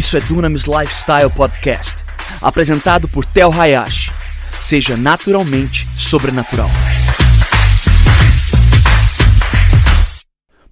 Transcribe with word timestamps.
Isso 0.00 0.16
é 0.16 0.20
Dunamis 0.22 0.64
Lifestyle 0.64 1.28
Podcast, 1.28 2.06
apresentado 2.40 3.06
por 3.06 3.22
Tel 3.22 3.52
Hayashi. 3.52 4.10
Seja 4.58 4.96
naturalmente 4.96 5.86
sobrenatural. 5.94 6.70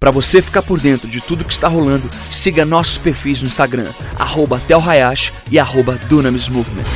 Para 0.01 0.11
você 0.11 0.41
ficar 0.41 0.63
por 0.63 0.81
dentro 0.81 1.07
de 1.07 1.21
tudo 1.21 1.45
que 1.45 1.53
está 1.53 1.69
rolando, 1.69 2.09
siga 2.31 2.65
nossos 2.65 2.97
perfis 2.97 3.43
no 3.43 3.49
Instagram, 3.49 3.93
arroba 4.19 4.63
Hayashi 4.67 5.31
e 5.51 5.59
arroba 5.59 5.97
Dunamis 6.09 6.49
Movement. 6.49 6.87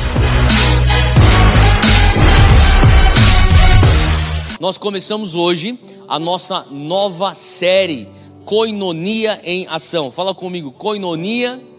Nós 4.58 4.78
começamos 4.78 5.34
hoje 5.34 5.78
a 6.08 6.18
nossa 6.18 6.64
nova 6.70 7.34
série, 7.34 8.08
Coinonia 8.46 9.38
em 9.44 9.66
Ação. 9.68 10.10
Fala 10.10 10.34
comigo, 10.34 10.72
Coinonia 10.72 11.71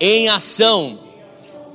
em 0.00 0.28
Ação. 0.28 0.98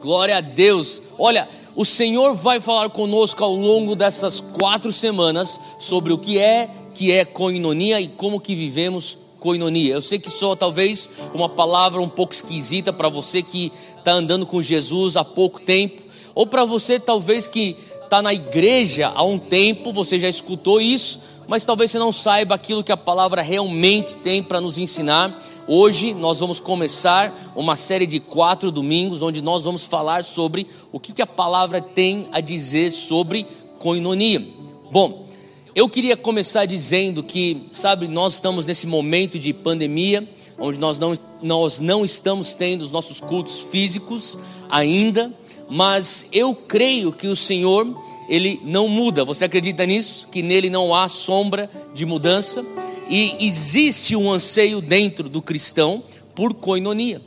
Glória 0.01 0.37
a 0.37 0.41
Deus. 0.41 1.01
Olha, 1.17 1.47
o 1.75 1.85
Senhor 1.85 2.35
vai 2.35 2.59
falar 2.59 2.89
conosco 2.89 3.43
ao 3.43 3.55
longo 3.55 3.95
dessas 3.95 4.39
quatro 4.39 4.91
semanas 4.91 5.59
sobre 5.79 6.11
o 6.11 6.17
que 6.17 6.39
é 6.39 6.69
que 6.93 7.11
é 7.11 7.25
coinonia 7.25 7.99
e 7.99 8.07
como 8.07 8.39
que 8.39 8.53
vivemos 8.53 9.17
coinonia. 9.39 9.95
Eu 9.95 10.01
sei 10.01 10.19
que 10.19 10.29
só 10.29 10.55
talvez 10.55 11.09
uma 11.33 11.49
palavra 11.49 12.01
um 12.01 12.09
pouco 12.09 12.33
esquisita 12.33 12.93
para 12.93 13.09
você 13.09 13.41
que 13.41 13.71
está 13.97 14.11
andando 14.11 14.45
com 14.45 14.61
Jesus 14.61 15.17
há 15.17 15.23
pouco 15.23 15.59
tempo, 15.59 16.03
ou 16.35 16.45
para 16.45 16.63
você 16.63 16.99
talvez 16.99 17.47
que 17.47 17.75
está 18.03 18.21
na 18.21 18.33
igreja 18.33 19.11
há 19.13 19.23
um 19.23 19.39
tempo, 19.39 19.91
você 19.91 20.19
já 20.19 20.29
escutou 20.29 20.79
isso, 20.79 21.19
mas 21.47 21.65
talvez 21.65 21.91
você 21.91 21.97
não 21.97 22.11
saiba 22.11 22.55
aquilo 22.55 22.83
que 22.83 22.91
a 22.91 22.97
palavra 22.97 23.41
realmente 23.41 24.15
tem 24.17 24.43
para 24.43 24.61
nos 24.61 24.77
ensinar. 24.77 25.41
Hoje 25.73 26.13
nós 26.13 26.41
vamos 26.41 26.59
começar 26.59 27.53
uma 27.55 27.77
série 27.77 28.05
de 28.05 28.19
quatro 28.19 28.69
domingos, 28.73 29.21
onde 29.21 29.41
nós 29.41 29.63
vamos 29.63 29.85
falar 29.85 30.25
sobre 30.25 30.67
o 30.91 30.99
que, 30.99 31.13
que 31.13 31.21
a 31.21 31.25
palavra 31.25 31.81
tem 31.81 32.27
a 32.33 32.41
dizer 32.41 32.91
sobre 32.91 33.47
coinonia. 33.79 34.45
Bom, 34.91 35.25
eu 35.73 35.87
queria 35.87 36.17
começar 36.17 36.65
dizendo 36.65 37.23
que, 37.23 37.67
sabe, 37.71 38.09
nós 38.09 38.33
estamos 38.33 38.65
nesse 38.65 38.85
momento 38.85 39.39
de 39.39 39.53
pandemia, 39.53 40.27
onde 40.59 40.77
nós 40.77 40.99
não, 40.99 41.17
nós 41.41 41.79
não 41.79 42.03
estamos 42.03 42.53
tendo 42.53 42.81
os 42.81 42.91
nossos 42.91 43.21
cultos 43.21 43.61
físicos 43.61 44.37
ainda, 44.69 45.33
mas 45.69 46.25
eu 46.33 46.53
creio 46.53 47.13
que 47.13 47.27
o 47.27 47.35
Senhor, 47.35 47.87
Ele 48.27 48.59
não 48.65 48.89
muda. 48.89 49.23
Você 49.23 49.45
acredita 49.45 49.85
nisso? 49.85 50.27
Que 50.29 50.41
nele 50.41 50.69
não 50.69 50.93
há 50.93 51.07
sombra 51.07 51.69
de 51.93 52.05
mudança? 52.05 52.61
E 53.09 53.45
existe 53.45 54.15
um 54.15 54.31
anseio 54.31 54.81
dentro 54.81 55.27
do 55.27 55.41
cristão 55.41 56.03
por 56.35 56.53
coinonia, 56.53 57.21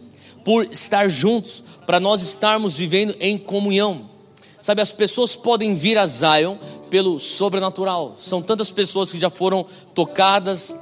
por 0.44 0.64
estar 0.72 1.08
juntos, 1.08 1.62
para 1.86 2.00
nós 2.00 2.22
estarmos 2.22 2.76
vivendo 2.76 3.14
em 3.20 3.36
comunhão. 3.36 4.10
Sabe, 4.60 4.80
as 4.80 4.92
pessoas 4.92 5.36
podem 5.36 5.74
vir 5.74 5.98
a 5.98 6.06
Zion 6.06 6.56
pelo 6.88 7.20
sobrenatural. 7.20 8.16
São 8.18 8.40
tantas 8.40 8.70
pessoas 8.70 9.12
que 9.12 9.18
já 9.18 9.28
foram 9.28 9.66
tocadas, 9.94 10.74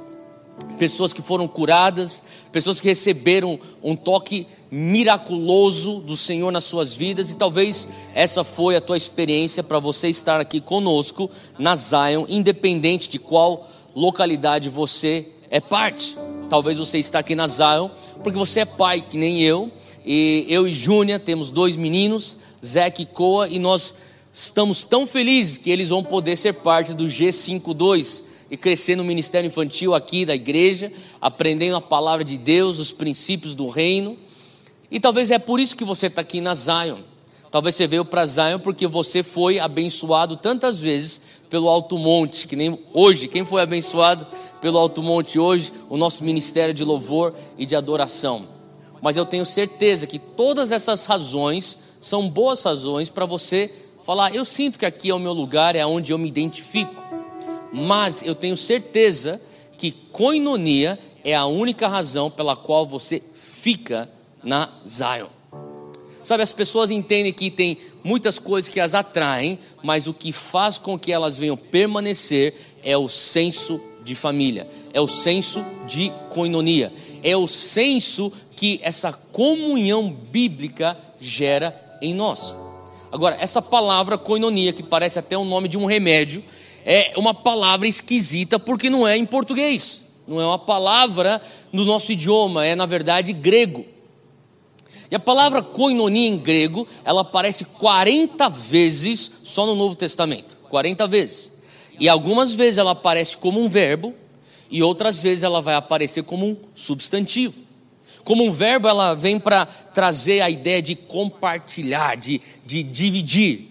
pessoas 0.77 1.11
que 1.11 1.21
foram 1.21 1.47
curadas, 1.47 2.23
pessoas 2.51 2.79
que 2.79 2.87
receberam 2.87 3.59
um 3.81 3.95
toque 3.95 4.47
miraculoso 4.71 5.99
do 5.99 6.15
Senhor 6.15 6.51
nas 6.51 6.65
suas 6.65 6.93
vidas 6.93 7.29
e 7.29 7.35
talvez 7.35 7.87
essa 8.13 8.43
foi 8.43 8.75
a 8.75 8.81
tua 8.81 8.97
experiência 8.97 9.63
para 9.63 9.79
você 9.79 10.09
estar 10.09 10.39
aqui 10.39 10.61
conosco 10.61 11.29
na 11.57 11.75
Zion, 11.75 12.25
independente 12.27 13.09
de 13.09 13.19
qual 13.19 13.69
localidade 13.95 14.69
você 14.69 15.27
é 15.49 15.59
parte. 15.59 16.17
Talvez 16.49 16.77
você 16.77 16.99
está 16.99 17.19
aqui 17.19 17.35
na 17.35 17.47
Zion 17.47 17.89
porque 18.23 18.37
você 18.37 18.61
é 18.61 18.65
pai, 18.65 19.01
que 19.01 19.17
nem 19.17 19.41
eu, 19.41 19.71
e 20.05 20.45
eu 20.47 20.67
e 20.67 20.73
Júnia 20.73 21.19
temos 21.19 21.49
dois 21.49 21.75
meninos, 21.75 22.37
Zeque 22.63 23.03
e 23.03 23.05
Coa, 23.05 23.47
e 23.47 23.59
nós 23.59 23.93
estamos 24.31 24.83
tão 24.83 25.05
felizes 25.05 25.57
que 25.57 25.69
eles 25.69 25.89
vão 25.89 26.03
poder 26.03 26.37
ser 26.37 26.53
parte 26.53 26.93
do 26.93 27.05
G52 27.05 28.23
e 28.49 28.57
crescer 28.57 28.95
no 28.95 29.03
ministério 29.03 29.47
infantil 29.47 29.93
aqui 29.93 30.25
da 30.25 30.35
igreja, 30.35 30.91
aprendendo 31.19 31.75
a 31.75 31.81
palavra 31.81 32.23
de 32.23 32.37
Deus, 32.37 32.79
os 32.79 32.91
princípios 32.91 33.55
do 33.55 33.67
reino. 33.67 34.17
E 34.89 34.99
talvez 34.99 35.31
é 35.31 35.39
por 35.39 35.59
isso 35.59 35.75
que 35.75 35.83
você 35.83 36.07
está 36.07 36.21
aqui 36.21 36.39
na 36.39 36.55
Zion. 36.55 36.99
Talvez 37.49 37.75
você 37.75 37.85
veio 37.85 38.03
para 38.03 38.25
Zion 38.25 38.59
porque 38.59 38.87
você 38.87 39.21
foi 39.21 39.59
abençoado 39.59 40.37
tantas 40.37 40.79
vezes 40.79 41.21
pelo 41.53 41.69
Alto 41.69 41.99
Monte, 41.99 42.47
que 42.47 42.55
nem 42.55 42.79
hoje, 42.91 43.27
quem 43.27 43.45
foi 43.45 43.61
abençoado 43.61 44.25
pelo 44.59 44.75
Alto 44.75 45.03
Monte 45.03 45.37
hoje? 45.37 45.71
O 45.87 45.95
nosso 45.95 46.23
ministério 46.23 46.73
de 46.73 46.83
louvor 46.83 47.31
e 47.55 47.63
de 47.63 47.75
adoração. 47.75 48.47
Mas 48.99 49.17
eu 49.17 49.23
tenho 49.23 49.45
certeza 49.45 50.07
que 50.07 50.17
todas 50.17 50.71
essas 50.71 51.05
razões 51.05 51.77
são 52.01 52.27
boas 52.27 52.63
razões 52.63 53.07
para 53.07 53.27
você 53.27 53.71
falar: 54.01 54.33
eu 54.33 54.43
sinto 54.43 54.79
que 54.79 54.85
aqui 54.87 55.11
é 55.11 55.13
o 55.13 55.19
meu 55.19 55.31
lugar, 55.31 55.75
é 55.75 55.85
onde 55.85 56.11
eu 56.11 56.17
me 56.17 56.27
identifico. 56.27 57.03
Mas 57.71 58.23
eu 58.23 58.33
tenho 58.33 58.57
certeza 58.57 59.39
que 59.77 59.91
coinonia 59.91 60.97
é 61.23 61.35
a 61.35 61.45
única 61.45 61.87
razão 61.87 62.31
pela 62.31 62.55
qual 62.55 62.87
você 62.87 63.21
fica 63.31 64.09
na 64.43 64.71
Zion. 64.87 65.27
Sabe, 66.23 66.41
as 66.41 66.53
pessoas 66.53 66.89
entendem 66.89 67.33
que 67.33 67.51
tem 67.51 67.77
muitas 68.01 68.39
coisas 68.39 68.71
que 68.71 68.79
as 68.79 68.93
atraem, 68.95 69.59
mas 69.83 70.07
o 70.07 70.13
que 70.13 70.31
faz 70.31 70.77
com 70.77 70.97
que 70.97 71.11
elas 71.11 71.37
venham 71.37 71.57
permanecer 71.57 72.55
é 72.81 72.97
o 72.97 73.09
senso 73.09 73.81
de 74.03 74.15
família, 74.15 74.67
é 74.93 75.01
o 75.01 75.07
senso 75.07 75.63
de 75.85 76.11
coinonia, 76.29 76.93
é 77.21 77.35
o 77.35 77.47
senso 77.47 78.31
que 78.55 78.79
essa 78.83 79.11
comunhão 79.11 80.09
bíblica 80.09 80.97
gera 81.19 81.75
em 82.01 82.13
nós. 82.13 82.55
Agora, 83.11 83.37
essa 83.39 83.61
palavra 83.61 84.17
coinonia, 84.17 84.73
que 84.73 84.81
parece 84.81 85.19
até 85.19 85.37
o 85.37 85.45
nome 85.45 85.67
de 85.67 85.77
um 85.77 85.85
remédio, 85.85 86.43
é 86.85 87.13
uma 87.17 87.33
palavra 87.33 87.87
esquisita 87.87 88.57
porque 88.57 88.89
não 88.89 89.07
é 89.07 89.17
em 89.17 89.25
português, 89.25 90.01
não 90.27 90.39
é 90.39 90.45
uma 90.45 90.59
palavra 90.59 91.41
no 91.71 91.85
nosso 91.85 92.11
idioma, 92.11 92.65
é 92.65 92.75
na 92.75 92.85
verdade 92.85 93.31
grego. 93.33 93.92
E 95.13 95.15
a 95.15 95.19
palavra 95.19 95.61
koinonia 95.61 96.27
em 96.27 96.39
grego, 96.39 96.87
ela 97.05 97.21
aparece 97.21 97.65
40 97.65 98.49
vezes 98.49 99.31
só 99.43 99.63
no 99.63 99.75
Novo 99.75 99.95
Testamento 99.95 100.57
40 100.67 101.05
vezes. 101.07 101.53
E 101.99 102.09
algumas 102.09 102.51
vezes 102.51 102.79
ela 102.79 102.93
aparece 102.93 103.37
como 103.37 103.61
um 103.61 103.69
verbo, 103.69 104.15
e 104.71 104.81
outras 104.81 105.21
vezes 105.21 105.43
ela 105.43 105.61
vai 105.61 105.75
aparecer 105.75 106.23
como 106.23 106.47
um 106.47 106.57
substantivo. 106.73 107.61
Como 108.23 108.43
um 108.43 108.51
verbo, 108.51 108.87
ela 108.87 109.13
vem 109.13 109.39
para 109.39 109.67
trazer 109.67 110.41
a 110.41 110.49
ideia 110.49 110.81
de 110.81 110.95
compartilhar, 110.95 112.17
de, 112.17 112.41
de 112.65 112.81
dividir. 112.81 113.69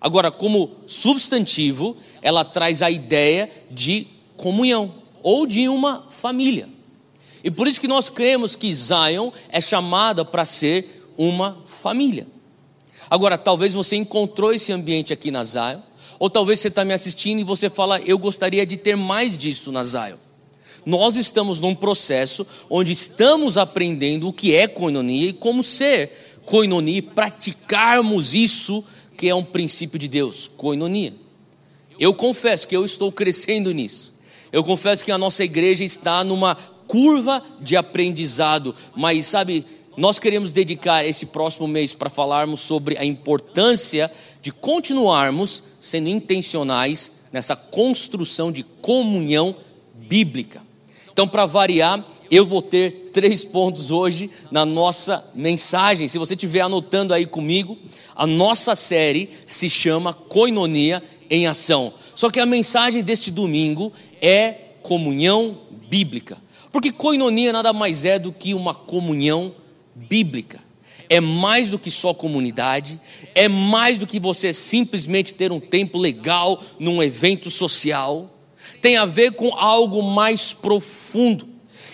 Agora, 0.00 0.30
como 0.30 0.70
substantivo, 0.86 1.98
ela 2.22 2.46
traz 2.46 2.80
a 2.80 2.90
ideia 2.90 3.50
de 3.70 4.06
comunhão 4.38 4.94
ou 5.22 5.46
de 5.46 5.68
uma 5.68 6.06
família. 6.08 6.77
E 7.48 7.50
por 7.50 7.66
isso 7.66 7.80
que 7.80 7.88
nós 7.88 8.10
cremos 8.10 8.54
que 8.54 8.74
Zion 8.74 9.30
é 9.48 9.58
chamada 9.58 10.22
para 10.22 10.44
ser 10.44 11.10
uma 11.16 11.56
família. 11.64 12.26
Agora, 13.08 13.38
talvez 13.38 13.72
você 13.72 13.96
encontrou 13.96 14.52
esse 14.52 14.70
ambiente 14.70 15.14
aqui 15.14 15.30
na 15.30 15.42
Zion, 15.44 15.80
ou 16.18 16.28
talvez 16.28 16.60
você 16.60 16.68
está 16.68 16.84
me 16.84 16.92
assistindo 16.92 17.40
e 17.40 17.44
você 17.44 17.70
fala, 17.70 18.02
eu 18.02 18.18
gostaria 18.18 18.66
de 18.66 18.76
ter 18.76 18.96
mais 18.96 19.38
disso 19.38 19.72
na 19.72 19.82
Zion. 19.82 20.18
Nós 20.84 21.16
estamos 21.16 21.58
num 21.58 21.74
processo 21.74 22.46
onde 22.68 22.92
estamos 22.92 23.56
aprendendo 23.56 24.28
o 24.28 24.32
que 24.32 24.54
é 24.54 24.68
coinonia 24.68 25.30
e 25.30 25.32
como 25.32 25.64
ser 25.64 26.42
coinonia 26.44 27.02
praticarmos 27.02 28.34
isso 28.34 28.84
que 29.16 29.26
é 29.26 29.34
um 29.34 29.42
princípio 29.42 29.98
de 29.98 30.06
Deus, 30.06 30.48
coinonia. 30.54 31.14
Eu 31.98 32.12
confesso 32.12 32.68
que 32.68 32.76
eu 32.76 32.84
estou 32.84 33.10
crescendo 33.10 33.72
nisso. 33.72 34.18
Eu 34.52 34.62
confesso 34.62 35.02
que 35.02 35.12
a 35.12 35.16
nossa 35.16 35.44
igreja 35.44 35.82
está 35.82 36.22
numa 36.22 36.76
curva 36.88 37.42
de 37.60 37.76
aprendizado, 37.76 38.74
mas 38.96 39.26
sabe, 39.26 39.64
nós 39.96 40.18
queremos 40.18 40.50
dedicar 40.50 41.04
esse 41.04 41.26
próximo 41.26 41.68
mês 41.68 41.94
para 41.94 42.10
falarmos 42.10 42.60
sobre 42.60 42.96
a 42.96 43.04
importância 43.04 44.10
de 44.40 44.50
continuarmos 44.50 45.62
sendo 45.80 46.08
intencionais 46.08 47.12
nessa 47.32 47.54
construção 47.54 48.50
de 48.50 48.62
comunhão 48.62 49.54
bíblica. 49.94 50.62
Então, 51.12 51.28
para 51.28 51.46
variar, 51.46 52.04
eu 52.30 52.46
vou 52.46 52.62
ter 52.62 53.10
três 53.12 53.44
pontos 53.44 53.90
hoje 53.90 54.30
na 54.50 54.64
nossa 54.64 55.28
mensagem. 55.34 56.08
Se 56.08 56.18
você 56.18 56.34
estiver 56.34 56.60
anotando 56.60 57.12
aí 57.12 57.26
comigo, 57.26 57.76
a 58.14 58.26
nossa 58.26 58.74
série 58.74 59.30
se 59.46 59.68
chama 59.68 60.12
Coinonia 60.12 61.02
em 61.28 61.46
Ação. 61.46 61.92
Só 62.14 62.30
que 62.30 62.40
a 62.40 62.46
mensagem 62.46 63.02
deste 63.02 63.30
domingo 63.30 63.92
é 64.22 64.52
comunhão 64.82 65.58
bíblica. 65.88 66.38
Porque 66.78 66.92
coinonia 66.92 67.52
nada 67.52 67.72
mais 67.72 68.04
é 68.04 68.20
do 68.20 68.30
que 68.30 68.54
uma 68.54 68.72
comunhão 68.72 69.52
bíblica. 69.96 70.62
É 71.08 71.20
mais 71.20 71.70
do 71.70 71.76
que 71.76 71.90
só 71.90 72.14
comunidade, 72.14 73.00
é 73.34 73.48
mais 73.48 73.98
do 73.98 74.06
que 74.06 74.20
você 74.20 74.52
simplesmente 74.52 75.34
ter 75.34 75.50
um 75.50 75.58
tempo 75.58 75.98
legal 75.98 76.62
num 76.78 77.02
evento 77.02 77.50
social 77.50 78.32
tem 78.80 78.96
a 78.96 79.04
ver 79.04 79.32
com 79.32 79.52
algo 79.56 80.00
mais 80.04 80.52
profundo. 80.52 81.48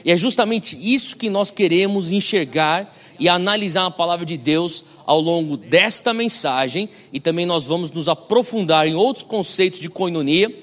E 0.04 0.12
é 0.12 0.18
justamente 0.18 0.76
isso 0.78 1.16
que 1.16 1.30
nós 1.30 1.50
queremos 1.50 2.12
enxergar 2.12 2.94
e 3.18 3.26
analisar 3.26 3.86
a 3.86 3.90
palavra 3.90 4.26
de 4.26 4.36
Deus 4.36 4.84
ao 5.06 5.18
longo 5.18 5.56
desta 5.56 6.12
mensagem 6.12 6.90
e 7.10 7.18
também 7.18 7.46
nós 7.46 7.66
vamos 7.66 7.90
nos 7.90 8.06
aprofundar 8.06 8.86
em 8.86 8.94
outros 8.94 9.22
conceitos 9.22 9.80
de 9.80 9.88
coinonia 9.88 10.54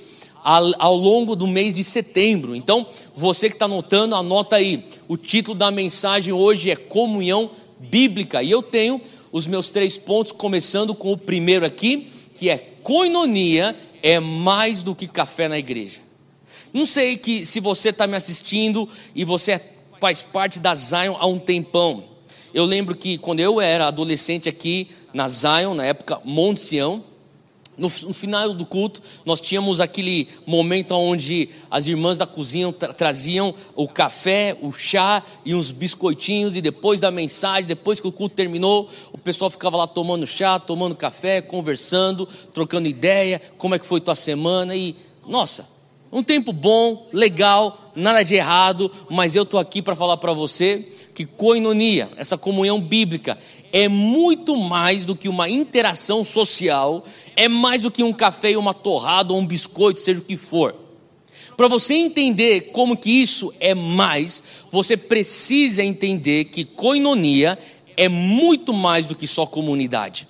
ao 0.43 0.95
longo 0.95 1.35
do 1.35 1.47
mês 1.47 1.75
de 1.75 1.83
setembro. 1.83 2.55
Então, 2.55 2.85
você 3.15 3.47
que 3.47 3.55
está 3.55 3.65
anotando, 3.65 4.15
anota 4.15 4.55
aí. 4.55 4.85
O 5.07 5.17
título 5.17 5.57
da 5.57 5.71
mensagem 5.71 6.33
hoje 6.33 6.69
é 6.69 6.75
Comunhão 6.75 7.51
Bíblica. 7.79 8.41
E 8.41 8.51
eu 8.51 8.61
tenho 8.61 9.01
os 9.31 9.47
meus 9.47 9.69
três 9.69 9.97
pontos, 9.97 10.31
começando 10.31 10.93
com 10.93 11.11
o 11.11 11.17
primeiro 11.17 11.65
aqui, 11.65 12.07
que 12.35 12.49
é 12.49 12.57
coinonia 12.57 13.75
é 14.03 14.19
mais 14.19 14.81
do 14.83 14.95
que 14.95 15.07
café 15.07 15.47
na 15.47 15.59
igreja. 15.59 15.99
Não 16.73 16.85
sei 16.85 17.17
que 17.17 17.45
se 17.45 17.59
você 17.59 17.89
está 17.89 18.07
me 18.07 18.15
assistindo 18.15 18.87
e 19.13 19.23
você 19.23 19.61
faz 19.99 20.23
parte 20.23 20.59
da 20.59 20.73
Zion 20.73 21.15
há 21.19 21.27
um 21.27 21.37
tempão. 21.37 22.03
Eu 22.53 22.65
lembro 22.65 22.95
que 22.95 23.17
quando 23.17 23.39
eu 23.39 23.61
era 23.61 23.87
adolescente 23.87 24.49
aqui 24.49 24.89
na 25.13 25.27
Zion, 25.27 25.73
na 25.73 25.85
época 25.85 26.19
Monte 26.25 26.61
Sião, 26.61 27.03
no, 27.77 27.91
no, 28.03 28.13
final 28.13 28.53
do 28.53 28.65
culto, 28.65 29.01
nós 29.25 29.41
tínhamos 29.41 29.79
aquele 29.79 30.27
momento 30.45 30.93
onde 30.93 31.49
as 31.69 31.87
irmãs 31.87 32.17
da 32.17 32.25
cozinha 32.25 32.71
tra 32.71 32.93
traziam 32.93 33.55
o 33.75 33.87
café, 33.87 34.57
o 34.61 34.71
chá 34.71 35.23
e 35.45 35.55
uns 35.55 35.71
biscoitinhos, 35.71 36.55
e 36.55 36.61
depois 36.61 36.99
da 36.99 37.09
mensagem, 37.09 37.65
depois 37.65 37.99
que 37.99 38.07
o 38.07 38.11
culto 38.11 38.35
terminou, 38.35 38.89
o 39.11 39.17
pessoal 39.17 39.49
ficava 39.49 39.77
lá 39.77 39.87
tomando 39.87 40.27
chá, 40.27 40.59
tomando 40.59 40.95
café, 40.95 41.41
conversando, 41.41 42.27
trocando 42.53 42.87
ideia, 42.87 43.41
como 43.57 43.73
é 43.73 43.79
que 43.79 43.85
foi 43.85 44.01
tua 44.01 44.15
semana, 44.15 44.75
e 44.75 44.95
nossa, 45.27 45.67
um 46.11 46.21
tempo 46.21 46.51
bom, 46.51 47.07
legal, 47.13 47.91
nada 47.95 48.21
de 48.23 48.35
errado, 48.35 48.91
mas 49.09 49.35
eu 49.35 49.43
estou 49.43 49.59
aqui 49.59 49.81
para 49.81 49.95
falar 49.95 50.17
para 50.17 50.33
você 50.33 50.89
que 51.13 51.25
coinonia, 51.25 52.09
essa 52.17 52.37
comunhão 52.37 52.81
bíblica, 52.81 53.37
é 53.71 53.87
muito 53.87 54.57
mais 54.57 55.05
do 55.05 55.15
que 55.15 55.29
uma 55.29 55.49
interação 55.49 56.25
social, 56.25 57.05
é 57.41 57.47
mais 57.47 57.81
do 57.81 57.89
que 57.89 58.03
um 58.03 58.13
café, 58.13 58.55
uma 58.55 58.71
torrada 58.71 59.33
ou 59.33 59.39
um 59.39 59.45
biscoito, 59.47 59.99
seja 59.99 60.19
o 60.19 60.23
que 60.23 60.37
for. 60.37 60.75
Para 61.57 61.67
você 61.67 61.95
entender 61.95 62.69
como 62.71 62.95
que 62.95 63.09
isso 63.09 63.51
é 63.59 63.73
mais, 63.73 64.43
você 64.69 64.95
precisa 64.95 65.83
entender 65.83 66.45
que 66.45 66.63
coinonia 66.63 67.57
é 67.97 68.07
muito 68.07 68.71
mais 68.71 69.07
do 69.07 69.15
que 69.15 69.25
só 69.25 69.47
comunidade. 69.47 70.27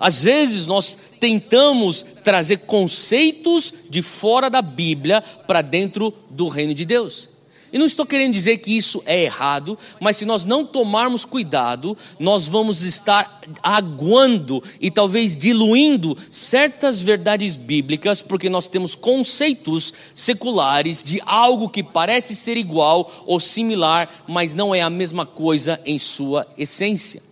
Às 0.00 0.22
vezes 0.22 0.66
nós 0.66 0.96
tentamos 1.20 2.02
trazer 2.24 2.60
conceitos 2.60 3.74
de 3.90 4.00
fora 4.00 4.48
da 4.48 4.62
Bíblia 4.62 5.20
para 5.20 5.60
dentro 5.60 6.14
do 6.30 6.48
reino 6.48 6.72
de 6.72 6.86
Deus. 6.86 7.28
E 7.72 7.78
não 7.78 7.86
estou 7.86 8.04
querendo 8.04 8.34
dizer 8.34 8.58
que 8.58 8.76
isso 8.76 9.02
é 9.06 9.22
errado, 9.22 9.78
mas 9.98 10.18
se 10.18 10.26
nós 10.26 10.44
não 10.44 10.64
tomarmos 10.64 11.24
cuidado, 11.24 11.96
nós 12.18 12.46
vamos 12.46 12.82
estar 12.82 13.40
aguando 13.62 14.62
e 14.78 14.90
talvez 14.90 15.34
diluindo 15.34 16.16
certas 16.30 17.00
verdades 17.00 17.56
bíblicas, 17.56 18.20
porque 18.20 18.50
nós 18.50 18.68
temos 18.68 18.94
conceitos 18.94 19.94
seculares 20.14 21.02
de 21.02 21.22
algo 21.24 21.70
que 21.70 21.82
parece 21.82 22.36
ser 22.36 22.58
igual 22.58 23.10
ou 23.24 23.40
similar, 23.40 24.22
mas 24.28 24.52
não 24.52 24.74
é 24.74 24.82
a 24.82 24.90
mesma 24.90 25.24
coisa 25.24 25.80
em 25.86 25.98
sua 25.98 26.46
essência. 26.58 27.31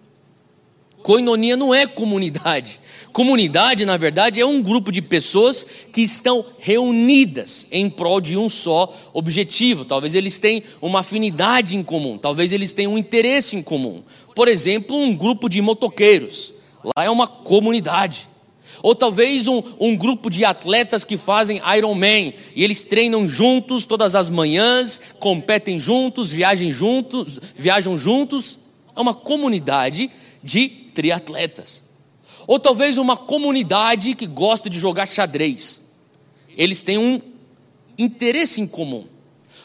Coinonia 1.03 1.57
não 1.57 1.75
é 1.75 1.87
comunidade. 1.87 2.81
Comunidade, 3.13 3.85
na 3.85 3.97
verdade, 3.97 4.41
é 4.41 4.47
um 4.47 4.63
grupo 4.63 4.93
de 4.93 5.03
pessoas 5.03 5.67
que 5.93 6.03
estão 6.03 6.45
reunidas 6.59 7.67
em 7.71 7.89
prol 7.89 8.21
de 8.21 8.37
um 8.37 8.49
só 8.49 8.95
objetivo. 9.13 9.85
Talvez 9.85 10.15
eles 10.15 10.39
tenham 10.39 10.63
uma 10.81 11.01
afinidade 11.01 11.77
em 11.77 11.83
comum, 11.83 12.19
talvez 12.19 12.53
eles 12.53 12.73
tenham 12.73 12.95
um 12.95 12.99
interesse 12.99 13.57
em 13.57 13.63
comum. 13.63 14.03
Por 14.35 14.47
exemplo, 14.47 14.97
um 14.97 15.15
grupo 15.15 15.49
de 15.49 15.61
motoqueiros. 15.61 16.55
Lá 16.97 17.05
é 17.05 17.11
uma 17.11 17.27
comunidade. 17.27 18.29
Ou 18.83 18.95
talvez 18.95 19.47
um, 19.47 19.63
um 19.79 19.97
grupo 19.97 20.31
de 20.31 20.45
atletas 20.45 21.05
que 21.05 21.17
fazem 21.17 21.61
Ironman 21.77 22.33
e 22.55 22.65
eles 22.65 22.83
treinam 22.83 23.29
juntos 23.29 23.85
todas 23.85 24.15
as 24.15 24.31
manhãs, 24.31 25.01
competem 25.19 25.79
juntos, 25.79 26.31
viajam 26.31 26.71
juntos, 26.71 27.39
viajam 27.57 27.97
juntos. 27.97 28.59
É 28.97 29.01
uma 29.01 29.15
comunidade 29.15 30.11
de 30.43 30.80
triatletas. 31.01 31.83
Ou 32.47 32.61
talvez 32.61 32.99
uma 32.99 33.17
comunidade 33.17 34.15
que 34.15 34.27
gosta 34.27 34.69
de 34.69 34.79
jogar 34.79 35.07
xadrez. 35.07 35.83
Eles 36.55 36.83
têm 36.83 36.99
um 36.99 37.23
interesse 37.97 38.61
em 38.61 38.67
comum. 38.67 39.07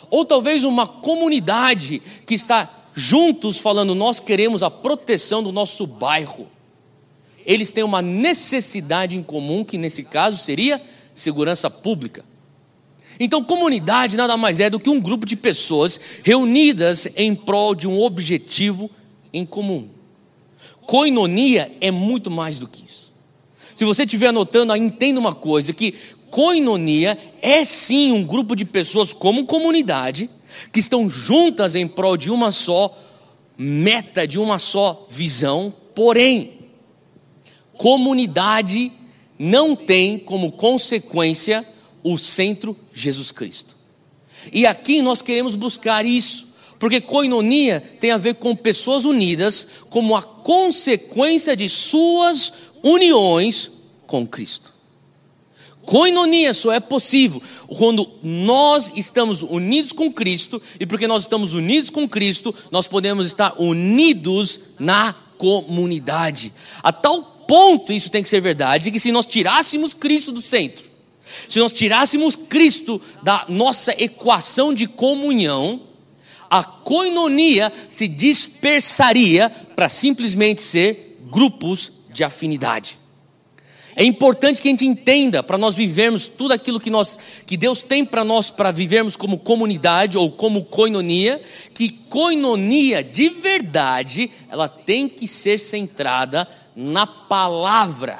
Ou 0.09 0.23
talvez 0.23 0.63
uma 0.63 0.87
comunidade 0.87 2.01
que 2.25 2.35
está 2.35 2.85
juntos 2.95 3.57
falando, 3.57 3.93
nós 3.93 4.21
queremos 4.21 4.63
a 4.63 4.71
proteção 4.71 5.43
do 5.43 5.51
nosso 5.51 5.85
bairro. 5.85 6.47
Eles 7.45 7.69
têm 7.69 7.83
uma 7.83 8.01
necessidade 8.01 9.17
em 9.17 9.21
comum, 9.21 9.65
que 9.65 9.77
nesse 9.77 10.05
caso 10.05 10.41
seria 10.41 10.81
segurança 11.13 11.69
pública. 11.69 12.23
Então, 13.19 13.43
comunidade 13.43 14.15
nada 14.15 14.37
mais 14.37 14.61
é 14.61 14.69
do 14.69 14.79
que 14.79 14.89
um 14.89 15.01
grupo 15.01 15.25
de 15.25 15.35
pessoas 15.35 15.99
reunidas 16.23 17.09
em 17.17 17.35
prol 17.35 17.75
de 17.75 17.89
um 17.89 18.01
objetivo 18.01 18.89
em 19.33 19.45
comum. 19.45 19.94
Coinonia 20.85 21.75
é 21.81 21.91
muito 21.91 22.29
mais 22.29 22.57
do 22.57 22.67
que 22.67 22.83
isso. 22.83 23.13
Se 23.75 23.83
você 23.83 24.03
estiver 24.03 24.27
anotando, 24.27 24.75
entenda 24.75 25.19
uma 25.19 25.33
coisa: 25.33 25.73
que 25.73 25.93
coinonia 26.29 27.17
é 27.41 27.63
sim 27.63 28.11
um 28.11 28.23
grupo 28.23 28.55
de 28.55 28.65
pessoas 28.65 29.13
como 29.13 29.45
comunidade 29.45 30.29
que 30.71 30.79
estão 30.79 31.09
juntas 31.09 31.75
em 31.75 31.87
prol 31.87 32.15
de 32.15 32.31
uma 32.31 32.51
só 32.51 32.97
meta, 33.57 34.27
de 34.27 34.39
uma 34.39 34.59
só 34.59 35.05
visão, 35.09 35.73
porém, 35.93 36.53
comunidade 37.77 38.91
não 39.37 39.75
tem 39.75 40.17
como 40.17 40.51
consequência 40.51 41.65
o 42.03 42.17
centro 42.17 42.77
Jesus 42.93 43.31
Cristo. 43.31 43.75
E 44.53 44.65
aqui 44.65 45.01
nós 45.01 45.21
queremos 45.21 45.55
buscar 45.55 46.05
isso. 46.05 46.44
Porque 46.79 46.99
coinonia 46.99 47.81
tem 47.99 48.11
a 48.11 48.17
ver 48.17 48.35
com 48.35 48.55
pessoas 48.55 49.05
unidas 49.05 49.67
como 49.89 50.15
a 50.15 50.21
consequência 50.21 51.55
de 51.55 51.69
suas 51.69 52.51
uniões 52.83 53.71
com 54.05 54.27
Cristo. 54.27 54.75
Coinonia 55.85 56.53
só 56.53 56.71
é 56.73 56.79
possível 56.79 57.41
quando 57.67 58.09
nós 58.23 58.91
estamos 58.95 59.43
unidos 59.43 59.91
com 59.91 60.11
Cristo, 60.11 60.61
e 60.79 60.85
porque 60.85 61.07
nós 61.07 61.23
estamos 61.23 61.53
unidos 61.53 61.89
com 61.89 62.09
Cristo, 62.09 62.53
nós 62.71 62.87
podemos 62.87 63.27
estar 63.27 63.53
unidos 63.61 64.59
na 64.79 65.13
comunidade. 65.37 66.51
A 66.81 66.91
tal 66.91 67.21
ponto 67.47 67.93
isso 67.93 68.09
tem 68.09 68.23
que 68.23 68.29
ser 68.29 68.41
verdade, 68.41 68.91
que 68.91 68.99
se 68.99 69.11
nós 69.11 69.25
tirássemos 69.25 69.93
Cristo 69.93 70.31
do 70.31 70.41
centro, 70.41 70.85
se 71.47 71.59
nós 71.59 71.71
tirássemos 71.71 72.35
Cristo 72.35 72.99
da 73.21 73.45
nossa 73.47 73.91
equação 74.01 74.73
de 74.73 74.87
comunhão, 74.87 75.81
a 76.49 76.63
coinonia 76.63 77.71
se 77.87 78.07
dispersaria 78.07 79.49
para 79.75 79.89
simplesmente 79.89 80.61
ser 80.61 81.19
grupos 81.29 81.91
de 82.09 82.23
afinidade. 82.23 82.99
É 83.97 84.03
importante 84.03 84.61
que 84.61 84.67
a 84.67 84.71
gente 84.71 84.85
entenda 84.85 85.41
para 85.41 85.57
nós 85.57 85.73
vivermos 85.73 86.27
tudo 86.27 86.53
aquilo 86.53 86.81
que 86.81 86.89
nós 86.89 87.17
que 87.45 87.55
Deus 87.55 87.81
tem 87.81 88.03
para 88.03 88.25
nós 88.25 88.51
para 88.51 88.69
vivermos 88.69 89.15
como 89.15 89.39
comunidade 89.39 90.17
ou 90.17 90.29
como 90.29 90.65
coinonia, 90.65 91.41
que 91.73 91.89
coinonia 91.89 93.01
de 93.01 93.29
verdade, 93.29 94.29
ela 94.49 94.67
tem 94.67 95.07
que 95.07 95.29
ser 95.29 95.59
centrada 95.59 96.45
na 96.75 97.07
palavra. 97.07 98.19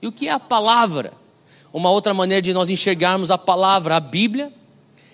E 0.00 0.06
o 0.06 0.12
que 0.12 0.26
é 0.26 0.30
a 0.30 0.40
palavra? 0.40 1.12
Uma 1.70 1.90
outra 1.90 2.14
maneira 2.14 2.40
de 2.40 2.54
nós 2.54 2.70
enxergarmos 2.70 3.30
a 3.30 3.36
palavra, 3.36 3.96
a 3.96 4.00
Bíblia, 4.00 4.50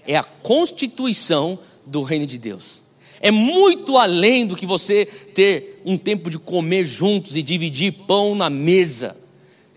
é 0.07 0.17
a 0.17 0.23
constituição 0.23 1.59
do 1.87 2.03
reino 2.03 2.27
de 2.27 2.37
Deus. 2.37 2.83
É 3.21 3.31
muito 3.31 3.97
além 3.97 4.47
do 4.47 4.57
que 4.57 4.67
você 4.67 5.07
ter 5.07 5.81
um 5.85 5.97
tempo 5.97 6.29
de 6.29 6.39
comer 6.39 6.85
juntos 6.85 7.37
e 7.37 7.43
dividir 7.43 7.93
pão 7.93 8.35
na 8.35 8.51
mesa. 8.51 9.17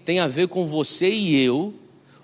Tem 0.03 0.19
a 0.19 0.27
ver 0.27 0.47
com 0.47 0.65
você 0.65 1.09
e 1.09 1.41
eu, 1.41 1.73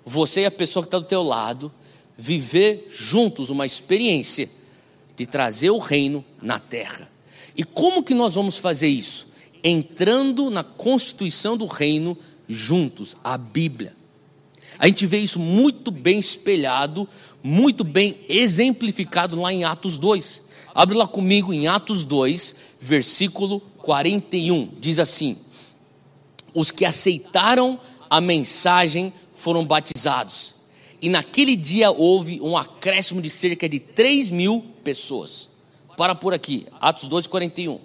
você 0.04 0.42
e 0.42 0.46
a 0.46 0.50
pessoa 0.50 0.82
que 0.82 0.88
está 0.88 0.98
do 0.98 1.06
teu 1.06 1.22
lado, 1.22 1.72
viver 2.18 2.86
juntos 2.88 3.50
uma 3.50 3.64
experiência 3.64 4.50
de 5.16 5.26
trazer 5.26 5.70
o 5.70 5.78
reino 5.78 6.24
na 6.42 6.58
terra. 6.58 7.10
E 7.56 7.64
como 7.64 8.02
que 8.02 8.14
nós 8.14 8.34
vamos 8.34 8.58
fazer 8.58 8.88
isso? 8.88 9.28
Entrando 9.64 10.50
na 10.50 10.62
constituição 10.62 11.56
do 11.56 11.66
reino 11.66 12.16
juntos, 12.48 13.16
a 13.24 13.38
Bíblia. 13.38 13.94
A 14.78 14.86
gente 14.86 15.06
vê 15.06 15.18
isso 15.18 15.38
muito 15.38 15.90
bem 15.90 16.18
espelhado 16.18 17.08
muito 17.46 17.84
bem 17.84 18.16
exemplificado 18.28 19.40
lá 19.40 19.52
em 19.52 19.62
Atos 19.62 19.96
2. 19.96 20.42
Abre 20.74 20.96
lá 20.96 21.06
comigo 21.06 21.54
em 21.54 21.68
Atos 21.68 22.02
2, 22.02 22.56
versículo 22.80 23.60
41. 23.78 24.68
Diz 24.80 24.98
assim: 24.98 25.36
Os 26.52 26.72
que 26.72 26.84
aceitaram 26.84 27.78
a 28.10 28.20
mensagem 28.20 29.12
foram 29.32 29.64
batizados. 29.64 30.56
E 31.00 31.08
naquele 31.08 31.54
dia 31.54 31.92
houve 31.92 32.40
um 32.40 32.56
acréscimo 32.56 33.22
de 33.22 33.30
cerca 33.30 33.68
de 33.68 33.78
3 33.78 34.32
mil 34.32 34.64
pessoas. 34.82 35.48
Para 35.96 36.16
por 36.16 36.34
aqui, 36.34 36.66
Atos 36.80 37.06
2, 37.06 37.28
41. 37.28 37.78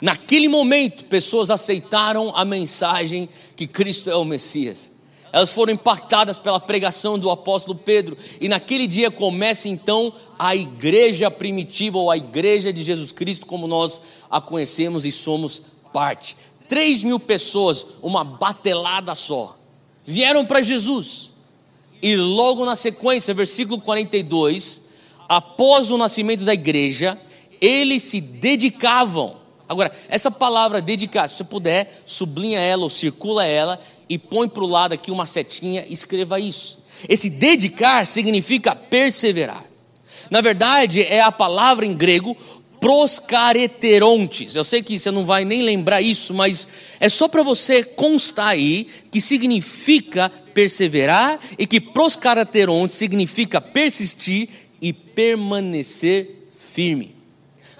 Naquele 0.00 0.46
momento, 0.46 1.04
pessoas 1.06 1.50
aceitaram 1.50 2.30
a 2.34 2.44
mensagem 2.44 3.28
que 3.56 3.66
Cristo 3.66 4.08
é 4.08 4.14
o 4.14 4.24
Messias. 4.24 4.92
Elas 5.32 5.52
foram 5.52 5.72
impactadas 5.72 6.38
pela 6.38 6.58
pregação 6.58 7.18
do 7.18 7.30
apóstolo 7.30 7.78
Pedro, 7.78 8.16
e 8.40 8.48
naquele 8.48 8.86
dia 8.86 9.10
começa 9.10 9.68
então 9.68 10.12
a 10.38 10.56
igreja 10.56 11.30
primitiva, 11.30 11.98
ou 11.98 12.10
a 12.10 12.16
igreja 12.16 12.72
de 12.72 12.82
Jesus 12.82 13.12
Cristo, 13.12 13.46
como 13.46 13.66
nós 13.66 14.00
a 14.30 14.40
conhecemos 14.40 15.04
e 15.04 15.12
somos 15.12 15.62
parte. 15.92 16.36
Três 16.68 17.02
mil 17.02 17.18
pessoas, 17.18 17.84
uma 18.02 18.24
batelada 18.24 19.14
só, 19.14 19.56
vieram 20.06 20.44
para 20.44 20.62
Jesus, 20.62 21.30
e 22.00 22.16
logo 22.16 22.64
na 22.64 22.76
sequência, 22.76 23.34
versículo 23.34 23.80
42, 23.80 24.82
após 25.28 25.90
o 25.90 25.98
nascimento 25.98 26.44
da 26.44 26.54
igreja, 26.54 27.18
eles 27.60 28.04
se 28.04 28.20
dedicavam. 28.20 29.36
Agora, 29.68 29.92
essa 30.08 30.30
palavra 30.30 30.80
dedicar, 30.80 31.28
se 31.28 31.36
você 31.36 31.44
puder, 31.44 32.02
sublinha 32.06 32.58
ela 32.58 32.84
ou 32.84 32.90
circula 32.90 33.44
ela 33.44 33.78
e 34.08 34.16
põe 34.18 34.48
para 34.48 34.62
o 34.62 34.66
lado 34.66 34.92
aqui 34.92 35.10
uma 35.10 35.26
setinha, 35.26 35.84
escreva 35.88 36.40
isso. 36.40 36.78
Esse 37.08 37.28
dedicar 37.28 38.06
significa 38.06 38.74
perseverar. 38.74 39.64
Na 40.30 40.40
verdade, 40.40 41.02
é 41.02 41.20
a 41.20 41.32
palavra 41.32 41.86
em 41.86 41.94
grego 41.94 42.36
proscareterontes. 42.80 44.54
Eu 44.54 44.64
sei 44.64 44.82
que 44.82 44.98
você 44.98 45.10
não 45.10 45.24
vai 45.24 45.44
nem 45.44 45.62
lembrar 45.62 46.00
isso, 46.00 46.32
mas 46.32 46.68
é 47.00 47.08
só 47.08 47.28
para 47.28 47.42
você 47.42 47.82
constar 47.82 48.48
aí 48.48 48.86
que 49.10 49.20
significa 49.20 50.30
perseverar 50.54 51.38
e 51.58 51.66
que 51.66 51.80
proscareterontes 51.80 52.96
significa 52.96 53.60
persistir 53.60 54.48
e 54.80 54.92
permanecer 54.92 56.48
firme. 56.72 57.14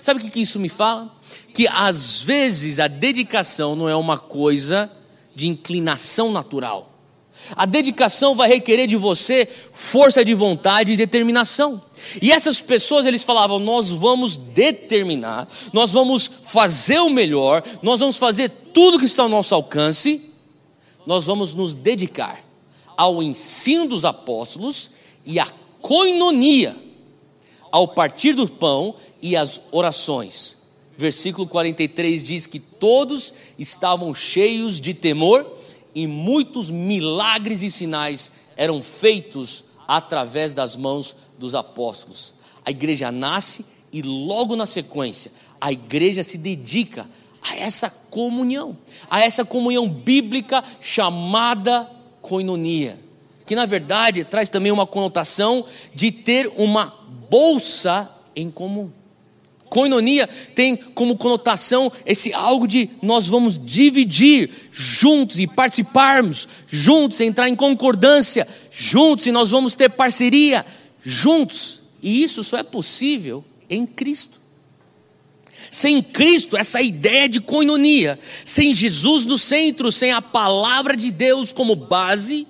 Sabe 0.01 0.21
o 0.21 0.31
que 0.31 0.41
isso 0.41 0.61
me 0.61 0.69
fala? 0.69 1.15
Que 1.53 1.67
às 1.69 2.21
vezes 2.21 2.79
a 2.79 2.87
dedicação 2.87 3.75
não 3.75 3.89
é 3.89 3.97
uma 3.97 4.19
coisa 4.19 4.91
de 5.39 5.47
inclinação 5.47 6.33
natural. 6.33 6.93
A 7.55 7.65
dedicação 7.65 8.35
vai 8.35 8.49
requerer 8.49 8.89
de 8.89 8.97
você 8.97 9.47
força 9.73 10.25
de 10.25 10.35
vontade 10.35 10.91
e 10.91 10.97
determinação. 10.97 11.81
E 12.21 12.33
essas 12.33 12.61
pessoas 12.61 13.07
eles 13.07 13.23
falavam: 13.23 13.61
nós 13.61 13.91
vamos 13.91 14.35
determinar, 14.35 15.49
nós 15.73 15.93
vamos 15.93 16.27
fazer 16.27 16.99
o 16.99 17.09
melhor, 17.09 17.63
nós 17.81 18.01
vamos 18.01 18.17
fazer 18.17 18.51
tudo 18.75 18.99
que 18.99 19.05
está 19.05 19.23
ao 19.23 19.29
nosso 19.29 19.55
alcance, 19.55 20.29
nós 21.07 21.25
vamos 21.25 21.55
nos 21.55 21.77
dedicar 21.77 22.45
ao 22.97 23.23
ensino 23.23 23.87
dos 23.87 24.05
apóstolos 24.05 24.91
e 25.25 25.39
à 25.39 25.47
coinonia, 25.81 26.75
ao 27.71 27.87
partir 27.87 28.33
do 28.33 28.49
pão 28.49 28.97
e 29.23 29.37
às 29.37 29.61
orações. 29.71 30.58
Versículo 30.99 31.47
43 31.47 32.27
diz 32.27 32.45
que 32.45 32.59
todos 32.59 33.33
estavam 33.57 34.13
cheios 34.13 34.81
de 34.81 34.93
temor 34.93 35.47
e 35.95 36.07
muitos 36.09 36.71
milagres 36.71 37.63
e 37.63 37.71
sinais 37.71 38.33
eram 38.57 38.83
feitos 38.83 39.65
através 39.87 40.53
das 40.53 40.75
mãos 40.75 41.15
dos 41.39 41.55
apóstolos. 41.55 42.35
A 42.65 42.71
igreja 42.71 43.13
nasce 43.13 43.65
e 43.93 44.03
logo 44.03 44.57
na 44.57 44.67
sequência 44.67 45.31
a 45.61 45.73
igreja 45.73 46.23
se 46.23 46.39
dedica 46.39 47.09
a 47.43 47.57
essa 47.57 47.89
comunhão, 47.89 48.77
a 49.09 49.21
essa 49.21 49.45
comunhão 49.45 49.89
bíblica 49.89 50.63
chamada 50.81 51.89
coinonia, 52.21 52.99
que 53.47 53.55
na 53.55 53.67
verdade 53.67 54.25
traz 54.25 54.49
também 54.49 54.73
uma 54.73 54.87
conotação 54.87 55.65
de 55.95 56.11
ter 56.11 56.51
uma 56.57 56.93
bolsa 57.31 58.11
em 58.35 58.51
comum. 58.51 58.91
Coinonia 59.79 60.29
tem 60.57 60.75
como 60.75 61.17
conotação 61.17 61.93
esse 62.05 62.35
algo 62.35 62.67
de 62.67 62.91
nós 63.01 63.29
vamos 63.29 63.65
dividir 63.65 64.51
juntos 64.73 65.39
e 65.39 65.47
participarmos 65.47 66.49
juntos, 66.67 67.21
entrar 67.21 67.49
em 67.49 67.55
concordância 67.55 68.49
juntos 68.73 69.27
e 69.27 69.31
nós 69.31 69.51
vamos 69.51 69.77
ter 69.77 69.89
parceria 69.91 70.67
juntos. 71.01 71.81
E 72.03 72.25
isso 72.25 72.43
só 72.43 72.59
é 72.59 72.65
possível 72.65 73.45
em 73.71 73.87
Cristo. 73.87 74.41
Sem 75.71 76.03
Cristo, 76.03 76.57
essa 76.57 76.83
ideia 76.83 77.29
de 77.29 77.41
coinonia, 77.41 78.19
sem 78.45 78.75
Jesus 78.75 79.25
no 79.25 79.39
centro, 79.39 79.93
sem 79.93 80.11
a 80.11 80.21
palavra 80.21 80.97
de 80.97 81.13
Deus 81.13 81.53
como 81.53 81.77
base, 81.77 82.49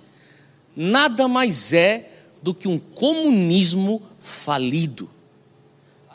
nada 0.74 1.28
mais 1.28 1.74
é 1.74 2.10
do 2.42 2.54
que 2.54 2.66
um 2.66 2.78
comunismo 2.78 4.00
falido. 4.18 5.17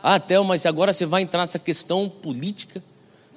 Ah, 0.05 0.19
Théo, 0.19 0.43
mas 0.43 0.65
agora 0.65 0.91
você 0.91 1.05
vai 1.05 1.22
entrar 1.22 1.39
nessa 1.39 1.57
questão 1.57 2.10
política. 2.10 2.83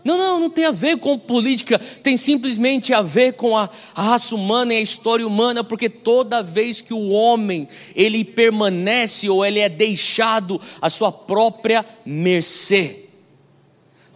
Não, 0.05 0.19
não, 0.19 0.41
não 0.41 0.51
tem 0.51 0.65
a 0.65 0.73
ver 0.73 0.99
com 0.99 1.17
política, 1.17 1.79
tem 1.79 2.17
simplesmente 2.17 2.93
a 2.93 3.03
ver 3.03 3.35
com 3.35 3.57
a, 3.57 3.71
a, 3.95 4.03
raça 4.03 4.35
humana 4.35 4.75
e 4.75 4.79
a 4.79 4.81
história 4.81 5.27
humana, 5.27 5.63
porque 5.63 5.89
toda 5.89 6.43
vez 6.43 6.81
que 6.81 6.93
o 6.93 7.09
homem 7.11 7.69
ele 7.95 8.25
permanece 8.25 9.29
ou 9.29 9.45
ele 9.45 9.61
é 9.61 9.69
deixado 9.69 10.61
à 10.83 10.91
sua 10.91 11.13
própria 11.13 11.87
mercê. 12.05 13.05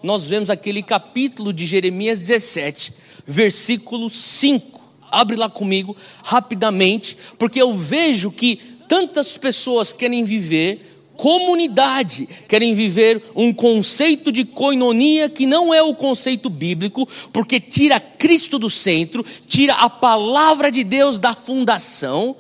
Nós 0.03 0.27
vemos 0.27 0.51
aquele 0.51 0.83
capítulo 0.83 1.53
de 1.53 1.67
Jeremias 1.67 2.21
17, 2.21 2.93
versículo 3.27 4.11
5. 4.11 4.81
Abre 5.09 5.37
lá 5.37 5.49
comigo 5.49 5.97
rapidamente, 6.25 7.17
porque 7.39 7.63
eu 7.63 7.75
vejo 7.75 8.31
que 8.31 8.57
tantas 8.89 9.37
pessoas 9.37 9.93
querem 9.93 10.25
viver 10.25 11.00
comunidade, 11.21 12.27
querem 12.49 12.75
viver 12.75 13.23
um 13.37 13.53
conceito 13.53 14.33
de 14.33 14.43
coinonia 14.43 15.29
que 15.29 15.45
não 15.45 15.73
é 15.73 15.83
o 15.83 15.95
conceito 15.95 16.49
bíblico, 16.49 17.07
porque 17.31 17.61
tira 17.61 18.01
Cristo 18.01 18.59
do 18.59 18.71
centro, 18.71 19.23
tira 19.47 19.75
a 19.75 19.91
palavra 19.91 20.73
de 20.73 20.83
Deus 20.83 21.19
da 21.19 21.35
fundação. 21.35 22.35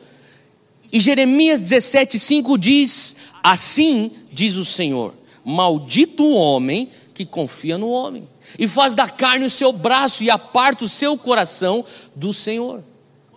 E 0.90 0.99
Jeremias 0.99 1.60
17,5 1.60 2.56
diz: 2.56 3.16
Assim 3.42 4.12
diz 4.32 4.56
o 4.56 4.64
Senhor: 4.64 5.12
Maldito 5.44 6.25
o 6.25 6.32
homem 6.32 6.88
que 7.12 7.26
confia 7.26 7.76
no 7.76 7.90
homem, 7.90 8.26
e 8.58 8.66
faz 8.66 8.94
da 8.94 9.10
carne 9.10 9.44
o 9.44 9.50
seu 9.50 9.75
braço 9.75 10.25
e 10.25 10.30
aparta 10.30 10.87
o 10.87 10.88
seu 10.88 11.18
coração 11.18 11.84
do 12.16 12.32
Senhor. 12.32 12.82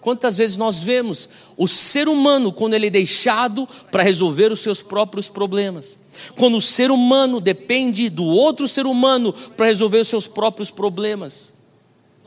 Quantas 0.03 0.36
vezes 0.36 0.57
nós 0.57 0.81
vemos 0.81 1.29
o 1.55 1.65
ser 1.65 2.10
humano 2.10 2.51
quando 2.51 2.74
ele 2.74 2.88
é 2.88 2.89
deixado 2.89 3.65
para 3.89 4.03
resolver 4.03 4.51
os 4.51 4.60
seus 4.60 4.81
próprios 4.81 5.29
problemas? 5.29 5.98
Quando 6.36 6.57
o 6.57 6.62
ser 6.62 6.91
humano 6.91 7.39
depende 7.39 8.10
do 8.10 8.25
outro 8.25 8.67
ser 8.67 8.86
humano 8.86 9.31
para 9.31 9.67
resolver 9.67 10.00
os 10.00 10.10
seus 10.10 10.27
próprios 10.27 10.69
problemas. 10.69 11.53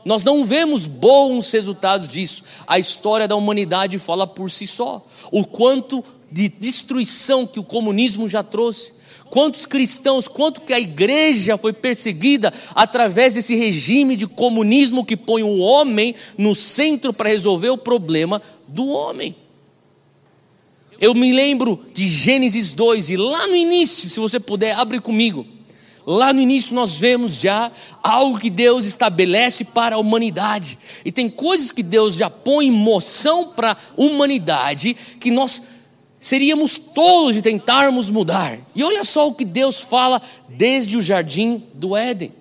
Nós 0.03 0.23
não 0.23 0.43
vemos 0.43 0.87
bons 0.87 1.51
resultados 1.51 2.07
disso. 2.07 2.43
A 2.65 2.79
história 2.79 3.27
da 3.27 3.35
humanidade 3.35 3.99
fala 3.99 4.25
por 4.25 4.49
si 4.49 4.65
só. 4.65 5.05
O 5.31 5.45
quanto 5.45 6.03
de 6.31 6.49
destruição 6.49 7.45
que 7.45 7.59
o 7.59 7.63
comunismo 7.63 8.27
já 8.27 8.41
trouxe. 8.41 8.93
Quantos 9.29 9.65
cristãos, 9.65 10.27
quanto 10.27 10.61
que 10.61 10.73
a 10.73 10.79
igreja 10.79 11.57
foi 11.57 11.73
perseguida 11.73 12.53
através 12.73 13.33
desse 13.33 13.55
regime 13.55 14.15
de 14.15 14.27
comunismo 14.27 15.05
que 15.05 15.17
põe 15.17 15.43
o 15.43 15.57
homem 15.59 16.15
no 16.37 16.55
centro 16.55 17.13
para 17.13 17.29
resolver 17.29 17.69
o 17.69 17.77
problema 17.77 18.41
do 18.67 18.87
homem. 18.87 19.35
Eu 20.99 21.13
me 21.13 21.31
lembro 21.31 21.85
de 21.93 22.07
Gênesis 22.07 22.73
2 22.73 23.11
e 23.11 23.17
lá 23.17 23.47
no 23.47 23.55
início, 23.55 24.09
se 24.09 24.19
você 24.19 24.39
puder, 24.39 24.73
abre 24.73 24.99
comigo. 24.99 25.45
Lá 26.05 26.31
no 26.31 26.39
início 26.39 26.73
nós 26.73 26.95
vemos 26.95 27.35
já 27.35 27.69
algo 28.01 28.39
que 28.39 28.49
Deus 28.49 28.85
estabelece 28.85 29.65
para 29.65 29.97
a 29.97 29.99
humanidade. 29.99 30.79
E 31.03 31.11
tem 31.11 31.29
coisas 31.29 31.71
que 31.71 31.83
Deus 31.83 32.15
já 32.15 32.29
põe 32.29 32.67
em 32.67 32.71
moção 32.71 33.49
para 33.49 33.73
a 33.73 33.77
humanidade 33.97 34.95
que 35.19 35.29
nós 35.29 35.61
seríamos 36.19 36.77
tolos 36.77 37.35
de 37.35 37.41
tentarmos 37.41 38.09
mudar. 38.09 38.59
E 38.75 38.83
olha 38.83 39.03
só 39.03 39.27
o 39.27 39.33
que 39.33 39.45
Deus 39.45 39.79
fala 39.79 40.21
desde 40.49 40.97
o 40.97 41.01
jardim 41.01 41.63
do 41.73 41.95
Éden. 41.95 42.33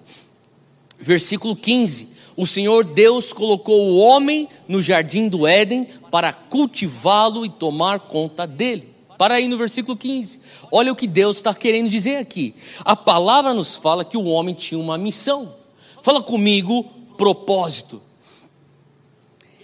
Versículo 0.99 1.55
15: 1.55 2.09
O 2.37 2.47
Senhor 2.47 2.85
Deus 2.85 3.33
colocou 3.33 3.81
o 3.81 3.99
homem 3.99 4.49
no 4.67 4.83
jardim 4.83 5.29
do 5.29 5.47
Éden 5.47 5.87
para 6.11 6.33
cultivá-lo 6.33 7.45
e 7.45 7.51
tomar 7.51 8.01
conta 8.01 8.47
dele. 8.47 8.97
Para 9.19 9.35
aí 9.35 9.49
no 9.49 9.57
versículo 9.57 9.97
15. 9.97 10.41
Olha 10.71 10.93
o 10.93 10.97
que 10.97 11.07
Deus 11.07 11.37
está 11.37 11.55
querendo 11.55 11.89
dizer 11.89 12.17
aqui. 12.17 12.55
A 12.85 12.95
palavra 12.95 13.55
nos 13.55 13.75
fala 13.75 14.05
que 14.05 14.17
o 14.17 14.25
homem 14.25 14.55
tinha 14.55 14.79
uma 14.79 14.99
missão. 14.99 15.55
Fala 16.03 16.23
comigo, 16.23 16.85
propósito. 17.17 18.03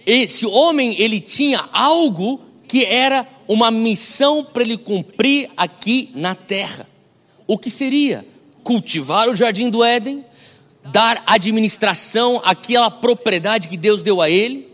Esse 0.05 0.45
homem, 0.45 0.99
ele 0.99 1.19
tinha 1.19 1.69
algo 1.71 2.41
que 2.67 2.83
era 2.85 3.27
uma 3.53 3.71
missão 3.71 4.43
para 4.43 4.63
ele 4.63 4.77
cumprir 4.77 5.49
aqui 5.55 6.09
na 6.15 6.35
terra. 6.35 6.87
O 7.47 7.57
que 7.57 7.69
seria? 7.69 8.25
Cultivar 8.63 9.29
o 9.29 9.35
jardim 9.35 9.69
do 9.69 9.83
Éden, 9.83 10.25
dar 10.91 11.23
administração 11.25 12.41
àquela 12.43 12.89
propriedade 12.89 13.67
que 13.67 13.77
Deus 13.77 14.01
deu 14.01 14.21
a 14.21 14.29
ele, 14.29 14.71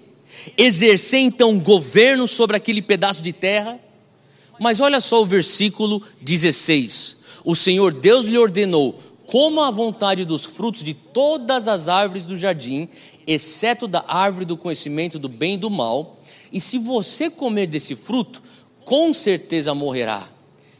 exercer 0.57 1.19
então 1.19 1.59
governo 1.59 2.27
sobre 2.27 2.55
aquele 2.55 2.81
pedaço 2.81 3.21
de 3.21 3.33
terra. 3.33 3.79
Mas 4.59 4.79
olha 4.79 5.01
só 5.01 5.21
o 5.21 5.25
versículo 5.25 6.01
16: 6.21 7.17
O 7.43 7.55
Senhor 7.55 7.93
Deus 7.93 8.25
lhe 8.25 8.37
ordenou: 8.37 8.99
coma 9.25 9.67
a 9.67 9.71
vontade 9.71 10.25
dos 10.25 10.45
frutos 10.45 10.83
de 10.83 10.93
todas 10.93 11.67
as 11.67 11.87
árvores 11.87 12.25
do 12.25 12.35
jardim, 12.35 12.87
exceto 13.27 13.87
da 13.87 14.03
árvore 14.07 14.45
do 14.45 14.57
conhecimento 14.57 15.19
do 15.19 15.29
bem 15.29 15.55
e 15.55 15.57
do 15.57 15.69
mal, 15.69 16.19
e 16.51 16.59
se 16.59 16.77
você 16.77 17.29
comer 17.29 17.67
desse 17.67 17.95
fruto, 17.95 18.41
com 18.89 19.13
certeza 19.13 19.75
morrerá. 19.75 20.27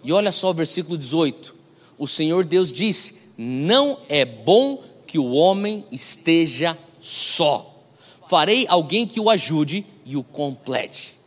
E 0.04 0.12
olha 0.12 0.32
só 0.32 0.50
o 0.50 0.54
versículo 0.54 0.98
18: 0.98 1.56
o 1.96 2.08
Senhor 2.08 2.44
Deus 2.44 2.72
disse: 2.72 3.20
Não 3.38 4.00
é 4.10 4.26
bom 4.26 4.84
que 5.06 5.20
o 5.20 5.30
homem 5.30 5.86
esteja 5.92 6.76
só. 7.00 7.72
Farei 8.28 8.66
alguém 8.68 9.06
que 9.06 9.20
o 9.20 9.30
ajude 9.30 9.86
e 10.04 10.18
o 10.18 10.24
complete. 10.24 11.20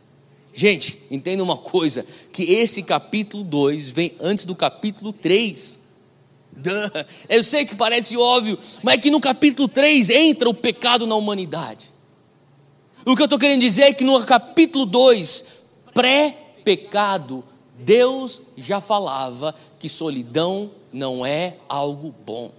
Gente, 0.53 0.99
entenda 1.09 1.41
uma 1.41 1.55
coisa: 1.55 2.05
que 2.33 2.43
esse 2.51 2.83
capítulo 2.83 3.45
2 3.45 3.89
vem 3.91 4.17
antes 4.19 4.43
do 4.43 4.53
capítulo 4.53 5.13
3. 5.13 5.79
Eu 7.29 7.43
sei 7.43 7.63
que 7.63 7.75
parece 7.75 8.17
óbvio, 8.17 8.59
mas 8.83 8.95
é 8.95 8.97
que 8.97 9.09
no 9.09 9.21
capítulo 9.21 9.69
3 9.69 10.09
entra 10.09 10.49
o 10.49 10.53
pecado 10.53 11.07
na 11.07 11.15
humanidade. 11.15 11.93
O 13.05 13.15
que 13.15 13.21
eu 13.21 13.25
estou 13.25 13.39
querendo 13.39 13.61
dizer 13.61 13.83
é 13.83 13.93
que 13.93 14.03
no 14.03 14.23
capítulo 14.23 14.85
2, 14.85 15.45
pré-pecado, 16.63 17.43
Deus 17.77 18.41
já 18.55 18.79
falava 18.79 19.53
que 19.77 19.89
solidão 19.89 20.71
não 20.91 21.25
é 21.25 21.57
algo 21.67 22.13
bom. 22.25 22.51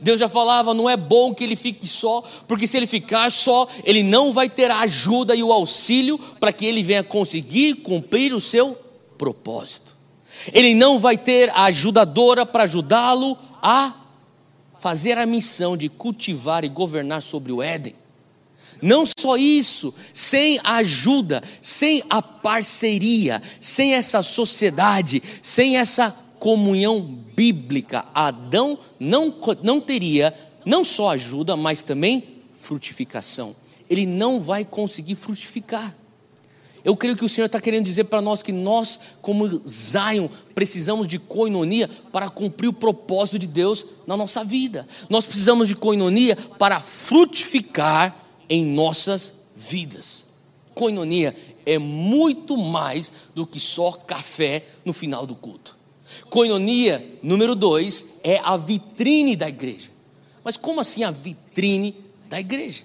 Deus 0.00 0.20
já 0.20 0.28
falava, 0.28 0.74
não 0.74 0.88
é 0.88 0.96
bom 0.96 1.34
que 1.34 1.42
ele 1.42 1.56
fique 1.56 1.86
só, 1.86 2.22
porque 2.46 2.66
se 2.66 2.76
ele 2.76 2.86
ficar 2.86 3.30
só, 3.30 3.66
ele 3.82 4.02
não 4.02 4.30
vai 4.30 4.48
ter 4.48 4.70
a 4.70 4.80
ajuda 4.80 5.34
e 5.34 5.42
o 5.42 5.52
auxílio 5.52 6.18
para 6.18 6.52
que 6.52 6.66
ele 6.66 6.82
venha 6.82 7.02
conseguir 7.02 7.76
cumprir 7.76 8.34
o 8.34 8.40
seu 8.40 8.76
propósito. 9.16 9.96
Ele 10.52 10.74
não 10.74 10.98
vai 10.98 11.16
ter 11.16 11.48
a 11.50 11.64
ajudadora 11.64 12.44
para 12.44 12.64
ajudá-lo 12.64 13.38
a 13.62 13.94
fazer 14.78 15.16
a 15.16 15.24
missão 15.24 15.76
de 15.76 15.88
cultivar 15.88 16.62
e 16.62 16.68
governar 16.68 17.22
sobre 17.22 17.50
o 17.50 17.62
Éden. 17.62 17.94
Não 18.82 19.04
só 19.06 19.36
isso, 19.36 19.94
sem 20.12 20.58
a 20.62 20.76
ajuda, 20.76 21.42
sem 21.60 22.02
a 22.10 22.20
parceria, 22.20 23.42
sem 23.60 23.94
essa 23.94 24.22
sociedade, 24.22 25.22
sem 25.42 25.76
essa 25.76 26.10
comunhão 26.38 27.00
bíblica, 27.34 28.06
Adão 28.14 28.78
não, 29.00 29.34
não 29.62 29.80
teria 29.80 30.34
não 30.64 30.84
só 30.84 31.10
ajuda, 31.10 31.56
mas 31.56 31.82
também 31.82 32.42
frutificação. 32.60 33.54
Ele 33.88 34.04
não 34.04 34.40
vai 34.40 34.64
conseguir 34.64 35.14
frutificar. 35.14 35.94
Eu 36.84 36.96
creio 36.96 37.16
que 37.16 37.24
o 37.24 37.28
Senhor 37.28 37.46
está 37.46 37.60
querendo 37.60 37.84
dizer 37.84 38.04
para 38.04 38.20
nós 38.20 38.42
que 38.42 38.52
nós, 38.52 38.98
como 39.20 39.60
Zion, 39.68 40.28
precisamos 40.54 41.08
de 41.08 41.18
coinonia 41.18 41.88
para 42.12 42.28
cumprir 42.28 42.68
o 42.68 42.72
propósito 42.72 43.38
de 43.38 43.46
Deus 43.46 43.84
na 44.06 44.16
nossa 44.16 44.44
vida. 44.44 44.86
Nós 45.08 45.26
precisamos 45.26 45.66
de 45.66 45.74
coinonia 45.74 46.36
para 46.36 46.78
frutificar 46.80 48.25
em 48.48 48.64
nossas 48.64 49.34
vidas. 49.54 50.26
Coinonia 50.74 51.34
é 51.64 51.78
muito 51.78 52.56
mais 52.56 53.12
do 53.34 53.46
que 53.46 53.58
só 53.58 53.92
café 53.92 54.64
no 54.84 54.92
final 54.92 55.26
do 55.26 55.34
culto. 55.34 55.76
Coinonia, 56.28 57.18
número 57.22 57.54
dois, 57.54 58.14
é 58.22 58.38
a 58.42 58.56
vitrine 58.56 59.34
da 59.34 59.48
igreja. 59.48 59.90
Mas 60.44 60.56
como 60.56 60.80
assim 60.80 61.02
a 61.02 61.10
vitrine 61.10 61.96
da 62.28 62.38
igreja? 62.38 62.84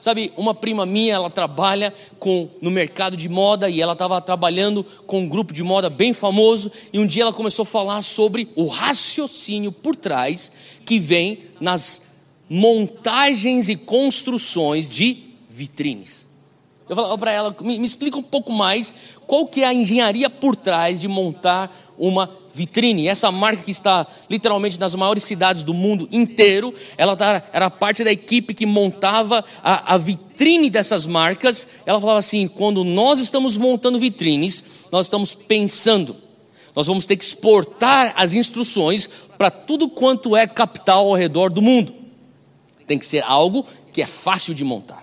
Sabe, 0.00 0.32
uma 0.36 0.52
prima 0.52 0.84
minha, 0.84 1.14
ela 1.14 1.30
trabalha 1.30 1.94
com, 2.18 2.50
no 2.60 2.72
mercado 2.72 3.16
de 3.16 3.28
moda 3.28 3.70
e 3.70 3.80
ela 3.80 3.92
estava 3.92 4.20
trabalhando 4.20 4.82
com 5.06 5.20
um 5.20 5.28
grupo 5.28 5.52
de 5.52 5.62
moda 5.62 5.88
bem 5.88 6.12
famoso. 6.12 6.72
E 6.92 6.98
um 6.98 7.06
dia 7.06 7.22
ela 7.22 7.32
começou 7.32 7.62
a 7.62 7.66
falar 7.66 8.02
sobre 8.02 8.48
o 8.56 8.66
raciocínio 8.66 9.70
por 9.70 9.94
trás 9.94 10.50
que 10.84 10.98
vem 10.98 11.44
nas 11.60 12.11
montagens 12.52 13.70
e 13.70 13.76
construções 13.76 14.86
de 14.86 15.16
vitrines. 15.48 16.28
Eu 16.86 16.94
falava 16.94 17.16
para 17.16 17.32
ela, 17.32 17.56
me, 17.62 17.78
me, 17.78 17.86
explica 17.86 18.18
um 18.18 18.22
pouco 18.22 18.52
mais 18.52 18.94
qual 19.26 19.46
que 19.46 19.62
é 19.62 19.66
a 19.66 19.72
engenharia 19.72 20.28
por 20.28 20.54
trás 20.54 21.00
de 21.00 21.08
montar 21.08 21.74
uma 21.96 22.28
vitrine. 22.52 23.08
Essa 23.08 23.32
marca 23.32 23.62
que 23.62 23.70
está 23.70 24.06
literalmente 24.28 24.78
nas 24.78 24.94
maiores 24.94 25.24
cidades 25.24 25.62
do 25.62 25.72
mundo 25.72 26.06
inteiro, 26.12 26.74
ela 26.98 27.16
tá, 27.16 27.42
era 27.54 27.70
parte 27.70 28.04
da 28.04 28.12
equipe 28.12 28.52
que 28.52 28.66
montava 28.66 29.42
a, 29.62 29.94
a 29.94 29.96
vitrine 29.96 30.68
dessas 30.68 31.06
marcas. 31.06 31.66
Ela 31.86 31.98
falava 31.98 32.18
assim: 32.18 32.46
quando 32.46 32.84
nós 32.84 33.18
estamos 33.18 33.56
montando 33.56 33.98
vitrines, 33.98 34.62
nós 34.92 35.06
estamos 35.06 35.34
pensando, 35.34 36.14
nós 36.76 36.86
vamos 36.86 37.06
ter 37.06 37.16
que 37.16 37.24
exportar 37.24 38.12
as 38.14 38.34
instruções 38.34 39.08
para 39.38 39.50
tudo 39.50 39.88
quanto 39.88 40.36
é 40.36 40.46
capital 40.46 41.08
ao 41.08 41.14
redor 41.14 41.50
do 41.50 41.62
mundo. 41.62 42.01
Tem 42.92 42.98
que 42.98 43.06
ser 43.06 43.24
algo 43.24 43.66
que 43.90 44.02
é 44.02 44.06
fácil 44.06 44.52
de 44.52 44.62
montar. 44.62 45.02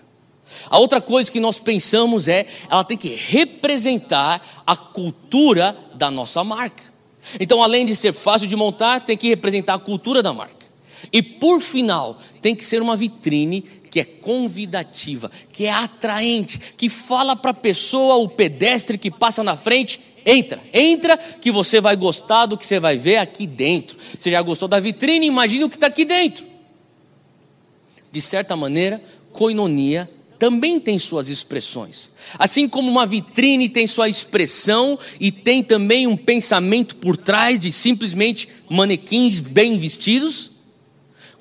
A 0.69 0.77
outra 0.77 1.01
coisa 1.01 1.31
que 1.31 1.39
nós 1.39 1.57
pensamos 1.57 2.27
é, 2.27 2.45
ela 2.69 2.83
tem 2.83 2.95
que 2.95 3.15
representar 3.15 4.61
a 4.63 4.75
cultura 4.75 5.75
da 5.95 6.11
nossa 6.11 6.43
marca. 6.43 6.83
Então, 7.39 7.63
além 7.63 7.87
de 7.87 7.95
ser 7.95 8.13
fácil 8.13 8.47
de 8.47 8.55
montar, 8.55 8.99
tem 8.99 9.17
que 9.17 9.27
representar 9.27 9.73
a 9.73 9.79
cultura 9.79 10.21
da 10.21 10.31
marca. 10.31 10.67
E 11.11 11.23
por 11.23 11.61
final, 11.61 12.19
tem 12.43 12.53
que 12.53 12.63
ser 12.63 12.79
uma 12.79 12.95
vitrine 12.95 13.61
que 13.89 13.99
é 13.99 14.05
convidativa, 14.05 15.31
que 15.51 15.65
é 15.65 15.71
atraente, 15.71 16.59
que 16.77 16.89
fala 16.89 17.35
para 17.35 17.49
a 17.49 17.55
pessoa, 17.55 18.17
o 18.17 18.29
pedestre 18.29 18.99
que 18.99 19.09
passa 19.09 19.43
na 19.43 19.57
frente, 19.57 19.99
entra, 20.23 20.61
entra 20.71 21.17
que 21.17 21.51
você 21.51 21.81
vai 21.81 21.95
gostar 21.95 22.45
do 22.45 22.55
que 22.55 22.67
você 22.67 22.79
vai 22.79 22.99
ver 22.99 23.17
aqui 23.17 23.47
dentro. 23.47 23.97
Você 24.15 24.29
já 24.29 24.43
gostou 24.43 24.67
da 24.67 24.79
vitrine, 24.79 25.25
imagine 25.25 25.63
o 25.63 25.69
que 25.69 25.75
está 25.75 25.87
aqui 25.87 26.05
dentro. 26.05 26.48
De 28.11 28.21
certa 28.21 28.55
maneira, 28.55 29.01
coinonia 29.31 30.09
também 30.39 30.79
tem 30.79 30.97
suas 30.97 31.27
expressões. 31.27 32.11
Assim 32.37 32.67
como 32.67 32.89
uma 32.89 33.05
vitrine 33.05 33.67
tem 33.67 33.85
sua 33.85 34.07
expressão 34.07 34.97
e 35.19 35.31
tem 35.31 35.61
também 35.61 36.07
um 36.07 36.15
pensamento 36.15 36.95
por 36.95 37.17
trás 37.17 37.59
de 37.59 37.71
simplesmente 37.73 38.47
manequins 38.69 39.41
bem 39.41 39.77
vestidos, 39.77 40.51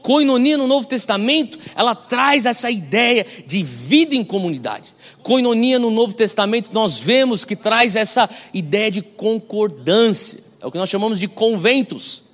Coinonia 0.03 0.57
no 0.57 0.67
Novo 0.67 0.87
Testamento, 0.87 1.59
ela 1.75 1.95
traz 1.95 2.47
essa 2.47 2.71
ideia 2.71 3.27
de 3.47 3.63
vida 3.63 4.15
em 4.15 4.25
comunidade. 4.25 4.95
Coinonia 5.23 5.79
no 5.79 5.91
Novo 5.91 6.15
Testamento, 6.15 6.71
nós 6.73 6.99
vemos 6.99 7.45
que 7.45 7.57
traz 7.57 7.97
essa 7.97 8.29
ideia 8.55 8.91
de 8.91 9.03
concordância. 9.03 10.43
É 10.61 10.67
o 10.67 10.71
que 10.71 10.79
nós 10.79 10.89
chamamos 10.89 11.19
de 11.21 11.29
conventos. 11.29 12.28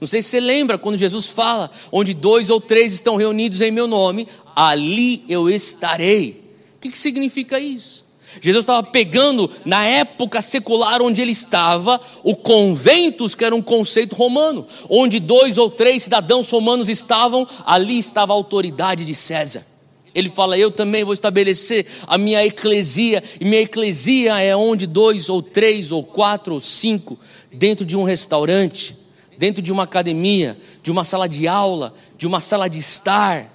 Não 0.00 0.06
sei 0.06 0.22
se 0.22 0.30
você 0.30 0.40
lembra 0.40 0.78
quando 0.78 0.96
Jesus 0.96 1.26
fala: 1.26 1.70
onde 1.90 2.14
dois 2.14 2.50
ou 2.50 2.60
três 2.60 2.92
estão 2.92 3.16
reunidos 3.16 3.60
em 3.60 3.70
meu 3.70 3.86
nome, 3.86 4.28
ali 4.54 5.24
eu 5.28 5.48
estarei. 5.48 6.44
O 6.76 6.80
que, 6.80 6.90
que 6.90 6.98
significa 6.98 7.58
isso? 7.58 8.06
Jesus 8.40 8.62
estava 8.62 8.82
pegando, 8.82 9.50
na 9.64 9.84
época 9.84 10.42
secular 10.42 11.02
onde 11.02 11.20
ele 11.20 11.32
estava, 11.32 12.00
o 12.22 12.36
conventos, 12.36 13.34
que 13.34 13.44
era 13.44 13.54
um 13.54 13.62
conceito 13.62 14.14
romano, 14.14 14.66
onde 14.88 15.18
dois 15.18 15.58
ou 15.58 15.70
três 15.70 16.04
cidadãos 16.04 16.50
romanos 16.50 16.88
estavam, 16.88 17.48
ali 17.64 17.98
estava 17.98 18.32
a 18.32 18.36
autoridade 18.36 19.04
de 19.04 19.14
César. 19.14 19.66
Ele 20.14 20.28
fala: 20.28 20.58
Eu 20.58 20.70
também 20.70 21.04
vou 21.04 21.14
estabelecer 21.14 21.86
a 22.06 22.16
minha 22.16 22.44
eclesia, 22.44 23.22
e 23.40 23.44
minha 23.44 23.62
eclesia 23.62 24.38
é 24.40 24.54
onde 24.54 24.86
dois 24.86 25.28
ou 25.28 25.42
três 25.42 25.90
ou 25.90 26.04
quatro 26.04 26.54
ou 26.54 26.60
cinco, 26.60 27.18
dentro 27.52 27.84
de 27.84 27.96
um 27.96 28.04
restaurante, 28.04 28.96
dentro 29.38 29.62
de 29.62 29.72
uma 29.72 29.84
academia, 29.84 30.58
de 30.82 30.90
uma 30.90 31.04
sala 31.04 31.28
de 31.28 31.46
aula, 31.46 31.94
de 32.16 32.26
uma 32.26 32.40
sala 32.40 32.68
de 32.68 32.78
estar, 32.78 33.54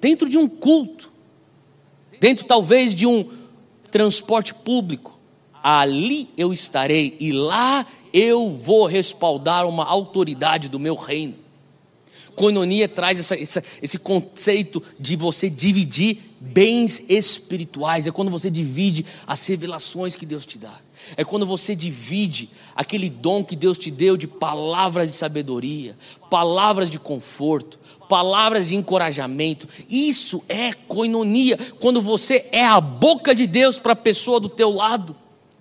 dentro 0.00 0.28
de 0.28 0.36
um 0.36 0.48
culto, 0.48 1.12
dentro 2.20 2.44
talvez 2.44 2.92
de 2.92 3.06
um 3.06 3.30
transporte 3.90 4.52
público. 4.52 5.18
Ali 5.62 6.28
eu 6.36 6.52
estarei 6.52 7.16
e 7.20 7.30
lá 7.30 7.86
eu 8.12 8.50
vou 8.50 8.84
respaldar 8.84 9.66
uma 9.66 9.84
autoridade 9.84 10.68
do 10.68 10.80
meu 10.80 10.96
reino. 10.96 11.36
Coinonia 12.34 12.88
traz 12.88 13.18
essa, 13.18 13.40
essa, 13.40 13.62
esse 13.80 13.98
conceito 13.98 14.82
de 14.98 15.14
você 15.14 15.48
dividir 15.48 16.18
bens 16.40 17.04
espirituais. 17.08 18.06
É 18.06 18.10
quando 18.10 18.30
você 18.30 18.50
divide 18.50 19.06
as 19.26 19.46
revelações 19.46 20.16
que 20.16 20.26
Deus 20.26 20.44
te 20.44 20.58
dá. 20.58 20.80
É 21.16 21.24
quando 21.24 21.46
você 21.46 21.74
divide 21.74 22.48
aquele 22.74 23.10
dom 23.10 23.44
que 23.44 23.56
Deus 23.56 23.78
te 23.78 23.90
deu 23.90 24.16
de 24.16 24.26
palavras 24.26 25.10
de 25.10 25.16
sabedoria, 25.16 25.96
palavras 26.30 26.90
de 26.90 26.98
conforto, 26.98 27.78
palavras 28.08 28.68
de 28.68 28.74
encorajamento. 28.74 29.68
Isso 29.88 30.42
é 30.48 30.72
coinonia. 30.72 31.58
Quando 31.80 32.00
você 32.02 32.46
é 32.52 32.64
a 32.64 32.80
boca 32.80 33.34
de 33.34 33.46
Deus 33.46 33.78
para 33.78 33.92
a 33.92 33.96
pessoa 33.96 34.38
do 34.40 34.48
teu 34.48 34.70
lado. 34.70 35.16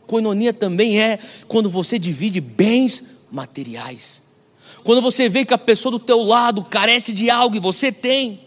Coinonia 0.08 0.51
também 0.51 0.99
é 0.99 1.19
quando 1.47 1.69
você 1.69 1.97
divide 1.97 2.41
bens 2.41 3.19
materiais. 3.32 4.23
Quando 4.84 5.01
você 5.01 5.30
vê 5.30 5.45
que 5.45 5.54
a 5.54 5.58
pessoa 5.58 5.91
do 5.91 5.99
teu 5.99 6.21
lado 6.21 6.63
carece 6.63 7.13
de 7.13 7.30
algo 7.30 7.56
e 7.56 7.60
você 7.60 7.91
tem, 7.91 8.41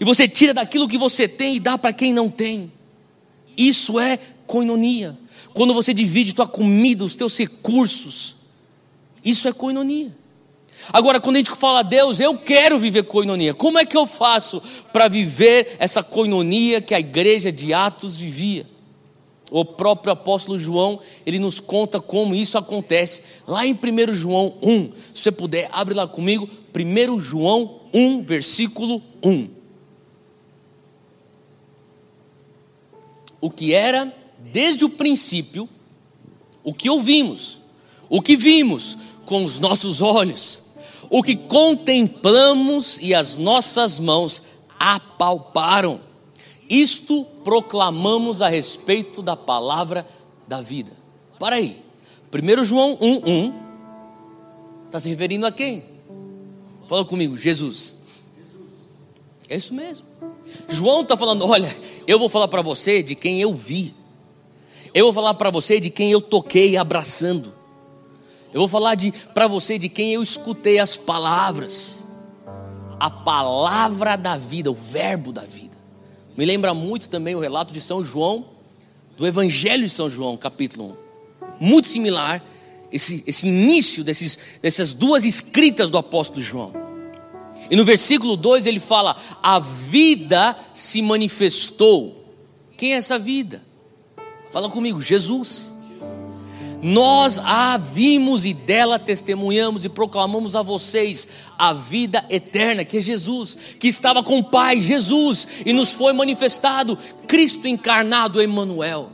e 0.00 0.04
você 0.04 0.26
tira 0.26 0.52
daquilo 0.52 0.88
que 0.88 0.98
você 0.98 1.28
tem 1.28 1.56
e 1.56 1.60
dá 1.60 1.78
para 1.78 1.92
quem 1.92 2.12
não 2.12 2.28
tem. 2.28 2.72
Isso 3.56 4.00
é 4.00 4.18
coinonia. 4.46 5.16
Quando 5.54 5.72
você 5.72 5.94
divide 5.94 6.34
tua 6.34 6.48
comida, 6.48 7.04
os 7.04 7.14
teus 7.14 7.38
recursos, 7.38 8.36
isso 9.24 9.46
é 9.46 9.52
coinonia. 9.52 10.14
Agora, 10.92 11.20
quando 11.20 11.36
a 11.36 11.38
gente 11.38 11.52
fala, 11.52 11.82
Deus, 11.82 12.18
eu 12.20 12.36
quero 12.36 12.78
viver 12.78 13.04
coinonia, 13.04 13.54
como 13.54 13.78
é 13.78 13.86
que 13.86 13.96
eu 13.96 14.04
faço 14.04 14.60
para 14.92 15.08
viver 15.08 15.76
essa 15.78 16.02
coinonia 16.02 16.80
que 16.80 16.92
a 16.92 16.98
igreja 16.98 17.50
de 17.52 17.72
Atos 17.72 18.16
vivia? 18.16 18.66
O 19.50 19.64
próprio 19.64 20.12
apóstolo 20.12 20.58
João, 20.58 20.98
ele 21.24 21.38
nos 21.38 21.60
conta 21.60 22.00
como 22.00 22.34
isso 22.34 22.58
acontece 22.58 23.22
lá 23.46 23.64
em 23.64 23.72
1 23.72 24.12
João 24.12 24.54
1. 24.60 24.92
Se 25.14 25.22
você 25.22 25.32
puder, 25.32 25.68
abre 25.70 25.94
lá 25.94 26.08
comigo, 26.08 26.50
1 26.74 27.20
João 27.20 27.82
1, 27.94 28.24
versículo 28.24 29.00
1. 29.22 29.48
O 33.40 33.50
que 33.50 33.72
era 33.72 34.12
desde 34.52 34.84
o 34.84 34.88
princípio, 34.88 35.68
o 36.62 36.72
que 36.72 36.88
ouvimos, 36.88 37.60
o 38.08 38.22
que 38.22 38.36
vimos 38.36 38.96
com 39.24 39.44
os 39.44 39.58
nossos 39.58 40.00
olhos, 40.00 40.62
o 41.10 41.22
que 41.22 41.36
contemplamos 41.36 42.98
e 43.00 43.14
as 43.14 43.38
nossas 43.38 43.98
mãos 43.98 44.42
apalparam. 44.78 46.00
Isto 46.68 47.24
proclamamos 47.44 48.40
a 48.40 48.48
respeito 48.48 49.22
da 49.22 49.36
palavra 49.36 50.06
da 50.46 50.60
vida. 50.60 50.92
Para 51.38 51.56
aí. 51.56 51.82
1 52.32 52.64
João 52.64 52.96
1:1 52.96 53.54
está 54.86 54.98
se 54.98 55.08
referindo 55.08 55.46
a 55.46 55.52
quem? 55.52 55.84
Fala 56.86 57.04
comigo, 57.04 57.36
Jesus. 57.36 57.98
É 59.48 59.56
isso 59.56 59.74
mesmo. 59.74 60.06
João 60.68 61.02
está 61.02 61.16
falando: 61.16 61.46
olha, 61.46 61.74
eu 62.06 62.18
vou 62.18 62.28
falar 62.28 62.48
para 62.48 62.62
você 62.62 63.02
de 63.02 63.14
quem 63.14 63.40
eu 63.40 63.54
vi. 63.54 63.94
Eu 64.94 65.06
vou 65.06 65.12
falar 65.12 65.34
para 65.34 65.50
você 65.50 65.80
de 65.80 65.90
quem 65.90 66.12
eu 66.12 66.20
toquei 66.20 66.76
abraçando. 66.76 67.52
Eu 68.52 68.60
vou 68.60 68.68
falar 68.68 68.96
para 69.34 69.48
você 69.48 69.76
de 69.76 69.88
quem 69.88 70.12
eu 70.12 70.22
escutei 70.22 70.78
as 70.78 70.96
palavras. 70.96 72.06
A 73.00 73.10
palavra 73.10 74.14
da 74.14 74.36
vida, 74.36 74.70
o 74.70 74.74
verbo 74.74 75.32
da 75.32 75.42
vida. 75.42 75.76
Me 76.36 76.44
lembra 76.44 76.72
muito 76.72 77.08
também 77.08 77.34
o 77.34 77.40
relato 77.40 77.74
de 77.74 77.80
São 77.80 78.04
João, 78.04 78.46
do 79.16 79.26
Evangelho 79.26 79.82
de 79.82 79.90
São 79.90 80.08
João, 80.08 80.36
capítulo 80.36 80.96
1. 81.60 81.66
Muito 81.66 81.88
similar, 81.88 82.40
esse, 82.92 83.24
esse 83.26 83.48
início 83.48 84.04
desses, 84.04 84.38
dessas 84.62 84.92
duas 84.92 85.24
escritas 85.24 85.90
do 85.90 85.98
apóstolo 85.98 86.40
João. 86.40 86.72
E 87.68 87.74
no 87.74 87.84
versículo 87.84 88.36
2 88.36 88.66
ele 88.66 88.80
fala: 88.80 89.16
A 89.42 89.58
vida 89.58 90.56
se 90.72 91.02
manifestou. 91.02 92.24
Quem 92.76 92.94
é 92.94 92.96
essa 92.96 93.18
vida? 93.18 93.73
Fala 94.54 94.70
comigo, 94.70 95.02
Jesus. 95.02 95.74
Nós 96.80 97.38
a 97.38 97.76
vimos 97.76 98.44
e 98.44 98.54
dela 98.54 99.00
testemunhamos 99.00 99.84
e 99.84 99.88
proclamamos 99.88 100.54
a 100.54 100.62
vocês 100.62 101.26
a 101.58 101.72
vida 101.72 102.24
eterna, 102.30 102.84
que 102.84 102.98
é 102.98 103.00
Jesus, 103.00 103.58
que 103.80 103.88
estava 103.88 104.22
com 104.22 104.38
o 104.38 104.44
Pai, 104.44 104.80
Jesus, 104.80 105.48
e 105.66 105.72
nos 105.72 105.92
foi 105.92 106.12
manifestado 106.12 106.96
Cristo 107.26 107.66
encarnado, 107.66 108.40
Emmanuel. 108.40 109.10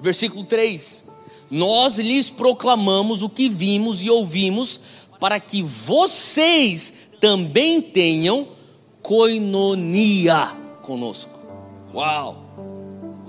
Versículo 0.00 0.44
3: 0.44 1.10
Nós 1.50 1.98
lhes 1.98 2.30
proclamamos 2.30 3.20
o 3.20 3.28
que 3.28 3.50
vimos 3.50 4.02
e 4.02 4.08
ouvimos, 4.08 4.80
para 5.20 5.38
que 5.38 5.62
vocês 5.62 6.94
também 7.20 7.82
tenham 7.82 8.48
coinonia 9.02 10.56
conosco. 10.80 11.38
Uau! 11.92 12.44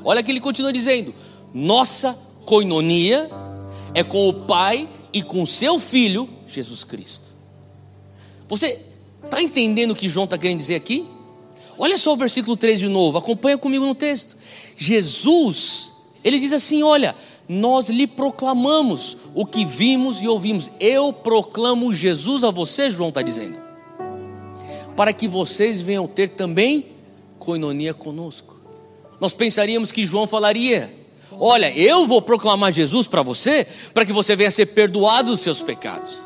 Olha 0.06 0.22
que 0.22 0.32
ele 0.32 0.40
continua 0.40 0.72
dizendo: 0.72 1.14
nossa 1.56 2.20
coinonia 2.46 3.30
é 3.94 4.04
com 4.04 4.28
o 4.28 4.34
Pai 4.46 4.90
e 5.14 5.24
com 5.24 5.46
seu 5.46 5.80
Filho, 5.80 6.28
Jesus 6.46 6.84
Cristo. 6.84 7.34
Você 8.50 8.86
está 9.24 9.42
entendendo 9.42 9.92
o 9.92 9.96
que 9.96 10.10
João 10.10 10.26
está 10.26 10.38
querendo 10.38 10.58
dizer 10.58 10.76
aqui? 10.76 11.08
Olha 11.78 11.98
só 11.98 12.12
o 12.12 12.18
versículo 12.18 12.58
3 12.58 12.82
de 12.82 12.90
novo, 12.90 13.18
acompanha 13.18 13.58
comigo 13.58 13.86
no 13.86 13.96
texto. 13.96 14.36
Jesus, 14.76 15.94
ele 16.26 16.40
diz 16.40 16.52
assim: 16.52 16.84
Olha, 16.84 17.16
nós 17.48 17.88
lhe 17.88 18.06
proclamamos 18.06 19.16
o 19.34 19.46
que 19.46 19.66
vimos 19.66 20.22
e 20.22 20.28
ouvimos. 20.28 20.70
Eu 20.78 21.14
proclamo 21.14 21.94
Jesus 21.94 22.44
a 22.44 22.52
você, 22.52 22.90
João 22.90 23.10
está 23.10 23.22
dizendo, 23.22 23.58
para 24.94 25.14
que 25.14 25.26
vocês 25.26 25.82
venham 25.82 26.06
ter 26.06 26.32
também 26.32 26.88
coinonia 27.40 27.94
conosco. 27.94 28.60
Nós 29.22 29.34
pensaríamos 29.34 29.94
que 29.94 30.06
João 30.06 30.28
falaria, 30.28 31.05
Olha, 31.40 31.76
eu 31.78 32.08
vou 32.08 32.22
proclamar 32.22 32.72
Jesus 32.72 33.08
para 33.08 33.22
você, 33.22 33.68
para 33.94 34.06
que 34.06 34.14
você 34.14 34.36
venha 34.36 34.52
ser 34.52 34.68
perdoado 34.68 35.32
dos 35.32 35.42
seus 35.42 35.62
pecados. 35.62 36.18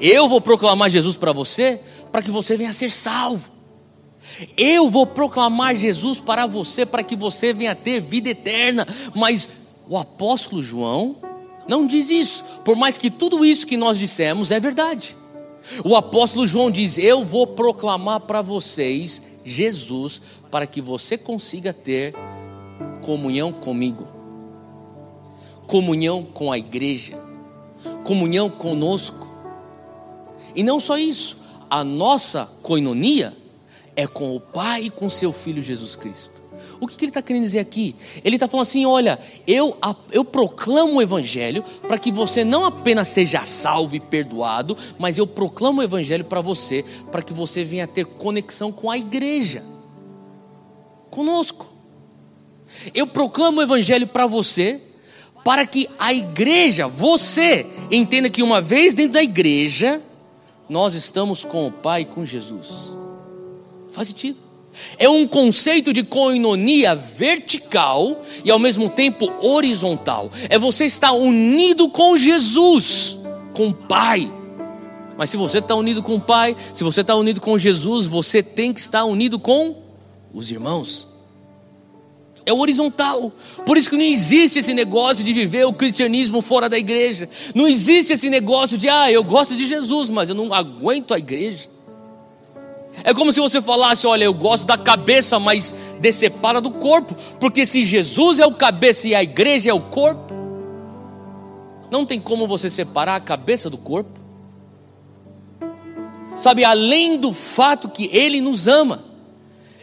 Eu 0.00 0.28
vou 0.28 0.40
proclamar 0.40 0.88
Jesus 0.88 1.16
para 1.16 1.32
você, 1.32 1.80
para 2.10 2.22
que 2.22 2.30
você 2.30 2.56
venha 2.56 2.72
ser 2.72 2.90
salvo. 2.90 3.50
Eu 4.56 4.88
vou 4.88 5.06
proclamar 5.06 5.76
Jesus 5.76 6.20
para 6.20 6.46
você, 6.46 6.86
para 6.86 7.02
que 7.02 7.16
você 7.16 7.52
venha 7.52 7.74
ter 7.74 8.00
vida 8.00 8.30
eterna. 8.30 8.86
Mas 9.14 9.48
o 9.88 9.96
apóstolo 9.96 10.62
João 10.62 11.16
não 11.68 11.86
diz 11.86 12.08
isso, 12.08 12.44
por 12.64 12.76
mais 12.76 12.96
que 12.96 13.10
tudo 13.10 13.44
isso 13.44 13.66
que 13.66 13.76
nós 13.76 13.98
dissemos 13.98 14.50
é 14.50 14.58
verdade. 14.58 15.16
O 15.84 15.94
apóstolo 15.94 16.46
João 16.46 16.70
diz: 16.70 16.96
Eu 16.96 17.24
vou 17.24 17.46
proclamar 17.46 18.20
para 18.20 18.40
vocês 18.40 19.22
Jesus, 19.44 20.20
para 20.50 20.66
que 20.66 20.80
você 20.80 21.18
consiga 21.18 21.72
ter 21.72 22.14
comunhão 23.02 23.52
comigo 23.52 24.19
comunhão 25.70 26.24
com 26.24 26.50
a 26.50 26.58
igreja, 26.58 27.16
comunhão 28.02 28.50
conosco. 28.50 29.24
E 30.52 30.64
não 30.64 30.80
só 30.80 30.98
isso, 30.98 31.38
a 31.70 31.84
nossa 31.84 32.50
coinonia 32.60 33.36
é 33.94 34.04
com 34.04 34.34
o 34.34 34.40
Pai 34.40 34.86
e 34.86 34.90
com 34.90 35.08
seu 35.08 35.32
Filho 35.32 35.62
Jesus 35.62 35.94
Cristo. 35.94 36.42
O 36.80 36.88
que, 36.88 36.96
que 36.96 37.04
ele 37.04 37.10
está 37.10 37.22
querendo 37.22 37.44
dizer 37.44 37.60
aqui? 37.60 37.94
Ele 38.24 38.34
está 38.34 38.48
falando 38.48 38.62
assim: 38.66 38.84
olha, 38.84 39.16
eu, 39.46 39.78
eu 40.10 40.24
proclamo 40.24 40.94
o 40.94 41.02
Evangelho 41.02 41.62
para 41.86 41.98
que 41.98 42.10
você 42.10 42.42
não 42.42 42.64
apenas 42.64 43.06
seja 43.06 43.44
salvo 43.44 43.94
e 43.94 44.00
perdoado, 44.00 44.76
mas 44.98 45.18
eu 45.18 45.26
proclamo 45.26 45.80
o 45.80 45.84
Evangelho 45.84 46.24
para 46.24 46.40
você, 46.40 46.84
para 47.12 47.22
que 47.22 47.32
você 47.32 47.62
venha 47.62 47.86
ter 47.86 48.04
conexão 48.06 48.72
com 48.72 48.90
a 48.90 48.98
igreja, 48.98 49.62
conosco. 51.10 51.72
Eu 52.92 53.06
proclamo 53.06 53.60
o 53.60 53.62
Evangelho 53.62 54.08
para 54.08 54.26
você, 54.26 54.89
para 55.44 55.66
que 55.66 55.88
a 55.98 56.12
igreja, 56.12 56.86
você, 56.86 57.66
entenda 57.90 58.30
que 58.30 58.42
uma 58.42 58.60
vez 58.60 58.94
dentro 58.94 59.14
da 59.14 59.22
igreja, 59.22 60.00
nós 60.68 60.94
estamos 60.94 61.44
com 61.44 61.66
o 61.66 61.72
Pai 61.72 62.02
e 62.02 62.04
com 62.04 62.24
Jesus. 62.24 62.68
Faz 63.92 64.08
sentido? 64.08 64.38
É 64.96 65.08
um 65.08 65.26
conceito 65.26 65.92
de 65.92 66.02
coinonia 66.04 66.94
vertical 66.94 68.22
e 68.44 68.50
ao 68.50 68.58
mesmo 68.58 68.88
tempo 68.88 69.30
horizontal. 69.40 70.30
É 70.48 70.58
você 70.58 70.84
estar 70.84 71.12
unido 71.12 71.88
com 71.88 72.16
Jesus, 72.16 73.18
com 73.52 73.68
o 73.68 73.74
Pai. 73.74 74.32
Mas 75.16 75.28
se 75.28 75.36
você 75.36 75.58
está 75.58 75.74
unido 75.74 76.02
com 76.02 76.14
o 76.14 76.20
Pai, 76.20 76.56
se 76.72 76.84
você 76.84 77.02
está 77.02 77.14
unido 77.14 77.40
com 77.40 77.58
Jesus, 77.58 78.06
você 78.06 78.42
tem 78.42 78.72
que 78.72 78.80
estar 78.80 79.04
unido 79.04 79.38
com 79.38 79.76
os 80.32 80.50
irmãos 80.50 81.09
é 82.50 82.52
horizontal. 82.52 83.32
Por 83.64 83.78
isso 83.78 83.90
que 83.90 83.96
não 83.96 84.04
existe 84.04 84.58
esse 84.58 84.74
negócio 84.74 85.24
de 85.24 85.32
viver 85.32 85.64
o 85.64 85.72
cristianismo 85.72 86.42
fora 86.42 86.68
da 86.68 86.76
igreja. 86.76 87.28
Não 87.54 87.66
existe 87.66 88.12
esse 88.12 88.28
negócio 88.28 88.76
de, 88.76 88.88
ah, 88.88 89.10
eu 89.10 89.24
gosto 89.24 89.56
de 89.56 89.66
Jesus, 89.66 90.10
mas 90.10 90.28
eu 90.28 90.34
não 90.34 90.52
aguento 90.52 91.14
a 91.14 91.18
igreja. 91.18 91.68
É 93.04 93.14
como 93.14 93.32
se 93.32 93.40
você 93.40 93.62
falasse, 93.62 94.06
olha, 94.06 94.24
eu 94.24 94.34
gosto 94.34 94.66
da 94.66 94.76
cabeça, 94.76 95.38
mas 95.38 95.74
decepara 96.00 96.60
do 96.60 96.70
corpo. 96.70 97.16
Porque 97.38 97.64
se 97.64 97.84
Jesus 97.84 98.38
é 98.38 98.46
o 98.46 98.54
cabeça 98.54 99.08
e 99.08 99.14
a 99.14 99.22
igreja 99.22 99.70
é 99.70 99.74
o 99.74 99.80
corpo, 99.80 100.34
não 101.90 102.04
tem 102.04 102.20
como 102.20 102.46
você 102.46 102.68
separar 102.68 103.16
a 103.16 103.20
cabeça 103.20 103.70
do 103.70 103.78
corpo. 103.78 104.18
Sabe, 106.36 106.64
além 106.64 107.18
do 107.18 107.32
fato 107.32 107.88
que 107.88 108.08
Ele 108.12 108.40
nos 108.40 108.66
ama, 108.66 109.09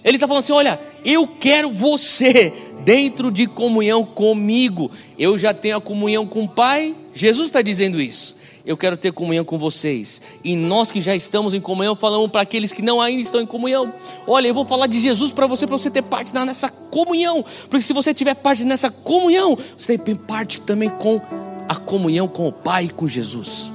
ele 0.07 0.15
está 0.15 0.27
falando 0.27 0.43
assim: 0.43 0.53
olha, 0.53 0.79
eu 1.03 1.27
quero 1.27 1.69
você 1.69 2.53
dentro 2.85 3.29
de 3.29 3.45
comunhão 3.45 4.05
comigo. 4.05 4.89
Eu 5.19 5.37
já 5.37 5.53
tenho 5.53 5.75
a 5.75 5.81
comunhão 5.81 6.25
com 6.25 6.45
o 6.45 6.47
Pai. 6.47 6.95
Jesus 7.13 7.47
está 7.47 7.61
dizendo 7.61 7.99
isso. 7.99 8.37
Eu 8.65 8.77
quero 8.77 8.95
ter 8.95 9.11
comunhão 9.11 9.43
com 9.43 9.57
vocês. 9.57 10.21
E 10.43 10.55
nós 10.55 10.91
que 10.91 11.01
já 11.01 11.15
estamos 11.15 11.53
em 11.53 11.59
comunhão, 11.59 11.95
falamos 11.95 12.29
para 12.31 12.41
aqueles 12.41 12.71
que 12.71 12.81
não 12.81 13.01
ainda 13.01 13.21
estão 13.21 13.41
em 13.41 13.45
comunhão. 13.45 13.93
Olha, 14.25 14.47
eu 14.47 14.53
vou 14.53 14.65
falar 14.65 14.87
de 14.87 14.99
Jesus 14.99 15.33
para 15.33 15.47
você, 15.47 15.67
para 15.67 15.77
você 15.77 15.89
ter 15.89 16.01
parte 16.01 16.33
nessa 16.33 16.69
comunhão. 16.69 17.43
Porque 17.69 17.81
se 17.81 17.93
você 17.93 18.13
tiver 18.13 18.35
parte 18.35 18.63
nessa 18.63 18.89
comunhão, 18.89 19.57
você 19.75 19.97
tem 19.97 20.15
parte 20.15 20.61
também 20.61 20.89
com 20.89 21.21
a 21.67 21.75
comunhão 21.75 22.27
com 22.27 22.47
o 22.47 22.51
Pai 22.53 22.85
e 22.85 22.89
com 22.89 23.07
Jesus. 23.07 23.71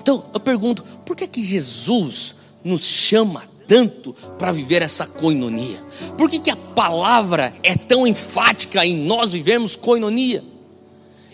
Então 0.00 0.24
eu 0.32 0.40
pergunto, 0.40 0.84
por 1.04 1.16
que 1.16 1.26
que 1.26 1.42
Jesus 1.42 2.36
nos 2.62 2.82
chama 2.82 3.44
tanto 3.68 4.12
para 4.36 4.50
viver 4.50 4.82
essa 4.82 5.06
coinonia? 5.06 5.78
Por 6.16 6.28
que, 6.28 6.40
que 6.40 6.50
a 6.50 6.56
palavra 6.56 7.54
é 7.62 7.76
tão 7.76 8.04
enfática 8.06 8.84
em 8.84 8.96
nós 8.96 9.32
vivermos 9.32 9.76
coinonia? 9.76 10.42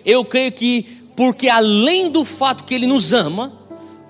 Eu 0.04 0.22
creio 0.24 0.52
que 0.52 1.04
porque 1.16 1.48
além 1.48 2.10
do 2.10 2.24
fato 2.24 2.64
que 2.64 2.74
Ele 2.74 2.86
nos 2.86 3.12
ama, 3.12 3.52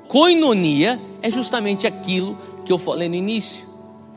Coinonia 0.09 1.01
é 1.23 1.31
justamente 1.31 1.87
aquilo 1.87 2.39
que 2.65 2.73
eu 2.73 2.79
falei 2.79 3.09
no 3.09 3.15
início. 3.15 3.67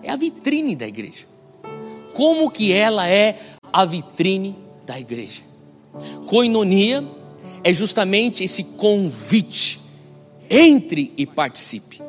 É 0.03 0.11
a 0.11 0.15
vitrine 0.15 0.75
da 0.75 0.87
igreja. 0.87 1.25
Como 2.13 2.49
que 2.49 2.71
ela 2.71 3.07
é 3.07 3.39
a 3.71 3.83
vitrine 3.85 4.55
da 4.85 4.99
igreja? 4.99 5.41
Coinonia 6.25 7.03
é 7.63 7.73
justamente 7.73 8.43
esse 8.43 8.63
convite. 8.63 9.79
Entre 10.49 11.13
e 11.17 11.25
participe. 11.25 12.01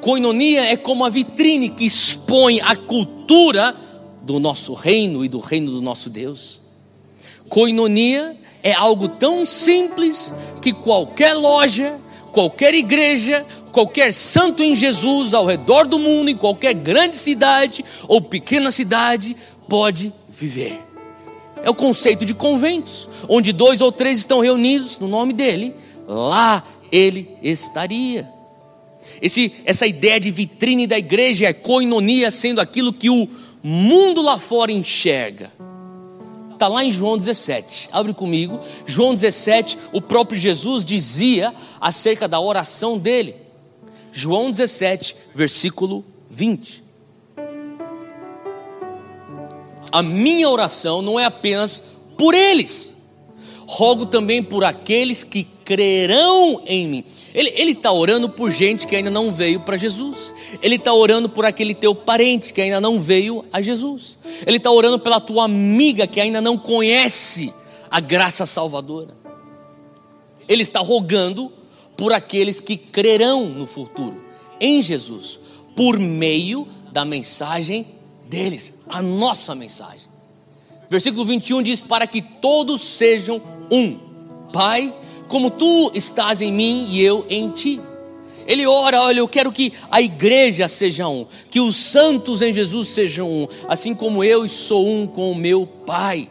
Coinonia 0.00 0.64
é 0.64 0.76
como 0.76 1.04
a 1.04 1.08
vitrine 1.08 1.70
que 1.70 1.84
expõe 1.84 2.60
a 2.60 2.76
cultura 2.76 3.74
do 4.22 4.40
nosso 4.40 4.74
reino 4.74 5.24
e 5.24 5.28
do 5.28 5.38
reino 5.38 5.70
do 5.70 5.80
nosso 5.80 6.10
Deus. 6.10 6.60
Coinonia 7.48 8.36
é 8.62 8.72
algo 8.72 9.08
tão 9.08 9.46
simples 9.46 10.34
que 10.60 10.72
qualquer 10.72 11.34
loja, 11.34 12.00
qualquer 12.32 12.74
igreja, 12.74 13.46
qualquer 13.72 14.12
santo 14.12 14.62
em 14.62 14.74
Jesus 14.74 15.32
ao 15.32 15.46
redor 15.46 15.86
do 15.86 15.98
mundo, 15.98 16.30
em 16.30 16.36
qualquer 16.36 16.74
grande 16.74 17.16
cidade 17.16 17.84
ou 18.08 18.20
pequena 18.20 18.70
cidade, 18.70 19.36
pode 19.68 20.12
viver. 20.28 20.82
É 21.62 21.70
o 21.70 21.74
conceito 21.74 22.24
de 22.24 22.34
conventos, 22.34 23.08
onde 23.28 23.52
dois 23.52 23.80
ou 23.80 23.92
três 23.92 24.18
estão 24.18 24.40
reunidos 24.40 24.98
no 24.98 25.08
nome 25.08 25.32
dele, 25.32 25.74
lá 26.06 26.64
ele 26.90 27.30
estaria. 27.42 28.35
Esse, 29.20 29.52
essa 29.64 29.86
ideia 29.86 30.20
de 30.20 30.30
vitrine 30.30 30.86
da 30.86 30.98
igreja 30.98 31.46
é 31.46 31.52
coinonia 31.52 32.30
sendo 32.30 32.60
aquilo 32.60 32.92
que 32.92 33.10
o 33.10 33.28
mundo 33.62 34.22
lá 34.22 34.38
fora 34.38 34.70
enxerga. 34.72 35.52
Está 36.52 36.68
lá 36.68 36.82
em 36.82 36.90
João 36.90 37.18
17. 37.18 37.90
Abre 37.92 38.14
comigo. 38.14 38.58
João 38.86 39.12
17, 39.12 39.76
o 39.92 40.00
próprio 40.00 40.38
Jesus 40.38 40.84
dizia 40.84 41.54
acerca 41.80 42.26
da 42.26 42.40
oração 42.40 42.98
dele. 42.98 43.34
João 44.12 44.50
17, 44.50 45.14
versículo 45.34 46.02
20. 46.30 46.82
A 49.92 50.02
minha 50.02 50.48
oração 50.48 51.02
não 51.02 51.20
é 51.20 51.24
apenas 51.24 51.82
por 52.16 52.34
eles, 52.34 52.92
rogo 53.66 54.06
também 54.06 54.42
por 54.42 54.64
aqueles 54.64 55.22
que 55.22 55.44
crerão 55.64 56.62
em 56.66 56.88
mim. 56.88 57.04
Ele 57.36 57.72
está 57.72 57.92
orando 57.92 58.30
por 58.30 58.50
gente 58.50 58.86
que 58.86 58.96
ainda 58.96 59.10
não 59.10 59.30
veio 59.30 59.60
para 59.60 59.76
Jesus. 59.76 60.34
Ele 60.62 60.76
está 60.76 60.94
orando 60.94 61.28
por 61.28 61.44
aquele 61.44 61.74
teu 61.74 61.94
parente 61.94 62.50
que 62.50 62.62
ainda 62.62 62.80
não 62.80 62.98
veio 62.98 63.44
a 63.52 63.60
Jesus. 63.60 64.18
Ele 64.46 64.56
está 64.56 64.70
orando 64.70 64.98
pela 64.98 65.20
tua 65.20 65.44
amiga 65.44 66.06
que 66.06 66.18
ainda 66.18 66.40
não 66.40 66.56
conhece 66.56 67.52
a 67.90 68.00
graça 68.00 68.46
salvadora. 68.46 69.14
Ele 70.48 70.62
está 70.62 70.80
rogando 70.80 71.52
por 71.94 72.12
aqueles 72.12 72.58
que 72.58 72.76
crerão 72.76 73.46
no 73.46 73.66
futuro 73.66 74.24
em 74.58 74.80
Jesus, 74.80 75.38
por 75.74 75.98
meio 75.98 76.66
da 76.90 77.04
mensagem 77.04 77.86
deles, 78.28 78.74
a 78.88 79.02
nossa 79.02 79.54
mensagem. 79.54 80.08
Versículo 80.88 81.24
21 81.26 81.62
diz: 81.62 81.80
Para 81.80 82.06
que 82.06 82.22
todos 82.22 82.80
sejam 82.80 83.42
um. 83.70 83.98
Pai, 84.52 84.94
como 85.28 85.50
tu 85.50 85.90
estás 85.94 86.40
em 86.40 86.52
mim 86.52 86.88
e 86.90 87.02
eu 87.02 87.26
em 87.28 87.50
ti. 87.50 87.80
Ele 88.46 88.66
ora, 88.66 89.02
olha, 89.02 89.18
eu 89.18 89.28
quero 89.28 89.50
que 89.50 89.72
a 89.90 90.00
igreja 90.00 90.68
seja 90.68 91.08
um, 91.08 91.26
que 91.50 91.60
os 91.60 91.74
santos 91.74 92.42
em 92.42 92.52
Jesus 92.52 92.88
sejam 92.88 93.28
um, 93.28 93.48
assim 93.68 93.94
como 93.94 94.22
eu 94.22 94.48
sou 94.48 94.86
um 94.86 95.06
com 95.06 95.32
o 95.32 95.34
meu 95.34 95.66
Pai. 95.66 96.28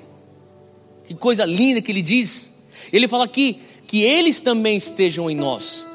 Que 1.03 1.13
coisa 1.13 1.45
linda 1.45 1.81
que 1.81 1.91
ele 1.91 2.01
diz. 2.01 2.53
Ele 2.91 3.07
fala 3.07 3.25
aqui 3.25 3.59
que 3.85 4.01
eles 4.01 4.39
também 4.39 4.77
estejam 4.77 5.29
em 5.29 5.35
nós, 5.35 5.85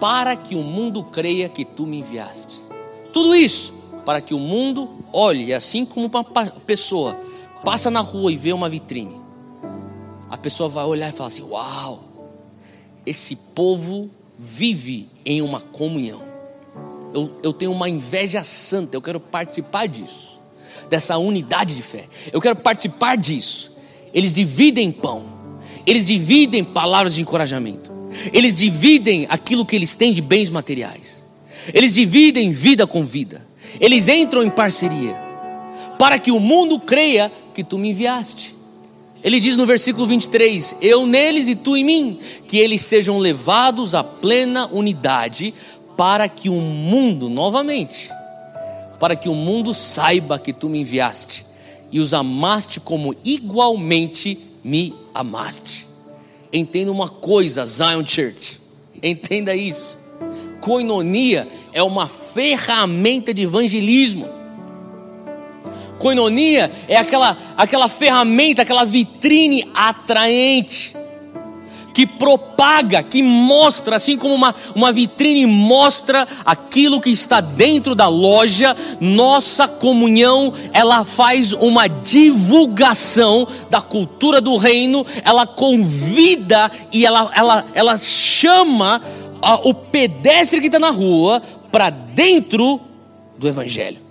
para 0.00 0.34
que 0.34 0.54
o 0.54 0.62
mundo 0.62 1.04
creia 1.04 1.48
que 1.48 1.64
tu 1.64 1.86
me 1.86 1.98
enviaste. 1.98 2.56
Tudo 3.12 3.34
isso 3.34 3.72
para 4.04 4.20
que 4.20 4.32
o 4.32 4.38
mundo 4.38 4.88
olhe, 5.12 5.52
assim 5.52 5.84
como 5.84 6.06
uma 6.06 6.24
pessoa 6.64 7.18
passa 7.64 7.90
na 7.90 8.00
rua 8.00 8.32
e 8.32 8.36
vê 8.36 8.52
uma 8.52 8.68
vitrine. 8.68 9.20
A 10.30 10.36
pessoa 10.36 10.68
vai 10.68 10.84
olhar 10.84 11.08
e 11.08 11.12
falar 11.12 11.28
assim: 11.28 11.42
Uau, 11.42 12.04
esse 13.06 13.36
povo 13.36 14.10
vive 14.36 15.08
em 15.24 15.40
uma 15.40 15.60
comunhão. 15.60 16.20
Eu, 17.14 17.30
eu 17.42 17.52
tenho 17.52 17.70
uma 17.72 17.88
inveja 17.88 18.42
santa, 18.42 18.96
eu 18.96 19.00
quero 19.00 19.20
participar 19.20 19.86
disso, 19.86 20.38
dessa 20.90 21.16
unidade 21.16 21.74
de 21.74 21.82
fé. 21.82 22.04
Eu 22.32 22.40
quero 22.40 22.56
participar 22.56 23.16
disso. 23.16 23.72
Eles 24.12 24.32
dividem 24.32 24.90
pão, 24.90 25.24
eles 25.86 26.04
dividem 26.04 26.64
palavras 26.64 27.14
de 27.14 27.22
encorajamento, 27.22 27.92
eles 28.32 28.54
dividem 28.54 29.26
aquilo 29.28 29.64
que 29.64 29.76
eles 29.76 29.94
têm 29.94 30.12
de 30.12 30.20
bens 30.20 30.50
materiais, 30.50 31.26
eles 31.72 31.94
dividem 31.94 32.50
vida 32.50 32.86
com 32.86 33.04
vida, 33.04 33.46
eles 33.78 34.08
entram 34.08 34.42
em 34.42 34.50
parceria, 34.50 35.14
para 35.98 36.18
que 36.18 36.30
o 36.30 36.40
mundo 36.40 36.80
creia 36.80 37.30
que 37.52 37.62
tu 37.62 37.78
me 37.78 37.90
enviaste. 37.90 38.55
Ele 39.26 39.40
diz 39.40 39.56
no 39.56 39.66
versículo 39.66 40.06
23: 40.06 40.76
Eu 40.80 41.04
neles 41.04 41.48
e 41.48 41.56
tu 41.56 41.76
em 41.76 41.82
mim, 41.84 42.18
que 42.46 42.58
eles 42.58 42.82
sejam 42.82 43.18
levados 43.18 43.92
à 43.92 44.04
plena 44.04 44.68
unidade, 44.68 45.52
para 45.96 46.28
que 46.28 46.48
o 46.48 46.60
mundo, 46.60 47.28
novamente, 47.28 48.08
para 49.00 49.16
que 49.16 49.28
o 49.28 49.34
mundo 49.34 49.74
saiba 49.74 50.38
que 50.38 50.52
tu 50.52 50.68
me 50.68 50.78
enviaste 50.78 51.44
e 51.90 51.98
os 51.98 52.14
amaste 52.14 52.78
como 52.78 53.16
igualmente 53.24 54.38
me 54.62 54.94
amaste. 55.12 55.88
Entenda 56.52 56.92
uma 56.92 57.08
coisa, 57.08 57.66
Zion 57.66 58.06
Church, 58.06 58.60
entenda 59.02 59.56
isso. 59.56 59.98
Coinonia 60.60 61.48
é 61.72 61.82
uma 61.82 62.06
ferramenta 62.06 63.34
de 63.34 63.42
evangelismo. 63.42 64.35
Coinonia 65.98 66.70
é 66.88 66.96
aquela, 66.96 67.36
aquela 67.56 67.88
ferramenta, 67.88 68.62
aquela 68.62 68.84
vitrine 68.84 69.68
atraente, 69.74 70.94
que 71.96 72.06
propaga, 72.06 73.02
que 73.02 73.22
mostra, 73.22 73.96
assim 73.96 74.18
como 74.18 74.34
uma, 74.34 74.54
uma 74.74 74.92
vitrine 74.92 75.46
mostra 75.46 76.28
aquilo 76.44 77.00
que 77.00 77.08
está 77.08 77.40
dentro 77.40 77.94
da 77.94 78.06
loja, 78.06 78.76
nossa 79.00 79.66
comunhão, 79.66 80.52
ela 80.74 81.06
faz 81.06 81.54
uma 81.54 81.88
divulgação 81.88 83.48
da 83.70 83.80
cultura 83.80 84.42
do 84.42 84.58
reino, 84.58 85.06
ela 85.24 85.46
convida 85.46 86.70
e 86.92 87.06
ela, 87.06 87.30
ela, 87.34 87.64
ela 87.72 87.96
chama 87.96 89.00
o 89.64 89.72
pedestre 89.72 90.60
que 90.60 90.66
está 90.66 90.78
na 90.78 90.90
rua 90.90 91.42
para 91.72 91.88
dentro 91.88 92.78
do 93.38 93.48
evangelho. 93.48 94.05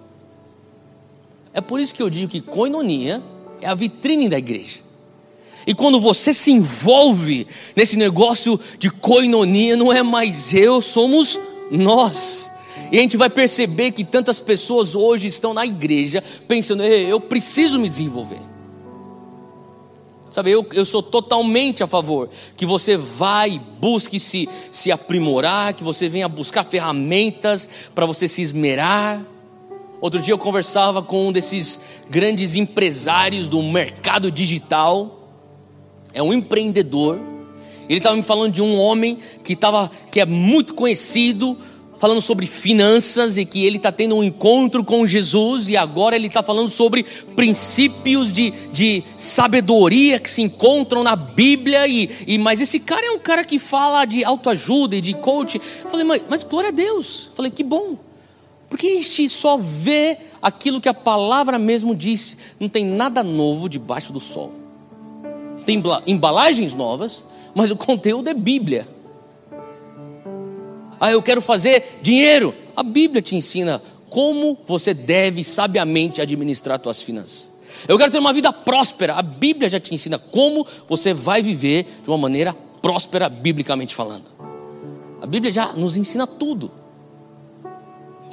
É 1.55 1.61
por 1.61 1.79
isso 1.79 1.95
que 1.95 2.03
eu 2.03 2.09
digo 2.09 2.29
que 2.29 2.41
coinonia 2.41 3.23
é 3.61 3.67
a 3.67 3.73
vitrine 3.73 4.27
da 4.27 4.37
igreja. 4.37 4.79
E 5.65 5.73
quando 5.73 6.01
você 6.01 6.33
se 6.33 6.51
envolve 6.51 7.47
nesse 7.73 7.97
negócio 7.97 8.59
de 8.77 8.91
coinonia, 8.91 9.77
não 9.77 9.91
é 9.91 10.03
mais 10.03 10.53
eu, 10.53 10.81
somos 10.81 11.39
nós. 11.71 12.51
E 12.91 12.97
a 12.97 13.01
gente 13.01 13.15
vai 13.15 13.29
perceber 13.29 13.91
que 13.91 14.03
tantas 14.03 14.37
pessoas 14.41 14.95
hoje 14.95 15.27
estão 15.27 15.53
na 15.53 15.65
igreja 15.65 16.21
pensando, 16.45 16.83
eu 16.83 17.21
preciso 17.21 17.79
me 17.79 17.87
desenvolver. 17.87 18.41
Sabe, 20.29 20.51
eu, 20.51 20.67
eu 20.73 20.83
sou 20.83 21.01
totalmente 21.01 21.81
a 21.81 21.87
favor 21.87 22.29
que 22.57 22.65
você 22.65 22.97
vá 22.97 23.47
e 23.47 23.57
busque 23.57 24.19
se, 24.19 24.49
se 24.69 24.91
aprimorar, 24.91 25.73
que 25.73 25.85
você 25.85 26.09
venha 26.09 26.27
buscar 26.27 26.65
ferramentas 26.65 27.69
para 27.95 28.05
você 28.05 28.27
se 28.27 28.41
esmerar. 28.41 29.25
Outro 30.01 30.21
dia 30.21 30.33
eu 30.33 30.37
conversava 30.37 31.01
com 31.01 31.29
um 31.29 31.31
desses 31.31 31.79
grandes 32.09 32.55
empresários 32.55 33.47
do 33.47 33.61
mercado 33.63 34.29
digital, 34.29 35.29
é 36.13 36.21
um 36.21 36.33
empreendedor. 36.33 37.21
Ele 37.87 37.99
estava 37.99 38.15
me 38.15 38.23
falando 38.23 38.53
de 38.53 38.61
um 38.61 38.77
homem 38.77 39.19
que, 39.43 39.55
tava, 39.55 39.91
que 40.11 40.19
é 40.19 40.25
muito 40.25 40.73
conhecido, 40.73 41.57
falando 41.97 42.21
sobre 42.21 42.45
finanças 42.45 43.37
e 43.37 43.45
que 43.45 43.65
ele 43.65 43.77
está 43.77 43.91
tendo 43.91 44.15
um 44.15 44.23
encontro 44.23 44.83
com 44.83 45.05
Jesus 45.05 45.69
e 45.69 45.77
agora 45.77 46.15
ele 46.15 46.27
está 46.27 46.43
falando 46.43 46.69
sobre 46.69 47.03
princípios 47.35 48.33
de, 48.33 48.51
de 48.71 49.03
sabedoria 49.17 50.19
que 50.19 50.29
se 50.29 50.41
encontram 50.41 51.03
na 51.03 51.15
Bíblia. 51.15 51.87
E, 51.87 52.09
e 52.27 52.37
Mas 52.37 52.59
esse 52.59 52.79
cara 52.79 53.05
é 53.05 53.11
um 53.11 53.19
cara 53.19 53.43
que 53.43 53.59
fala 53.59 54.05
de 54.05 54.23
autoajuda 54.23 54.95
e 54.95 55.01
de 55.01 55.13
coach. 55.13 55.61
Eu 55.83 55.89
falei, 55.89 56.05
mas, 56.05 56.21
mas 56.29 56.43
glória 56.43 56.69
a 56.69 56.73
Deus. 56.73 57.27
Eu 57.27 57.35
falei, 57.35 57.51
que 57.51 57.63
bom. 57.63 58.04
Porque 58.75 58.87
a 58.87 59.01
gente 59.01 59.29
só 59.29 59.55
vê 59.55 60.17
aquilo 60.41 60.81
que 60.81 60.89
a 60.89 60.93
palavra 60.93 61.57
mesmo 61.57 61.95
disse. 61.95 62.35
Não 62.59 62.67
tem 62.67 62.83
nada 62.83 63.23
novo 63.23 63.69
debaixo 63.69 64.11
do 64.11 64.19
sol. 64.19 64.51
Tem 65.65 65.81
embalagens 66.05 66.73
novas, 66.73 67.23
mas 67.55 67.71
o 67.71 67.77
conteúdo 67.77 68.29
é 68.29 68.33
Bíblia. 68.33 68.85
Ah, 70.99 71.09
eu 71.09 71.21
quero 71.21 71.41
fazer 71.41 71.99
dinheiro. 72.01 72.53
A 72.75 72.83
Bíblia 72.83 73.21
te 73.21 73.33
ensina 73.33 73.81
como 74.09 74.57
você 74.67 74.93
deve 74.93 75.45
sabiamente 75.45 76.21
administrar 76.21 76.77
suas 76.83 77.01
finanças. 77.01 77.49
Eu 77.87 77.97
quero 77.97 78.11
ter 78.11 78.19
uma 78.19 78.33
vida 78.33 78.51
próspera. 78.51 79.13
A 79.13 79.21
Bíblia 79.21 79.69
já 79.69 79.79
te 79.79 79.93
ensina 79.93 80.19
como 80.19 80.67
você 80.85 81.13
vai 81.13 81.41
viver 81.41 81.87
de 82.03 82.09
uma 82.09 82.17
maneira 82.17 82.53
próspera, 82.81 83.29
biblicamente 83.29 83.95
falando. 83.95 84.25
A 85.21 85.25
Bíblia 85.25 85.53
já 85.53 85.71
nos 85.71 85.95
ensina 85.95 86.27
tudo. 86.27 86.83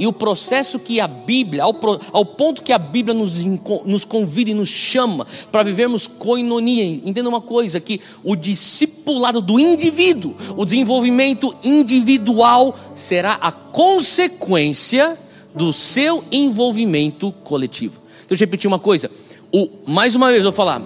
E 0.02 0.06
o 0.08 0.12
processo 0.12 0.80
que 0.80 0.98
a 0.98 1.06
Bíblia, 1.06 1.62
ao, 1.62 1.78
ao 2.12 2.24
ponto 2.24 2.64
que 2.64 2.72
a 2.72 2.78
Bíblia 2.78 3.14
nos, 3.14 3.38
nos 3.84 4.04
convida 4.04 4.50
e 4.50 4.54
nos 4.54 4.68
chama 4.68 5.24
para 5.52 5.62
vivermos 5.62 6.08
coinonia, 6.08 6.84
entenda 6.84 7.28
uma 7.28 7.40
coisa: 7.40 7.78
que 7.78 8.00
o 8.24 8.34
discipulado 8.34 9.40
do 9.40 9.60
indivíduo, 9.60 10.34
o 10.56 10.64
desenvolvimento 10.64 11.54
individual, 11.62 12.76
será 12.96 13.34
a 13.34 13.52
consequência 13.52 15.16
do 15.54 15.72
seu 15.72 16.24
envolvimento 16.32 17.30
coletivo. 17.44 18.00
Deixa 18.26 18.42
eu 18.42 18.48
repetir 18.48 18.66
uma 18.66 18.80
coisa: 18.80 19.08
o, 19.52 19.68
mais 19.86 20.16
uma 20.16 20.30
vez 20.32 20.38
eu 20.38 20.50
vou 20.50 20.52
falar, 20.52 20.82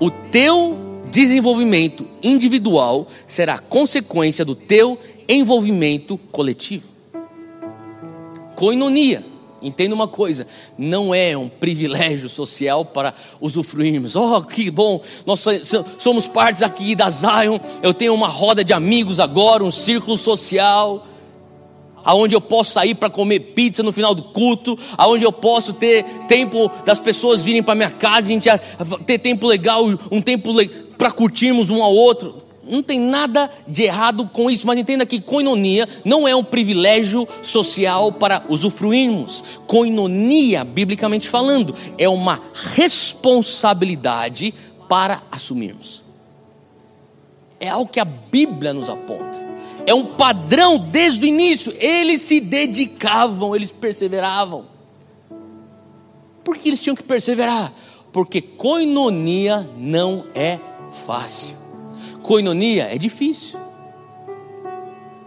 o 0.00 0.10
teu 0.10 0.78
desenvolvimento 1.10 2.08
individual 2.22 3.06
será 3.26 3.58
consequência 3.58 4.46
do 4.46 4.54
teu 4.54 4.98
envolvimento 5.28 6.16
coletivo. 6.32 6.87
Coinonia. 8.58 9.24
Entenda 9.62 9.94
uma 9.94 10.08
coisa, 10.08 10.44
não 10.76 11.14
é 11.14 11.36
um 11.36 11.48
privilégio 11.48 12.28
social 12.28 12.84
para 12.84 13.14
usufruirmos. 13.40 14.16
Oh, 14.16 14.42
que 14.42 14.68
bom, 14.68 15.00
nós 15.24 15.44
somos 15.96 16.26
partes 16.26 16.60
aqui 16.60 16.96
da 16.96 17.08
Zion. 17.08 17.60
Eu 17.80 17.94
tenho 17.94 18.12
uma 18.12 18.26
roda 18.26 18.64
de 18.64 18.72
amigos 18.72 19.20
agora, 19.20 19.62
um 19.62 19.70
círculo 19.70 20.16
social, 20.16 21.06
aonde 22.04 22.34
eu 22.34 22.40
posso 22.40 22.72
sair 22.72 22.96
para 22.96 23.08
comer 23.08 23.38
pizza 23.54 23.80
no 23.80 23.92
final 23.92 24.12
do 24.12 24.24
culto, 24.24 24.76
aonde 24.96 25.22
eu 25.22 25.32
posso 25.32 25.72
ter 25.72 26.04
tempo 26.26 26.68
das 26.84 26.98
pessoas 26.98 27.42
virem 27.42 27.62
para 27.62 27.76
minha 27.76 27.92
casa, 27.92 28.26
a 28.26 28.30
gente 28.32 28.48
ter 29.06 29.18
tempo 29.18 29.46
legal, 29.46 29.84
um 30.10 30.20
tempo 30.20 30.52
para 30.96 31.12
curtirmos 31.12 31.70
um 31.70 31.80
ao 31.80 31.94
outro 31.94 32.47
não 32.68 32.82
tem 32.82 33.00
nada 33.00 33.50
de 33.66 33.84
errado 33.84 34.28
com 34.32 34.50
isso, 34.50 34.66
mas 34.66 34.78
entenda 34.78 35.06
que 35.06 35.20
coinonia 35.20 35.88
não 36.04 36.28
é 36.28 36.36
um 36.36 36.44
privilégio 36.44 37.26
social 37.42 38.12
para 38.12 38.44
usufruirmos. 38.48 39.42
Coinonia, 39.66 40.64
biblicamente 40.64 41.28
falando, 41.28 41.74
é 41.96 42.08
uma 42.08 42.40
responsabilidade 42.52 44.52
para 44.88 45.22
assumirmos. 45.30 46.02
É 47.58 47.68
algo 47.68 47.90
que 47.90 48.00
a 48.00 48.04
Bíblia 48.04 48.72
nos 48.72 48.88
aponta. 48.88 49.48
É 49.86 49.94
um 49.94 50.16
padrão 50.16 50.78
desde 50.78 51.24
o 51.24 51.28
início. 51.28 51.74
Eles 51.80 52.22
se 52.22 52.40
dedicavam, 52.40 53.56
eles 53.56 53.72
perseveravam. 53.72 54.66
Por 56.44 56.56
que 56.56 56.68
eles 56.68 56.80
tinham 56.80 56.94
que 56.94 57.02
perseverar? 57.02 57.72
Porque 58.12 58.40
coinonia 58.40 59.68
não 59.76 60.26
é 60.34 60.60
fácil 61.06 61.67
coinonia 62.28 62.94
é 62.94 62.98
difícil. 62.98 63.58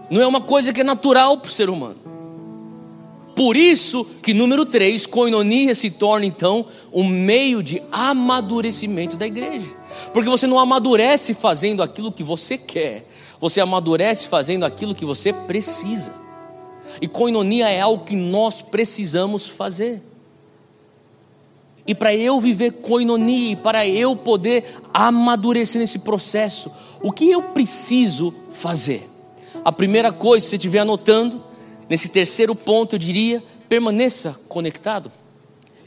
Não 0.08 0.22
é 0.22 0.28
uma 0.28 0.40
coisa 0.40 0.72
que 0.72 0.82
é 0.82 0.84
natural 0.84 1.40
para 1.40 1.50
o 1.50 1.52
ser 1.52 1.68
humano. 1.68 1.98
Por 3.36 3.58
isso 3.58 4.06
que 4.22 4.36
número 4.36 4.68
3, 4.68 5.08
coinonia 5.08 5.74
se 5.74 5.90
torna 5.90 6.28
então 6.28 6.68
um 6.94 7.04
meio 7.04 7.64
de 7.64 7.82
amadurecimento 7.92 9.18
da 9.18 9.26
igreja. 9.26 9.66
Porque 10.14 10.30
você 10.30 10.46
não 10.46 10.60
amadurece 10.60 11.34
fazendo 11.34 11.82
aquilo 11.82 12.12
que 12.12 12.24
você 12.24 12.56
quer, 12.56 13.08
você 13.40 13.60
amadurece 13.60 14.28
fazendo 14.28 14.64
aquilo 14.64 14.94
que 14.94 15.04
você 15.04 15.34
precisa. 15.34 16.14
E 17.02 17.08
coinonia 17.08 17.68
é 17.68 17.82
algo 17.82 18.04
que 18.04 18.16
nós 18.16 18.62
precisamos 18.62 19.48
fazer. 19.48 20.04
E 21.88 21.96
para 21.96 22.14
eu 22.16 22.40
viver 22.40 22.74
coinonia, 22.74 23.58
para 23.58 23.88
eu 23.88 24.16
poder 24.16 24.66
amadurecer 24.94 25.82
nesse 25.82 26.00
processo, 26.00 26.72
o 27.04 27.12
que 27.12 27.30
eu 27.30 27.42
preciso 27.42 28.34
fazer? 28.50 29.10
A 29.64 29.72
primeira 29.72 30.12
coisa, 30.12 30.44
se 30.44 30.52
você 30.52 30.56
estiver 30.56 30.80
anotando, 30.80 31.44
nesse 31.90 32.10
terceiro 32.10 32.56
ponto, 32.56 32.96
eu 32.96 33.00
diria: 33.00 33.44
permaneça 33.68 34.40
conectado. 34.48 35.12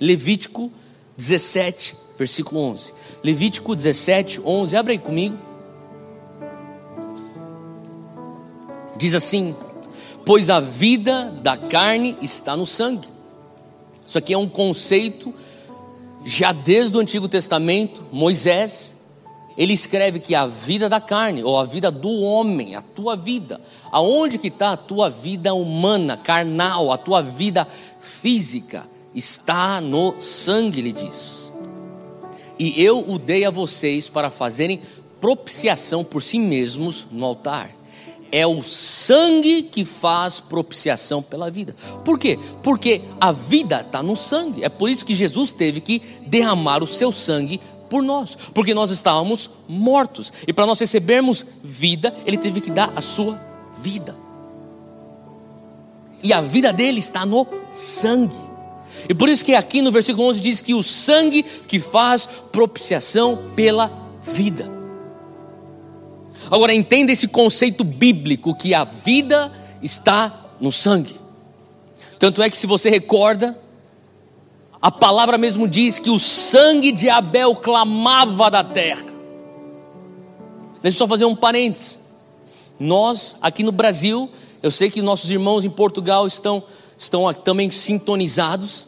Levítico 0.00 0.70
17, 1.16 1.96
versículo 2.18 2.61
11. 2.61 2.92
Levítico 3.22 3.74
17, 3.74 4.40
11. 4.44 4.77
Abre 4.77 4.92
aí 4.92 4.98
comigo. 4.98 5.38
Diz 8.96 9.14
assim: 9.14 9.55
Pois 10.24 10.50
a 10.50 10.61
vida 10.61 11.31
da 11.42 11.57
carne 11.57 12.16
está 12.20 12.57
no 12.57 12.66
sangue. 12.66 13.09
Isso 14.07 14.18
aqui 14.18 14.35
é 14.35 14.38
um 14.38 14.48
conceito 14.48 15.33
já 16.24 16.53
desde 16.53 16.96
o 16.96 17.00
Antigo 17.00 17.29
Testamento, 17.29 18.07
Moisés, 18.11 18.94
ele 19.57 19.73
escreve 19.73 20.19
que 20.19 20.35
a 20.35 20.47
vida 20.47 20.88
da 20.88 21.01
carne, 21.01 21.43
ou 21.43 21.59
a 21.59 21.64
vida 21.64 21.90
do 21.90 22.11
homem, 22.21 22.75
a 22.75 22.83
tua 22.83 23.17
vida, 23.17 23.61
aonde 23.90 24.38
que 24.38 24.49
está 24.49 24.73
a 24.73 24.77
tua 24.77 25.09
vida 25.09 25.55
humana, 25.55 26.17
carnal, 26.17 26.90
a 26.90 26.99
tua 26.99 27.23
vida 27.23 27.67
física, 28.01 28.87
está 29.14 29.81
no 29.81 30.21
sangue, 30.21 30.81
ele 30.81 30.93
diz. 30.93 31.53
E 32.59 32.83
eu 32.83 33.05
o 33.09 33.19
dei 33.19 33.45
a 33.45 33.51
vocês 33.51 34.09
para 34.09 34.31
fazerem 34.31 34.81
propiciação 35.21 36.05
por 36.05 36.23
si 36.23 36.38
mesmos 36.38 37.07
no 37.11 37.25
altar 37.25 37.71
é 38.35 38.45
o 38.45 38.64
sangue 38.64 39.62
que 39.62 39.85
faz 39.85 40.40
propiciação 40.40 41.23
pela 41.23 41.49
vida. 41.53 41.77
Por 42.05 42.19
quê? 42.19 42.37
Porque 42.64 43.01
a 43.21 43.31
vida 43.31 43.81
está 43.81 44.03
no 44.03 44.17
sangue. 44.17 44.64
É 44.64 44.69
por 44.69 44.90
isso 44.90 45.07
que 45.07 45.14
Jesus 45.14 45.53
teve 45.53 45.81
que 45.81 46.03
derramar 46.27 46.83
o 46.83 46.87
seu 46.87 47.12
sangue 47.12 47.61
por 47.95 48.03
nós, 48.03 48.37
porque 48.53 48.75
nós 48.75 48.91
estávamos 48.91 49.49
mortos. 49.69 50.33
E 50.49 50.53
para 50.53 50.67
nós 50.67 50.81
recebermos 50.81 51.47
vida, 51.63 52.13
ele 52.27 52.37
teve 52.37 52.61
que 52.61 52.73
dar 52.73 52.93
a 52.97 53.01
sua 53.01 53.41
vida. 53.81 54.17
E 56.21 56.33
a 56.33 56.41
vida 56.41 56.73
dele 56.73 56.99
está 56.99 57.25
no 57.25 57.47
sangue. 57.73 58.35
E 59.09 59.15
por 59.15 59.29
isso 59.29 59.45
que 59.45 59.55
aqui 59.55 59.81
no 59.81 59.93
versículo 59.93 60.27
11 60.27 60.41
diz 60.41 60.61
que 60.61 60.75
o 60.75 60.83
sangue 60.83 61.45
que 61.45 61.79
faz 61.79 62.27
propiciação 62.51 63.53
pela 63.55 63.93
vida. 64.27 64.69
Agora 66.51 66.75
entenda 66.75 67.13
esse 67.13 67.29
conceito 67.29 67.85
bíblico 67.85 68.57
que 68.57 68.75
a 68.75 68.83
vida 68.83 69.53
está 69.81 70.47
no 70.59 70.73
sangue. 70.73 71.15
Tanto 72.19 72.43
é 72.43 72.51
que 72.51 72.59
se 72.59 72.67
você 72.67 72.91
recorda, 72.91 73.57
a 74.85 74.90
palavra 74.90 75.38
mesmo 75.38 75.66
diz 75.66 75.99
que 75.99 76.11
o 76.11 76.18
sangue 76.18 76.92
de 76.92 77.09
Abel 77.09 77.55
clamava 77.55 78.51
da 78.51 78.62
terra. 78.62 79.07
Deixa 80.83 80.97
eu 80.97 80.99
só 80.99 81.09
fazer 81.09 81.25
um 81.25 81.35
parênteses. 81.35 81.99
Nós, 82.79 83.35
aqui 83.40 83.62
no 83.62 83.73
Brasil, 83.73 84.29
eu 84.62 84.70
sei 84.70 84.90
que 84.90 85.01
nossos 85.01 85.31
irmãos 85.31 85.64
em 85.64 85.70
Portugal 85.70 86.27
estão, 86.27 86.62
estão 86.99 87.33
também 87.33 87.70
sintonizados. 87.70 88.87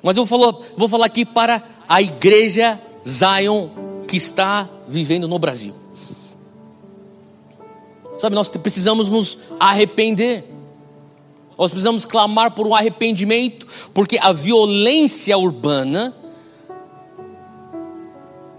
Mas 0.00 0.16
eu 0.16 0.24
vou 0.24 0.38
falar, 0.38 0.56
vou 0.76 0.88
falar 0.88 1.06
aqui 1.06 1.24
para 1.24 1.60
a 1.88 2.00
igreja 2.00 2.80
Zion 3.04 3.68
que 4.06 4.16
está 4.16 4.70
vivendo 4.86 5.26
no 5.26 5.40
Brasil. 5.40 5.74
Sabe, 8.16 8.36
nós 8.36 8.48
precisamos 8.48 9.08
nos 9.08 9.38
arrepender. 9.58 10.51
Nós 11.58 11.70
precisamos 11.70 12.04
clamar 12.04 12.52
por 12.52 12.66
um 12.66 12.74
arrependimento, 12.74 13.66
porque 13.92 14.18
a 14.20 14.32
violência 14.32 15.36
urbana 15.36 16.16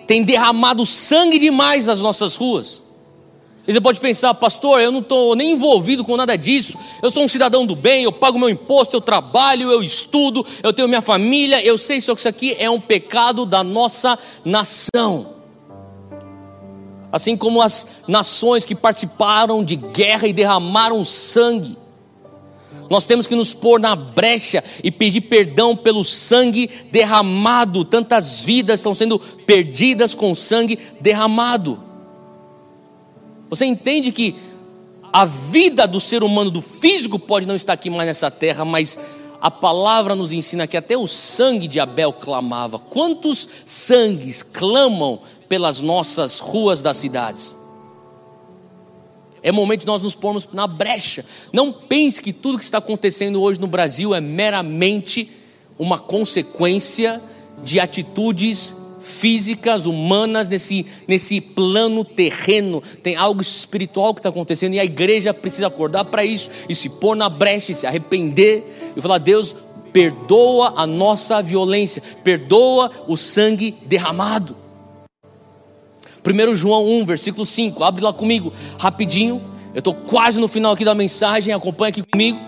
tem 0.06 0.23
derramado 0.23 0.86
sangue 0.86 1.39
demais 1.39 1.88
nas 1.88 2.01
nossas 2.01 2.36
ruas. 2.36 2.82
E 3.65 3.71
você 3.71 3.79
pode 3.79 3.99
pensar, 3.99 4.34
pastor, 4.34 4.82
eu 4.82 4.91
não 4.91 4.99
estou 4.99 5.36
nem 5.36 5.51
envolvido 5.51 6.03
com 6.03 6.17
nada 6.17 6.38
disso. 6.38 6.77
Eu 7.01 7.10
sou 7.10 7.23
um 7.23 7.27
cidadão 7.27 7.65
do 7.65 7.75
bem, 7.75 8.03
eu 8.03 8.12
pago 8.12 8.38
meu 8.38 8.49
imposto, 8.49 8.95
eu 8.95 9.01
trabalho, 9.01 9.71
eu 9.71 9.82
estudo, 9.82 10.45
eu 10.62 10.73
tenho 10.73 10.88
minha 10.88 11.01
família. 11.01 11.63
Eu 11.65 11.78
sei 11.78 12.01
só 12.01 12.13
que 12.13 12.20
isso 12.20 12.28
aqui 12.28 12.55
é 12.59 12.70
um 12.70 12.80
pecado 12.80 13.45
da 13.45 13.63
nossa 13.63 14.20
nação 14.43 15.34
assim 17.13 17.38
como 17.38 17.61
as 17.61 17.86
nações 18.07 18.65
que 18.65 18.74
participaram 18.74 19.63
de 19.63 19.76
guerra 19.76 20.28
e 20.28 20.34
derramaram 20.34 21.05
sangue. 21.05 21.78
Nós 22.89 23.05
temos 23.05 23.27
que 23.27 23.36
nos 23.36 23.53
pôr 23.53 23.79
na 23.79 23.95
brecha 23.95 24.63
e 24.84 24.91
pedir 24.91 25.21
perdão 25.21 25.75
pelo 25.75 26.03
sangue 26.03 26.69
derramado. 26.91 27.84
Tantas 27.86 28.39
vidas 28.39 28.79
estão 28.79 28.93
sendo 28.93 29.19
perdidas 29.19 30.13
com 30.13 30.34
sangue 30.36 30.77
derramado. 30.99 31.79
Você 33.49 33.65
entende 33.65 34.11
que 34.11 34.36
a 35.11 35.25
vida 35.25 35.88
do 35.88 35.99
ser 35.99 36.23
humano, 36.23 36.49
do 36.49 36.61
físico, 36.61 37.19
pode 37.19 37.45
não 37.45 37.55
estar 37.55 37.73
aqui 37.73 37.89
mais 37.89 38.07
nessa 38.07 38.31
terra, 38.31 38.65
mas 38.65 38.97
a 39.39 39.51
palavra 39.51 40.15
nos 40.15 40.31
ensina 40.31 40.65
que 40.65 40.77
até 40.77 40.97
o 40.97 41.05
sangue 41.05 41.67
de 41.67 41.79
Abel 41.79 42.13
clamava. 42.13 42.79
Quantos 42.79 43.47
sangues 43.65 44.41
clamam 44.41 45.19
pelas 45.47 45.81
nossas 45.81 46.39
ruas 46.39 46.81
das 46.81 46.97
cidades. 46.97 47.62
É 49.43 49.51
momento 49.51 49.81
de 49.81 49.87
nós 49.87 50.01
nos 50.01 50.15
pormos 50.15 50.47
na 50.53 50.65
brecha. 50.65 51.25
Não 51.51 51.71
pense 51.71 52.21
que 52.21 52.31
tudo 52.31 52.57
que 52.57 52.63
está 52.63 52.77
acontecendo 52.77 53.41
hoje 53.41 53.59
no 53.59 53.67
Brasil 53.67 54.15
é 54.15 54.21
meramente 54.21 55.29
uma 55.77 55.99
consequência 55.99 57.21
de 57.61 57.79
atitudes 57.79 58.73
físicas, 59.01 59.85
humanas, 59.85 60.47
nesse, 60.47 60.85
nesse 61.05 61.41
plano 61.41 62.05
terreno. 62.05 62.81
Tem 63.03 63.17
algo 63.17 63.41
espiritual 63.41 64.13
que 64.13 64.19
está 64.19 64.29
acontecendo 64.29 64.73
e 64.75 64.79
a 64.79 64.85
igreja 64.85 65.33
precisa 65.33 65.67
acordar 65.67 66.05
para 66.05 66.23
isso 66.23 66.49
e 66.69 66.73
se 66.73 66.87
pôr 66.89 67.15
na 67.15 67.27
brecha, 67.27 67.73
e 67.73 67.75
se 67.75 67.85
arrepender 67.85 68.93
e 68.95 69.01
falar: 69.01 69.17
Deus, 69.17 69.55
perdoa 69.91 70.73
a 70.77 70.87
nossa 70.87 71.41
violência, 71.41 72.01
perdoa 72.23 72.89
o 73.07 73.17
sangue 73.17 73.75
derramado. 73.85 74.62
1 76.26 76.55
João 76.55 76.88
1, 77.01 77.05
versículo 77.05 77.45
5, 77.45 77.84
abre 77.84 78.03
lá 78.03 78.13
comigo, 78.13 78.53
rapidinho. 78.80 79.41
Eu 79.74 79.80
estou 79.80 79.93
quase 79.93 80.39
no 80.39 80.47
final 80.47 80.74
aqui 80.74 80.86
da 80.86 80.95
mensagem, 80.95 81.53
acompanha 81.53 81.89
aqui 81.89 82.03
comigo. 82.03 82.39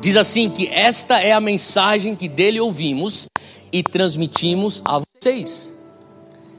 Diz 0.00 0.16
assim: 0.16 0.48
que 0.48 0.68
esta 0.68 1.20
é 1.20 1.32
a 1.32 1.40
mensagem 1.40 2.14
que 2.14 2.28
dele 2.28 2.60
ouvimos 2.60 3.26
e 3.72 3.82
transmitimos 3.82 4.80
a 4.84 5.00
vocês. 5.00 5.76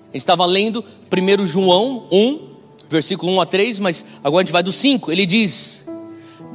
A 0.10 0.14
gente 0.14 0.18
estava 0.18 0.46
lendo 0.46 0.84
1 1.12 1.46
João 1.46 2.08
1, 2.12 2.50
versículo 2.90 3.32
1 3.34 3.42
a 3.42 3.46
3, 3.46 3.80
mas 3.80 4.04
agora 4.24 4.42
a 4.42 4.46
gente 4.46 4.52
vai 4.52 4.64
do 4.64 4.72
5. 4.72 5.12
Ele 5.12 5.26
diz: 5.26 5.88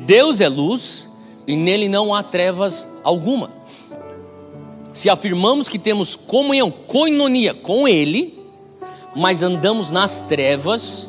Deus 0.05 0.41
é 0.41 0.49
luz 0.49 1.09
e 1.47 1.57
nele 1.57 1.89
não 1.89 2.15
há 2.15 2.23
trevas 2.23 2.87
alguma. 3.03 3.62
Se 4.95 5.09
afirmamos 5.09 5.69
que 5.69 5.79
temos 5.79 6.17
comunhão, 6.17 6.71
coinonia 6.71 7.55
com 7.55 7.89
Ele, 7.89 8.39
mas 9.15 9.43
andamos 9.43 9.91
nas 9.91 10.21
trevas, 10.21 11.09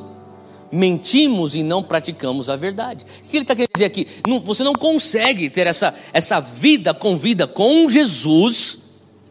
mentimos 0.71 1.53
e 1.53 1.63
não 1.63 1.83
praticamos 1.83 2.49
a 2.49 2.55
verdade. 2.55 3.05
O 3.25 3.29
que 3.29 3.37
ele 3.37 3.43
está 3.43 3.55
querendo 3.55 3.71
dizer 3.73 3.85
aqui? 3.85 4.07
Não, 4.27 4.39
você 4.39 4.63
não 4.63 4.73
consegue 4.73 5.49
ter 5.49 5.67
essa, 5.67 5.93
essa 6.11 6.39
vida 6.39 6.93
com 6.93 7.17
vida 7.17 7.45
com 7.45 7.87
Jesus 7.87 8.79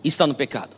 e 0.05 0.09
está 0.09 0.27
no 0.27 0.35
pecado. 0.35 0.77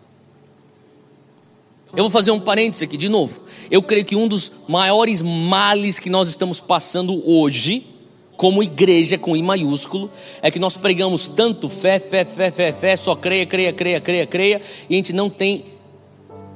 Eu 1.92 2.04
vou 2.04 2.10
fazer 2.10 2.32
um 2.32 2.40
parênteses 2.40 2.82
aqui 2.82 2.96
de 2.96 3.08
novo. 3.08 3.42
Eu 3.70 3.82
creio 3.82 4.04
que 4.04 4.16
um 4.16 4.26
dos 4.26 4.50
maiores 4.66 5.22
males 5.22 5.98
que 5.98 6.10
nós 6.10 6.28
estamos 6.28 6.58
passando 6.58 7.22
hoje 7.28 7.93
como 8.36 8.62
igreja 8.62 9.16
com 9.16 9.36
I 9.36 9.42
maiúsculo, 9.42 10.10
é 10.42 10.50
que 10.50 10.58
nós 10.58 10.76
pregamos 10.76 11.28
tanto 11.28 11.68
fé, 11.68 11.98
fé, 11.98 12.24
fé, 12.24 12.50
fé, 12.50 12.72
fé, 12.72 12.96
só 12.96 13.14
creia, 13.14 13.46
creia, 13.46 13.72
creia, 13.72 14.00
creia, 14.00 14.26
creia, 14.26 14.60
e 14.88 14.94
a 14.94 14.96
gente 14.96 15.12
não 15.12 15.30
tem 15.30 15.66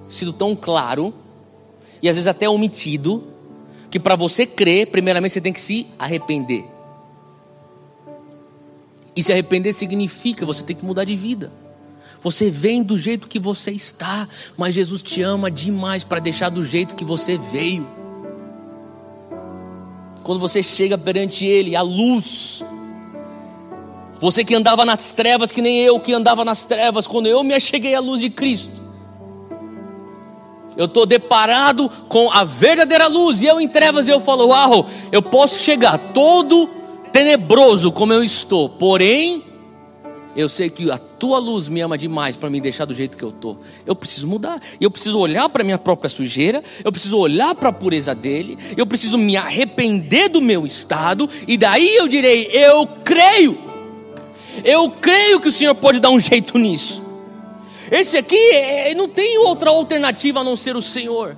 sido 0.09 0.33
tão 0.33 0.57
claro, 0.57 1.15
e 2.03 2.09
às 2.09 2.17
vezes 2.17 2.27
até 2.27 2.49
omitido, 2.49 3.25
que 3.91 3.99
para 3.99 4.17
você 4.17 4.45
crer, 4.45 4.89
primeiramente 4.89 5.33
você 5.33 5.41
tem 5.41 5.53
que 5.53 5.61
se 5.61 5.87
arrepender. 5.99 6.65
E 9.17 9.23
se 9.23 9.33
arrepender 9.33 9.73
significa 9.73 10.47
você 10.47 10.63
tem 10.63 10.77
que 10.77 10.85
mudar 10.85 11.05
de 11.05 11.17
vida. 11.17 11.53
Você 12.21 12.51
vem 12.51 12.83
do 12.83 12.99
jeito 12.99 13.29
que 13.29 13.39
você 13.39 13.71
está, 13.71 14.29
mas 14.57 14.75
Jesus 14.75 15.03
te 15.03 15.23
ama 15.23 15.51
demais 15.51 16.05
para 16.05 16.21
deixar 16.21 16.49
do 16.49 16.65
jeito 16.65 16.95
que 16.95 17.05
você 17.05 17.39
veio 17.39 17.98
quando 20.29 20.41
você 20.41 20.63
chega 20.63 20.99
perante 20.99 21.47
Ele, 21.47 21.75
a 21.75 21.81
luz. 21.81 22.63
Você 24.21 24.45
que 24.45 24.55
andava 24.55 24.85
nas 24.85 25.11
trevas, 25.11 25.51
que 25.51 25.63
nem 25.63 25.79
eu 25.79 25.99
que 25.99 26.13
andava 26.13 26.45
nas 26.45 26.65
trevas, 26.65 27.07
quando 27.07 27.29
eu 27.29 27.43
me 27.43 27.55
acheguei 27.55 27.95
à 27.95 28.01
luz 28.01 28.21
de 28.21 28.29
Cristo. 28.29 28.75
Eu 30.77 30.85
estou 30.85 31.07
deparado 31.07 31.91
com 32.11 32.31
a 32.31 32.45
verdadeira 32.45 33.07
luz, 33.07 33.41
e 33.41 33.47
eu 33.47 33.59
em 33.59 33.67
trevas 33.67 34.07
eu 34.07 34.21
falo: 34.21 34.49
Uau, 34.49 34.87
eu 35.11 35.23
posso 35.23 35.63
chegar 35.63 35.97
todo 36.13 36.69
tenebroso 37.11 37.91
como 37.91 38.13
eu 38.13 38.23
estou, 38.23 38.69
porém 38.69 39.43
eu 40.37 40.49
sei 40.49 40.71
que 40.71 40.91
a 40.91 40.99
tua 40.99 41.39
luz 41.39 41.69
me 41.69 41.81
ama 41.81 41.99
demais 41.99 42.37
para 42.37 42.49
me 42.49 42.61
deixar 42.61 42.85
do 42.85 42.95
jeito 42.95 43.17
que 43.17 43.25
eu 43.25 43.31
estou. 43.31 43.61
Eu 43.85 43.97
preciso 43.97 44.27
mudar. 44.29 44.61
Eu 44.81 44.91
preciso 44.91 45.19
olhar 45.19 45.49
para 45.49 45.65
minha 45.65 45.79
própria 45.79 46.09
sujeira. 46.09 46.63
Eu 46.85 46.93
preciso 46.93 47.19
olhar 47.19 47.55
para 47.55 47.71
a 47.71 47.73
pureza 47.73 48.15
dele. 48.15 48.57
Eu 48.77 48.87
preciso 48.87 49.19
me 49.19 49.37
arrepender 49.37 50.29
do 50.29 50.41
meu 50.41 50.65
estado. 50.65 51.29
E 51.47 51.57
daí 51.57 51.97
eu 51.97 52.07
direi: 52.07 52.49
Eu 52.53 52.87
creio. 53.05 53.59
Eu 54.65 54.91
creio 54.91 55.41
que 55.41 55.49
o 55.49 55.53
Senhor 55.53 55.75
pode 55.75 55.99
dar 55.99 56.11
um 56.11 56.21
jeito 56.21 56.59
nisso. 56.59 57.03
Esse 57.91 58.17
aqui 58.17 58.37
é, 58.53 58.95
não 58.95 59.09
tem 59.09 59.39
outra 59.39 59.71
alternativa 59.71 60.41
a 60.41 60.45
não 60.45 60.57
ser 60.57 60.77
o 60.77 60.83
Senhor. 60.83 61.37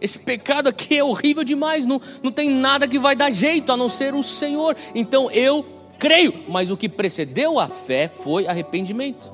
Esse 0.00 0.18
pecado 0.18 0.68
aqui 0.68 0.96
é 0.96 1.02
horrível 1.02 1.42
demais. 1.42 1.84
Não, 1.84 2.00
não 2.22 2.30
tem 2.30 2.48
nada 2.48 2.86
que 2.86 2.98
vai 2.98 3.16
dar 3.16 3.30
jeito 3.30 3.72
a 3.72 3.76
não 3.76 3.88
ser 3.88 4.14
o 4.14 4.22
Senhor. 4.22 4.76
Então 4.94 5.30
eu 5.30 5.77
creio, 5.98 6.44
mas 6.48 6.70
o 6.70 6.76
que 6.76 6.88
precedeu 6.88 7.58
a 7.58 7.68
fé 7.68 8.08
foi 8.08 8.46
arrependimento. 8.46 9.32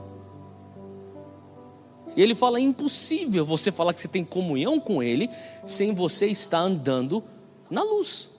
E 2.17 2.23
ele 2.23 2.35
fala: 2.35 2.59
é 2.59 2.63
impossível 2.63 3.45
você 3.45 3.71
falar 3.73 3.93
que 3.93 4.01
você 4.01 4.09
tem 4.09 4.25
comunhão 4.25 4.79
com 4.79 5.03
Ele 5.03 5.29
sem 5.67 5.95
você 5.95 6.27
estar 6.27 6.61
andando 6.61 7.23
na 7.71 7.83
luz. 7.83 8.31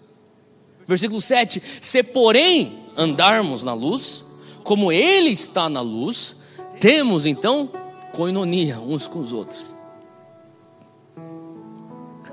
Versículo 0.87 1.19
7: 1.19 1.61
Se 1.81 2.03
porém 2.03 2.85
andarmos 2.95 3.63
na 3.63 3.73
luz, 3.73 4.23
como 4.63 4.91
Ele 4.91 5.29
está 5.29 5.67
na 5.67 5.81
luz, 5.81 6.35
temos 6.79 7.25
então 7.25 7.69
coinonia 8.13 8.79
uns 8.79 9.07
com 9.07 9.19
os 9.19 9.33
outros. 9.33 9.75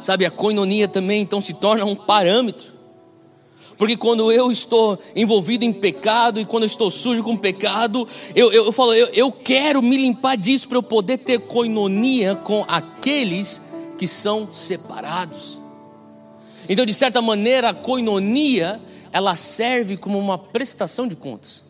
Sabe, 0.01 0.27
a 0.27 0.31
coinonia 0.31 0.89
também 0.89 1.23
então 1.23 1.41
se 1.41 1.55
torna 1.55 1.85
um 1.85 1.95
parâmetro 1.95 2.73
porque 3.77 3.97
quando 3.97 4.31
eu 4.31 4.51
estou 4.51 4.99
envolvido 5.15 5.65
em 5.65 5.73
pecado 5.73 6.41
e 6.41 6.45
quando 6.45 6.65
eu 6.65 6.69
estou 6.69 6.91
sujo 6.91 7.23
com 7.23 7.37
pecado, 7.37 8.07
eu, 8.35 8.53
eu, 8.53 8.67
eu 8.67 8.73
falo, 8.73 8.95
eu, 8.95 9.09
eu 9.09 9.33
quero 9.33 9.83
me 9.83 9.97
limpar 9.97 10.37
disso 10.37 10.69
para 10.69 10.79
eu 10.79 10.83
poder 10.83 11.19
ter 11.19 11.41
coinonia 11.41 12.37
com 12.37 12.65
aqueles 12.69 13.63
que 13.99 14.07
são 14.07 14.53
separados. 14.53 15.61
Então, 16.69 16.87
de 16.87 16.95
certa 16.95 17.21
maneira, 17.21 17.71
a 17.71 17.75
coinonia 17.75 18.81
ela 19.13 19.37
serve 19.37 19.97
como 19.97 20.19
uma 20.19 20.39
prestação 20.39 21.07
de 21.07 21.15
contas. 21.15 21.65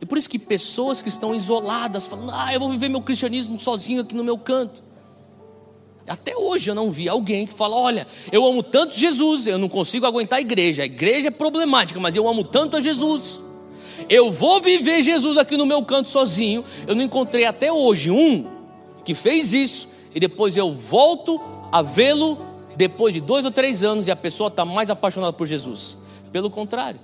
E 0.00 0.06
por 0.06 0.18
isso 0.18 0.28
que 0.28 0.38
pessoas 0.38 1.02
que 1.02 1.08
estão 1.08 1.34
isoladas, 1.34 2.06
falando, 2.06 2.32
ah, 2.34 2.52
eu 2.52 2.58
vou 2.58 2.70
viver 2.70 2.88
meu 2.88 3.02
cristianismo 3.02 3.58
sozinho 3.58 4.00
aqui 4.00 4.16
no 4.16 4.24
meu 4.24 4.38
canto. 4.38 4.82
Até 6.06 6.36
hoje 6.36 6.70
eu 6.70 6.74
não 6.74 6.90
vi 6.90 7.08
alguém 7.08 7.46
que 7.46 7.52
fala: 7.52 7.76
olha, 7.76 8.06
eu 8.30 8.44
amo 8.44 8.62
tanto 8.62 8.96
Jesus, 8.96 9.46
eu 9.46 9.58
não 9.58 9.68
consigo 9.68 10.06
aguentar 10.06 10.38
a 10.38 10.42
igreja. 10.42 10.82
A 10.82 10.86
igreja 10.86 11.28
é 11.28 11.30
problemática, 11.30 12.00
mas 12.00 12.16
eu 12.16 12.26
amo 12.28 12.44
tanto 12.44 12.76
a 12.76 12.80
Jesus. 12.80 13.40
Eu 14.08 14.32
vou 14.32 14.60
viver 14.60 15.02
Jesus 15.02 15.38
aqui 15.38 15.56
no 15.56 15.64
meu 15.64 15.82
canto 15.84 16.08
sozinho. 16.08 16.64
Eu 16.86 16.94
não 16.94 17.02
encontrei 17.02 17.44
até 17.44 17.72
hoje 17.72 18.10
um 18.10 18.50
que 19.04 19.14
fez 19.14 19.52
isso 19.52 19.88
e 20.14 20.20
depois 20.20 20.56
eu 20.56 20.72
volto 20.72 21.40
a 21.70 21.82
vê-lo 21.82 22.38
depois 22.76 23.14
de 23.14 23.20
dois 23.20 23.44
ou 23.44 23.50
três 23.50 23.82
anos 23.82 24.06
e 24.06 24.10
a 24.10 24.16
pessoa 24.16 24.48
está 24.48 24.64
mais 24.64 24.90
apaixonada 24.90 25.32
por 25.32 25.46
Jesus. 25.46 25.96
Pelo 26.32 26.50
contrário, 26.50 26.98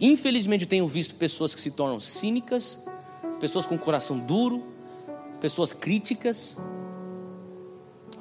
infelizmente 0.00 0.62
eu 0.62 0.68
tenho 0.68 0.86
visto 0.86 1.16
pessoas 1.16 1.54
que 1.54 1.60
se 1.60 1.70
tornam 1.70 1.98
cínicas, 1.98 2.78
pessoas 3.40 3.66
com 3.66 3.76
coração 3.76 4.18
duro, 4.18 4.62
pessoas 5.40 5.72
críticas 5.72 6.56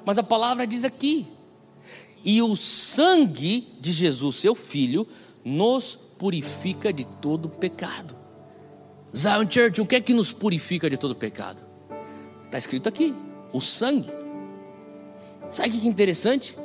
mas 0.05 0.17
a 0.17 0.23
palavra 0.23 0.65
diz 0.67 0.83
aqui: 0.83 1.27
e 2.23 2.41
o 2.41 2.55
sangue 2.55 3.67
de 3.81 3.91
Jesus, 3.91 4.37
seu 4.37 4.55
filho, 4.55 5.07
nos 5.43 5.95
purifica 5.95 6.93
de 6.93 7.05
todo 7.05 7.49
pecado. 7.49 8.15
Zion 9.15 9.45
Church, 9.49 9.81
o 9.81 9.85
que 9.85 9.95
é 9.95 10.01
que 10.01 10.13
nos 10.13 10.31
purifica 10.31 10.89
de 10.89 10.97
todo 10.97 11.15
pecado? 11.15 11.61
Está 12.45 12.57
escrito 12.57 12.87
aqui: 12.87 13.13
o 13.51 13.59
sangue. 13.59 14.09
Sabe 15.51 15.69
que 15.71 15.87
interessante? 15.87 16.57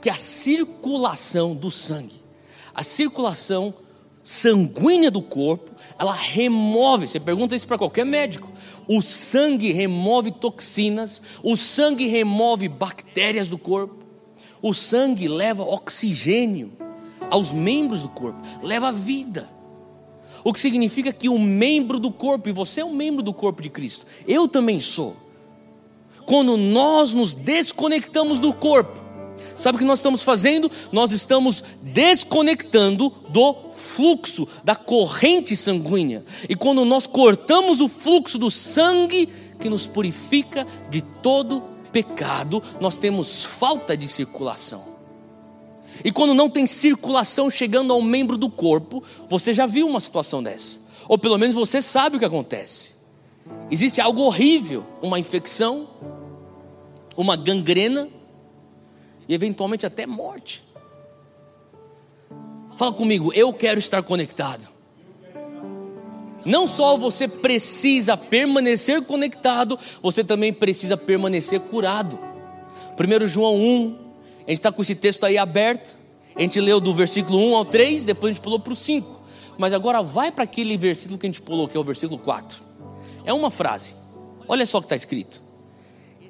Que 0.00 0.10
a 0.10 0.16
circulação 0.16 1.54
do 1.54 1.70
sangue, 1.70 2.20
a 2.74 2.82
circulação 2.82 3.72
sanguínea 4.18 5.10
do 5.10 5.22
corpo, 5.22 5.70
ela 5.98 6.12
remove. 6.12 7.06
Você 7.06 7.20
pergunta 7.20 7.54
isso 7.54 7.68
para 7.68 7.78
qualquer 7.78 8.04
médico. 8.04 8.52
O 8.86 9.00
sangue 9.00 9.72
remove 9.72 10.30
toxinas, 10.30 11.22
o 11.42 11.56
sangue 11.56 12.06
remove 12.06 12.68
bactérias 12.68 13.48
do 13.48 13.56
corpo, 13.56 14.04
o 14.60 14.74
sangue 14.74 15.28
leva 15.28 15.62
oxigênio 15.62 16.72
aos 17.30 17.52
membros 17.52 18.02
do 18.02 18.08
corpo, 18.08 18.40
leva 18.62 18.92
vida. 18.92 19.48
O 20.42 20.52
que 20.52 20.60
significa 20.60 21.12
que 21.12 21.28
o 21.28 21.38
membro 21.38 21.98
do 21.98 22.10
corpo, 22.10 22.48
e 22.48 22.52
você 22.52 22.82
é 22.82 22.84
um 22.84 22.94
membro 22.94 23.22
do 23.22 23.32
corpo 23.32 23.62
de 23.62 23.70
Cristo, 23.70 24.06
eu 24.26 24.46
também 24.46 24.80
sou. 24.80 25.16
Quando 26.26 26.56
nós 26.56 27.12
nos 27.12 27.34
desconectamos 27.34 28.40
do 28.40 28.52
corpo, 28.52 29.03
Sabe 29.56 29.76
o 29.76 29.78
que 29.78 29.84
nós 29.84 30.00
estamos 30.00 30.22
fazendo? 30.22 30.70
Nós 30.90 31.12
estamos 31.12 31.62
desconectando 31.82 33.10
do 33.28 33.54
fluxo, 33.72 34.48
da 34.64 34.74
corrente 34.74 35.56
sanguínea. 35.56 36.24
E 36.48 36.56
quando 36.56 36.84
nós 36.84 37.06
cortamos 37.06 37.80
o 37.80 37.88
fluxo 37.88 38.38
do 38.38 38.50
sangue 38.50 39.28
que 39.60 39.68
nos 39.68 39.86
purifica 39.86 40.66
de 40.90 41.00
todo 41.00 41.62
pecado, 41.92 42.62
nós 42.80 42.98
temos 42.98 43.44
falta 43.44 43.96
de 43.96 44.08
circulação. 44.08 44.94
E 46.04 46.10
quando 46.10 46.34
não 46.34 46.50
tem 46.50 46.66
circulação 46.66 47.48
chegando 47.48 47.92
ao 47.92 48.02
membro 48.02 48.36
do 48.36 48.50
corpo, 48.50 49.02
você 49.28 49.52
já 49.52 49.66
viu 49.66 49.86
uma 49.86 50.00
situação 50.00 50.42
dessa. 50.42 50.80
Ou 51.06 51.16
pelo 51.16 51.38
menos 51.38 51.54
você 51.54 51.80
sabe 51.80 52.16
o 52.16 52.18
que 52.18 52.24
acontece. 52.24 52.94
Existe 53.70 54.00
algo 54.00 54.22
horrível, 54.22 54.84
uma 55.00 55.18
infecção, 55.18 55.88
uma 57.16 57.36
gangrena 57.36 58.08
e 59.28 59.34
eventualmente 59.34 59.86
até 59.86 60.06
morte. 60.06 60.64
Fala 62.76 62.92
comigo, 62.92 63.32
eu 63.32 63.52
quero 63.52 63.78
estar 63.78 64.02
conectado. 64.02 64.68
Não 66.44 66.66
só 66.66 66.96
você 66.96 67.26
precisa 67.26 68.16
permanecer 68.16 69.02
conectado, 69.02 69.78
você 70.02 70.22
também 70.22 70.52
precisa 70.52 70.96
permanecer 70.96 71.60
curado. 71.60 72.18
1 72.98 73.26
João 73.26 73.56
1, 73.56 73.98
a 74.46 74.50
gente 74.50 74.58
está 74.58 74.70
com 74.70 74.82
esse 74.82 74.94
texto 74.94 75.24
aí 75.24 75.38
aberto. 75.38 75.96
A 76.36 76.40
gente 76.42 76.60
leu 76.60 76.80
do 76.80 76.92
versículo 76.92 77.38
1 77.38 77.56
ao 77.56 77.64
3, 77.64 78.04
depois 78.04 78.30
a 78.30 78.34
gente 78.34 78.42
pulou 78.42 78.58
para 78.58 78.72
o 78.72 78.76
5. 78.76 79.22
Mas 79.56 79.72
agora 79.72 80.02
vai 80.02 80.32
para 80.32 80.44
aquele 80.44 80.76
versículo 80.76 81.16
que 81.16 81.26
a 81.26 81.30
gente 81.30 81.40
pulou, 81.40 81.68
que 81.68 81.76
é 81.76 81.80
o 81.80 81.84
versículo 81.84 82.18
4. 82.18 82.60
É 83.24 83.32
uma 83.32 83.50
frase. 83.50 83.94
Olha 84.46 84.66
só 84.66 84.78
o 84.78 84.80
que 84.80 84.86
está 84.86 84.96
escrito: 84.96 85.42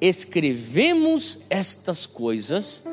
Escrevemos 0.01 1.39
estas 1.49 2.05
coisas 2.05 2.83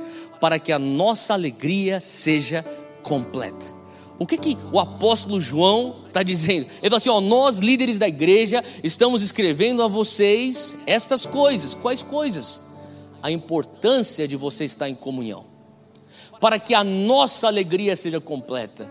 para 0.41 0.59
que 0.59 0.73
a 0.73 0.79
nossa 0.79 1.35
alegria 1.35 2.01
seja 2.01 2.65
completa. 3.03 3.73
O 4.19 4.27
que, 4.27 4.37
que 4.37 4.57
o 4.73 4.79
apóstolo 4.79 5.41
João 5.41 6.05
está 6.07 6.23
dizendo? 6.23 6.67
Ele 6.81 6.91
fala 6.91 6.97
assim: 6.97 7.11
ó, 7.11 7.21
nós 7.21 7.59
líderes 7.59 7.99
da 7.99 8.07
igreja 8.07 8.63
estamos 8.83 9.23
escrevendo 9.23 9.83
a 9.83 9.89
vocês 9.89 10.77
estas 10.87 11.27
coisas. 11.27 11.75
Quais 11.75 12.03
coisas? 12.03 12.61
A 13.23 13.31
importância 13.31 14.29
de 14.29 14.37
você 14.37 14.65
estar 14.65 14.89
em 14.89 14.95
comunhão, 14.95 15.45
para 16.41 16.59
que 16.59 16.75
a 16.75 16.85
nossa 16.85 17.47
alegria 17.47 17.97
seja 17.97 18.21
completa. 18.21 18.89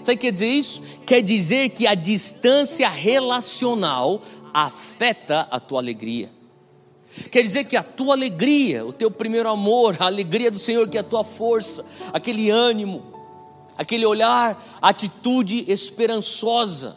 Sabe 0.00 0.16
o 0.16 0.18
que 0.18 0.26
quer 0.26 0.32
dizer 0.32 0.46
isso? 0.46 0.82
Quer 1.04 1.22
dizer 1.22 1.70
que 1.70 1.86
a 1.86 1.94
distância 1.94 2.88
relacional 2.88 4.22
afeta 4.54 5.46
a 5.50 5.60
tua 5.60 5.80
alegria. 5.80 6.30
Quer 7.30 7.42
dizer 7.42 7.64
que 7.64 7.76
a 7.76 7.82
tua 7.82 8.14
alegria, 8.14 8.86
o 8.86 8.92
teu 8.92 9.10
primeiro 9.10 9.48
amor, 9.48 9.96
a 9.98 10.06
alegria 10.06 10.50
do 10.50 10.58
Senhor, 10.58 10.88
que 10.88 10.96
é 10.96 11.00
a 11.00 11.04
tua 11.04 11.24
força, 11.24 11.84
aquele 12.12 12.50
ânimo, 12.50 13.02
aquele 13.76 14.06
olhar, 14.06 14.78
atitude 14.80 15.64
esperançosa, 15.70 16.96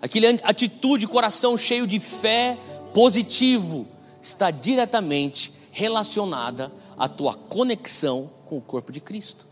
aquele 0.00 0.40
atitude, 0.42 1.06
coração 1.06 1.56
cheio 1.56 1.86
de 1.86 2.00
fé, 2.00 2.58
positivo, 2.94 3.86
está 4.22 4.50
diretamente 4.50 5.52
relacionada 5.70 6.72
à 6.96 7.08
tua 7.08 7.34
conexão 7.34 8.30
com 8.46 8.56
o 8.56 8.62
corpo 8.62 8.90
de 8.90 9.00
Cristo. 9.00 9.46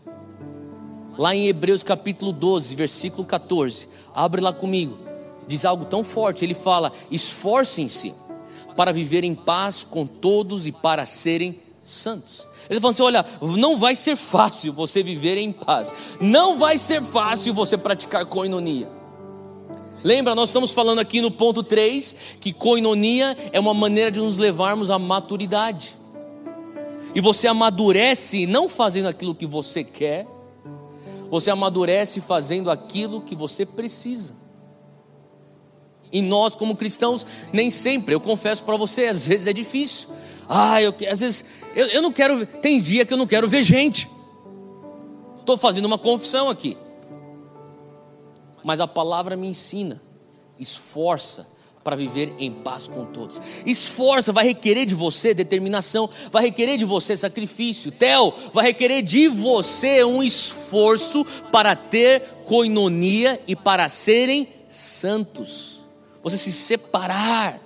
Lá 1.17 1.35
em 1.35 1.47
Hebreus 1.47 1.83
capítulo 1.83 2.33
12, 2.33 2.75
versículo 2.75 3.25
14, 3.25 3.87
abre 4.13 4.41
lá 4.41 4.51
comigo, 4.51 4.97
diz 5.47 5.63
algo 5.63 5.85
tão 5.85 6.03
forte, 6.03 6.43
ele 6.43 6.55
fala: 6.55 6.91
esforcem-se 7.11 8.13
para 8.75 8.91
viver 8.91 9.23
em 9.23 9.35
paz 9.35 9.83
com 9.83 10.05
todos 10.05 10.65
e 10.65 10.71
para 10.71 11.05
serem 11.05 11.59
santos. 11.83 12.47
Ele 12.69 12.79
falou 12.79 12.91
assim: 12.91 13.03
olha, 13.03 13.25
não 13.41 13.77
vai 13.77 13.95
ser 13.95 14.15
fácil 14.15 14.73
você 14.73 15.03
viver 15.03 15.37
em 15.37 15.51
paz, 15.51 15.93
não 16.19 16.57
vai 16.57 16.77
ser 16.77 17.01
fácil 17.01 17.53
você 17.53 17.77
praticar 17.77 18.25
coinonia. 18.25 18.89
Lembra, 20.03 20.35
nós 20.35 20.49
estamos 20.49 20.71
falando 20.71 20.99
aqui 20.99 21.19
no 21.19 21.31
ponto 21.31 21.63
3 21.63 22.15
que 22.39 22.53
coinonia 22.53 23.35
é 23.51 23.59
uma 23.59 23.73
maneira 23.73 24.11
de 24.11 24.19
nos 24.19 24.37
levarmos 24.37 24.91
à 24.91 24.99
maturidade. 24.99 25.97
E 27.15 27.21
você 27.21 27.47
amadurece 27.47 28.45
não 28.45 28.67
fazendo 28.67 29.07
aquilo 29.07 29.33
que 29.33 29.45
você 29.45 29.83
quer, 29.83 30.27
você 31.29 31.49
amadurece 31.49 32.21
fazendo 32.21 32.69
aquilo 32.69 33.21
que 33.21 33.35
você 33.35 33.65
precisa. 33.65 34.35
E 36.11 36.21
nós, 36.21 36.55
como 36.55 36.75
cristãos, 36.75 37.25
nem 37.51 37.69
sempre, 37.69 38.13
eu 38.13 38.19
confesso 38.19 38.63
para 38.63 38.77
você, 38.77 39.05
às 39.05 39.25
vezes 39.25 39.47
é 39.47 39.53
difícil. 39.53 40.09
Ah, 40.47 40.81
eu, 40.81 40.93
às 41.09 41.19
vezes 41.19 41.45
eu, 41.75 41.87
eu 41.87 42.01
não 42.01 42.11
quero. 42.11 42.45
Tem 42.45 42.79
dia 42.79 43.05
que 43.05 43.13
eu 43.13 43.17
não 43.17 43.27
quero 43.27 43.47
ver 43.47 43.61
gente. 43.61 44.09
Estou 45.39 45.57
fazendo 45.57 45.85
uma 45.85 45.97
confissão 45.97 46.49
aqui. 46.49 46.77
Mas 48.63 48.79
a 48.79 48.87
palavra 48.87 49.35
me 49.35 49.47
ensina, 49.47 50.01
esforça 50.59 51.45
para 51.83 51.95
viver 51.95 52.33
em 52.39 52.51
paz 52.51 52.87
com 52.87 53.05
todos. 53.05 53.39
Esforça, 53.63 54.33
vai 54.33 54.43
requerer 54.43 54.87
de 54.87 54.95
você 54.95 55.35
determinação, 55.35 56.09
vai 56.31 56.45
requerer 56.45 56.79
de 56.79 56.85
você 56.85 57.15
sacrifício. 57.15 57.91
Tel, 57.91 58.33
vai 58.51 58.65
requerer 58.65 59.03
de 59.03 59.27
você 59.27 60.03
um 60.03 60.23
esforço 60.23 61.23
para 61.51 61.75
ter 61.75 62.23
coinonia 62.43 63.39
e 63.47 63.55
para 63.55 63.87
serem 63.87 64.47
santos. 64.67 65.74
Você 66.25 66.37
se 66.39 66.51
separar 66.51 67.61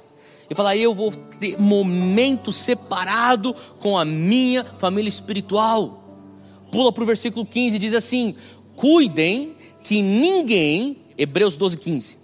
e 0.49 0.53
falar: 0.53 0.75
eu 0.75 0.93
vou 0.93 1.13
ter 1.39 1.57
momento 1.57 2.51
separado 2.51 3.55
com 3.79 3.97
a 3.97 4.03
minha 4.03 4.65
família 4.65 5.07
espiritual. 5.07 6.03
Pula 6.69 6.91
para 6.91 7.01
o 7.01 7.07
versículo 7.07 7.45
15 7.45 7.77
e 7.77 7.79
diz 7.79 7.93
assim: 7.93 8.35
cuidem 8.75 9.55
que 9.81 10.01
ninguém, 10.01 10.97
Hebreus 11.17 11.55
12, 11.55 11.77
15, 11.77 12.19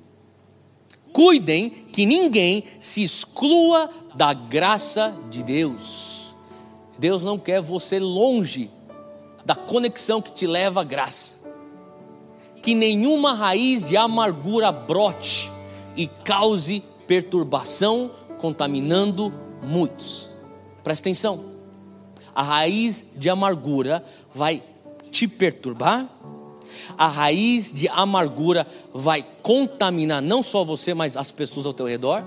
cuidem 1.14 1.70
que 1.70 2.06
ninguém 2.06 2.66
se 2.82 3.02
exclua 3.02 3.90
da 4.14 4.34
graça 4.34 5.16
de 5.32 5.42
Deus. 5.42 6.36
Deus 7.00 7.24
não 7.24 7.40
quer 7.40 7.62
você 7.62 7.98
longe 7.98 8.70
da 9.46 9.56
conexão 9.56 10.22
que 10.22 10.34
te 10.34 10.46
leva 10.46 10.82
à 10.82 10.84
graça. 10.84 11.40
Que 12.62 12.76
nenhuma 12.76 13.34
raiz 13.34 13.86
de 13.86 13.96
amargura 13.96 14.70
brote 14.70 15.55
e 15.96 16.08
cause 16.08 16.84
perturbação, 17.08 18.12
contaminando 18.38 19.34
muitos. 19.62 20.36
Presta 20.84 21.04
atenção. 21.04 21.56
A 22.34 22.44
raiz 22.44 23.06
de 23.16 23.30
amargura 23.30 24.04
vai 24.34 24.62
te 25.10 25.28
perturbar, 25.28 26.10
a 26.98 27.08
raiz 27.08 27.72
de 27.72 27.88
amargura 27.88 28.68
vai 28.94 29.26
contaminar 29.42 30.22
não 30.22 30.44
só 30.44 30.64
você, 30.64 30.94
mas 30.94 31.16
as 31.16 31.32
pessoas 31.32 31.66
ao 31.66 31.74
teu 31.74 31.86
redor. 31.86 32.24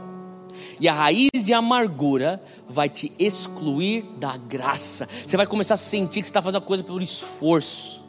E 0.81 0.89
a 0.89 0.93
raiz 0.93 1.31
de 1.35 1.53
amargura 1.53 2.43
vai 2.69 2.89
te 2.89 3.13
excluir 3.19 4.03
da 4.19 4.37
graça. 4.37 5.09
Você 5.27 5.37
vai 5.37 5.47
começar 5.47 5.75
a 5.75 5.77
sentir 5.77 6.21
que 6.21 6.27
você 6.27 6.31
está 6.31 6.43
fazendo 6.43 6.63
a 6.63 6.65
coisa 6.65 6.83
por 6.83 7.03
esforço. 7.03 8.07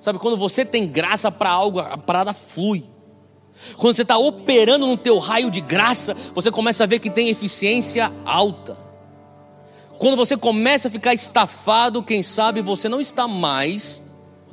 Sabe, 0.00 0.18
quando 0.18 0.36
você 0.36 0.64
tem 0.64 0.86
graça 0.86 1.30
para 1.30 1.50
algo, 1.50 1.80
a 1.80 1.96
parada 1.96 2.32
flui. 2.32 2.84
Quando 3.76 3.96
você 3.96 4.02
está 4.02 4.16
operando 4.16 4.86
no 4.86 4.96
teu 4.96 5.18
raio 5.18 5.50
de 5.50 5.60
graça, 5.60 6.14
você 6.34 6.50
começa 6.50 6.84
a 6.84 6.86
ver 6.86 6.98
que 6.98 7.10
tem 7.10 7.28
eficiência 7.28 8.12
alta. 8.24 8.76
Quando 9.98 10.16
você 10.16 10.36
começa 10.36 10.88
a 10.88 10.90
ficar 10.90 11.14
estafado, 11.14 12.02
quem 12.02 12.22
sabe 12.22 12.60
você 12.60 12.88
não 12.88 13.00
está 13.00 13.26
mais 13.26 14.05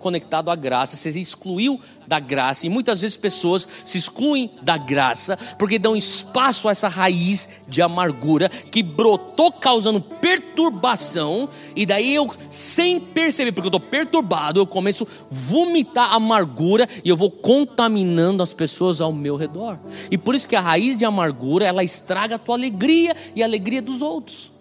conectado 0.03 0.51
à 0.51 0.55
graça, 0.55 0.97
você 0.97 1.11
se 1.13 1.21
excluiu 1.21 1.79
da 2.05 2.19
graça, 2.19 2.67
e 2.67 2.69
muitas 2.69 2.99
vezes 2.99 3.15
pessoas 3.15 3.65
se 3.85 3.97
excluem 3.97 4.51
da 4.61 4.77
graça 4.77 5.37
porque 5.57 5.79
dão 5.79 5.95
espaço 5.95 6.67
a 6.67 6.71
essa 6.71 6.89
raiz 6.89 7.47
de 7.65 7.81
amargura 7.81 8.49
que 8.49 8.83
brotou 8.83 9.51
causando 9.51 10.01
perturbação, 10.01 11.47
e 11.75 11.85
daí 11.85 12.13
eu, 12.13 12.29
sem 12.51 12.99
perceber, 12.99 13.53
porque 13.53 13.67
eu 13.67 13.77
estou 13.77 13.79
perturbado, 13.79 14.59
eu 14.59 14.67
começo 14.67 15.05
a 15.05 15.07
vomitar 15.29 16.13
amargura 16.13 16.87
e 17.03 17.09
eu 17.09 17.15
vou 17.15 17.31
contaminando 17.31 18.43
as 18.43 18.53
pessoas 18.53 18.99
ao 18.99 19.13
meu 19.13 19.37
redor. 19.37 19.79
E 20.11 20.17
por 20.17 20.35
isso 20.35 20.47
que 20.47 20.55
a 20.55 20.61
raiz 20.61 20.97
de 20.97 21.05
amargura 21.05 21.65
ela 21.65 21.83
estraga 21.83 22.35
a 22.35 22.39
tua 22.39 22.55
alegria 22.55 23.15
e 23.35 23.41
a 23.41 23.45
alegria 23.45 23.81
dos 23.81 24.01
outros. 24.01 24.51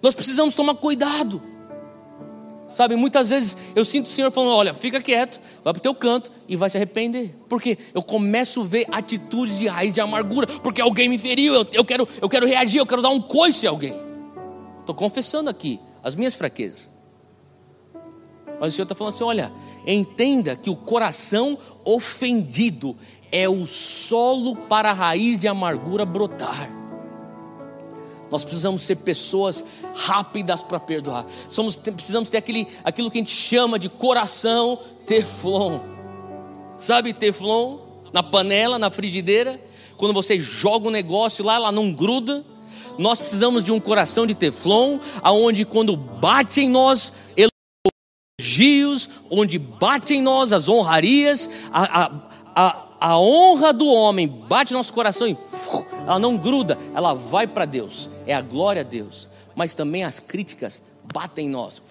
Nós 0.00 0.14
precisamos 0.14 0.54
tomar 0.54 0.74
cuidado. 0.74 1.51
Sabe, 2.72 2.96
muitas 2.96 3.30
vezes 3.30 3.56
eu 3.76 3.84
sinto 3.84 4.06
o 4.06 4.08
Senhor 4.08 4.30
falando: 4.30 4.54
olha, 4.54 4.74
fica 4.74 5.00
quieto, 5.00 5.40
vai 5.62 5.72
para 5.72 5.78
o 5.78 5.82
teu 5.82 5.94
canto 5.94 6.32
e 6.48 6.56
vai 6.56 6.70
se 6.70 6.76
arrepender. 6.76 7.34
Porque 7.48 7.78
eu 7.92 8.02
começo 8.02 8.62
a 8.62 8.64
ver 8.64 8.86
atitudes 8.90 9.58
de 9.58 9.68
raiz 9.68 9.92
de 9.92 10.00
amargura, 10.00 10.46
porque 10.46 10.80
alguém 10.80 11.08
me 11.08 11.18
feriu, 11.18 11.54
eu, 11.54 11.66
eu, 11.72 11.84
quero, 11.84 12.08
eu 12.20 12.28
quero 12.28 12.46
reagir, 12.46 12.78
eu 12.78 12.86
quero 12.86 13.02
dar 13.02 13.10
um 13.10 13.20
coice 13.20 13.66
a 13.66 13.70
alguém. 13.70 13.94
Estou 14.80 14.94
confessando 14.94 15.50
aqui 15.50 15.78
as 16.02 16.14
minhas 16.14 16.34
fraquezas. 16.34 16.90
Mas 18.58 18.72
o 18.72 18.76
Senhor 18.76 18.84
está 18.84 18.94
falando 18.94 19.14
assim: 19.14 19.24
olha, 19.24 19.52
entenda 19.86 20.56
que 20.56 20.70
o 20.70 20.76
coração 20.76 21.58
ofendido 21.84 22.96
é 23.30 23.48
o 23.48 23.66
solo 23.66 24.56
para 24.56 24.90
a 24.90 24.94
raiz 24.94 25.38
de 25.38 25.48
amargura 25.48 26.04
brotar. 26.04 26.81
Nós 28.32 28.44
precisamos 28.44 28.80
ser 28.80 28.96
pessoas 28.96 29.62
rápidas 29.94 30.62
para 30.62 30.80
perdoar. 30.80 31.26
Somos, 31.50 31.76
precisamos 31.76 32.30
ter 32.30 32.38
aquele, 32.38 32.66
aquilo 32.82 33.10
que 33.10 33.18
a 33.18 33.20
gente 33.20 33.30
chama 33.30 33.78
de 33.78 33.90
coração 33.90 34.78
teflon. 35.06 35.80
Sabe 36.80 37.12
teflon? 37.12 37.78
Na 38.10 38.22
panela, 38.22 38.78
na 38.78 38.90
frigideira. 38.90 39.60
Quando 39.98 40.14
você 40.14 40.40
joga 40.40 40.88
um 40.88 40.90
negócio 40.90 41.44
lá, 41.44 41.56
ela 41.56 41.70
não 41.70 41.92
gruda. 41.92 42.42
Nós 42.98 43.20
precisamos 43.20 43.62
de 43.62 43.70
um 43.70 43.78
coração 43.78 44.26
de 44.26 44.34
teflon, 44.34 44.98
aonde 45.22 45.66
quando 45.66 45.94
bate 45.94 46.62
em 46.62 46.70
nós 46.70 47.12
elogios, 48.40 49.10
onde 49.30 49.58
bate 49.58 50.14
em 50.14 50.22
nós 50.22 50.54
as 50.54 50.70
honrarias, 50.70 51.50
a, 51.70 52.02
a, 52.02 52.12
a 52.56 52.92
a 53.02 53.18
honra 53.18 53.72
do 53.72 53.88
homem 53.88 54.28
bate 54.28 54.72
no 54.72 54.78
nosso 54.78 54.92
coração 54.92 55.26
e 55.26 55.36
ela 56.06 56.18
não 56.18 56.36
gruda, 56.36 56.78
ela 56.94 57.14
vai 57.14 57.46
para 57.46 57.64
Deus. 57.64 58.10
É 58.26 58.34
a 58.34 58.42
glória 58.42 58.82
a 58.82 58.84
Deus. 58.84 59.28
Mas 59.54 59.74
também 59.74 60.04
as 60.04 60.18
críticas 60.18 60.82
batem 61.12 61.46
em 61.46 61.50
nós, 61.50 61.82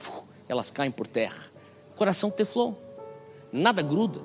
elas 0.47 0.72
caem 0.72 0.91
por 0.91 1.07
terra. 1.07 1.51
Coração 1.95 2.30
teflon, 2.30 2.74
nada 3.51 3.82
gruda. 3.82 4.22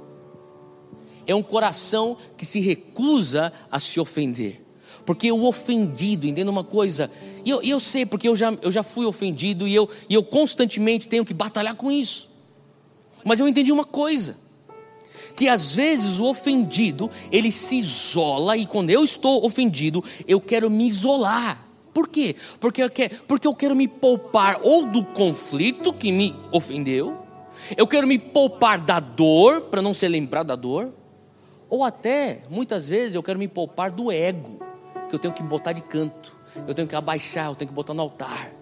É 1.27 1.35
um 1.35 1.43
coração 1.43 2.17
que 2.37 2.47
se 2.47 2.61
recusa 2.61 3.53
a 3.71 3.81
se 3.81 3.99
ofender. 3.99 4.63
Porque 5.05 5.31
o 5.31 5.45
ofendido, 5.45 6.27
entenda 6.27 6.51
uma 6.51 6.65
coisa, 6.65 7.11
e 7.45 7.51
eu, 7.51 7.63
eu 7.63 7.79
sei, 7.79 8.05
porque 8.05 8.29
eu 8.29 8.35
já, 8.35 8.53
eu 8.61 8.73
já 8.73 8.83
fui 8.83 9.07
ofendido 9.07 9.69
e 9.69 9.75
eu, 9.75 9.89
e 10.09 10.15
eu 10.15 10.23
constantemente 10.23 11.07
tenho 11.07 11.25
que 11.25 11.35
batalhar 11.35 11.77
com 11.77 11.93
isso. 11.93 12.29
Mas 13.25 13.39
eu 13.39 13.47
entendi 13.47 13.71
uma 13.71 13.85
coisa: 13.85 14.37
que 15.37 15.49
às 15.49 15.73
vezes 15.73 16.19
o 16.19 16.25
ofendido 16.25 17.11
ele 17.31 17.53
se 17.53 17.77
isola 17.77 18.57
e 18.57 18.67
quando 18.67 18.91
eu 18.91 19.05
estou 19.05 19.45
ofendido 19.45 20.03
eu 20.27 20.41
quero 20.41 20.71
me 20.71 20.89
isolar. 20.89 21.65
Por 21.93 22.09
quê? 22.09 22.35
Porque 22.59 22.83
eu 22.83 22.91
quero, 22.91 23.17
porque 23.29 23.47
eu 23.47 23.55
quero 23.55 23.77
me 23.77 23.87
poupar 23.87 24.59
ou 24.63 24.87
do 24.87 25.05
conflito 25.05 25.93
que 25.93 26.11
me 26.11 26.35
ofendeu, 26.51 27.17
eu 27.77 27.87
quero 27.87 28.07
me 28.07 28.19
poupar 28.19 28.79
da 28.79 28.99
dor 28.99 29.63
para 29.63 29.81
não 29.81 29.95
ser 29.95 30.09
lembrado 30.09 30.49
da 30.49 30.57
dor, 30.57 30.93
ou 31.69 31.85
até 31.85 32.43
muitas 32.51 32.89
vezes 32.89 33.15
eu 33.15 33.23
quero 33.23 33.39
me 33.39 33.49
poupar 33.49 33.91
do 33.91 34.11
ego 34.11 34.59
que 35.09 35.15
eu 35.15 35.19
tenho 35.19 35.33
que 35.33 35.43
botar 35.43 35.73
de 35.73 35.81
canto, 35.81 36.37
eu 36.67 36.75
tenho 36.75 36.89
que 36.89 36.95
abaixar, 36.95 37.47
eu 37.47 37.55
tenho 37.55 37.69
que 37.69 37.75
botar 37.75 37.95
no 37.95 38.03
altar. 38.03 38.53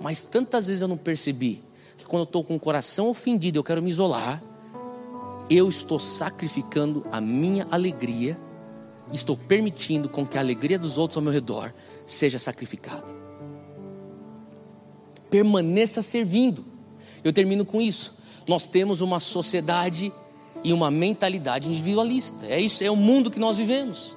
Mas 0.00 0.24
tantas 0.24 0.66
vezes 0.66 0.82
eu 0.82 0.88
não 0.88 0.96
percebi 0.96 1.62
que 1.96 2.04
quando 2.04 2.20
eu 2.20 2.24
estou 2.24 2.44
com 2.44 2.56
o 2.56 2.60
coração 2.60 3.08
ofendido, 3.08 3.58
eu 3.58 3.64
quero 3.64 3.82
me 3.82 3.90
isolar, 3.90 4.42
eu 5.50 5.68
estou 5.68 5.98
sacrificando 5.98 7.06
a 7.10 7.20
minha 7.20 7.66
alegria, 7.70 8.38
estou 9.12 9.36
permitindo 9.36 10.08
com 10.08 10.26
que 10.26 10.36
a 10.36 10.40
alegria 10.40 10.78
dos 10.78 10.98
outros 10.98 11.16
ao 11.16 11.22
meu 11.22 11.32
redor 11.32 11.72
seja 12.06 12.38
sacrificada. 12.38 13.16
Permaneça 15.30 16.02
servindo. 16.02 16.64
Eu 17.24 17.32
termino 17.32 17.64
com 17.64 17.80
isso. 17.80 18.14
Nós 18.46 18.66
temos 18.66 19.00
uma 19.00 19.20
sociedade 19.20 20.12
e 20.64 20.72
uma 20.72 20.90
mentalidade 20.90 21.68
individualista. 21.68 22.46
É 22.46 22.60
isso, 22.60 22.82
é 22.82 22.90
o 22.90 22.96
mundo 22.96 23.30
que 23.30 23.38
nós 23.38 23.58
vivemos. 23.58 24.16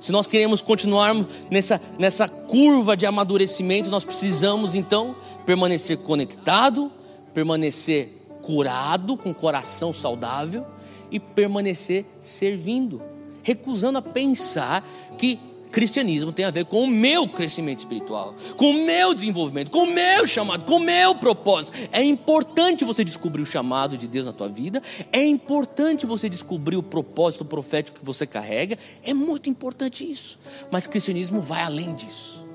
Se 0.00 0.12
nós 0.12 0.26
queremos 0.26 0.62
continuarmos 0.62 1.26
nessa, 1.50 1.80
nessa 1.98 2.28
curva 2.28 2.96
de 2.96 3.04
amadurecimento, 3.04 3.90
nós 3.90 4.04
precisamos 4.04 4.74
então 4.74 5.16
permanecer 5.44 5.98
conectado, 5.98 6.92
permanecer 7.34 8.17
curado, 8.48 9.14
com 9.14 9.34
coração 9.34 9.92
saudável 9.92 10.64
e 11.10 11.20
permanecer 11.20 12.06
servindo, 12.18 13.02
recusando 13.42 13.98
a 13.98 14.02
pensar 14.02 14.82
que 15.18 15.38
cristianismo 15.70 16.32
tem 16.32 16.46
a 16.46 16.50
ver 16.50 16.64
com 16.64 16.82
o 16.82 16.86
meu 16.86 17.28
crescimento 17.28 17.80
espiritual, 17.80 18.34
com 18.56 18.70
o 18.70 18.86
meu 18.86 19.12
desenvolvimento, 19.12 19.70
com 19.70 19.80
o 19.80 19.92
meu 19.92 20.26
chamado, 20.26 20.64
com 20.64 20.76
o 20.76 20.80
meu 20.80 21.14
propósito. 21.16 21.76
É 21.92 22.02
importante 22.02 22.86
você 22.86 23.04
descobrir 23.04 23.42
o 23.42 23.46
chamado 23.46 23.98
de 23.98 24.08
Deus 24.08 24.24
na 24.24 24.32
tua 24.32 24.48
vida, 24.48 24.82
é 25.12 25.22
importante 25.22 26.06
você 26.06 26.26
descobrir 26.26 26.78
o 26.78 26.82
propósito 26.82 27.44
profético 27.44 28.00
que 28.00 28.06
você 28.06 28.26
carrega, 28.26 28.78
é 29.04 29.12
muito 29.12 29.50
importante 29.50 30.10
isso. 30.10 30.38
Mas 30.70 30.86
cristianismo 30.86 31.42
vai 31.42 31.60
além 31.60 31.94
disso. 31.94 32.48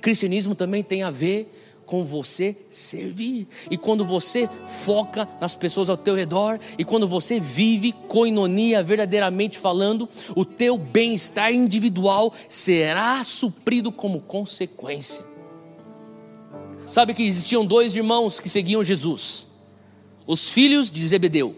Cristianismo 0.00 0.54
também 0.54 0.84
tem 0.84 1.02
a 1.02 1.10
ver 1.10 1.71
com 1.92 2.02
você 2.02 2.56
servir. 2.70 3.46
E 3.70 3.76
quando 3.76 4.02
você 4.02 4.48
foca 4.66 5.28
nas 5.38 5.54
pessoas 5.54 5.90
ao 5.90 5.96
teu 5.98 6.14
redor, 6.14 6.58
e 6.78 6.86
quando 6.86 7.06
você 7.06 7.38
vive 7.38 7.92
coinonia 8.08 8.82
verdadeiramente 8.82 9.58
falando, 9.58 10.08
o 10.34 10.42
teu 10.42 10.78
bem-estar 10.78 11.52
individual 11.52 12.32
será 12.48 13.22
suprido 13.22 13.92
como 13.92 14.22
consequência. 14.22 15.22
Sabe 16.88 17.12
que 17.12 17.24
existiam 17.24 17.66
dois 17.66 17.94
irmãos 17.94 18.40
que 18.40 18.48
seguiam 18.48 18.82
Jesus, 18.82 19.46
os 20.26 20.48
filhos 20.48 20.90
de 20.90 21.06
Zebedeu. 21.06 21.54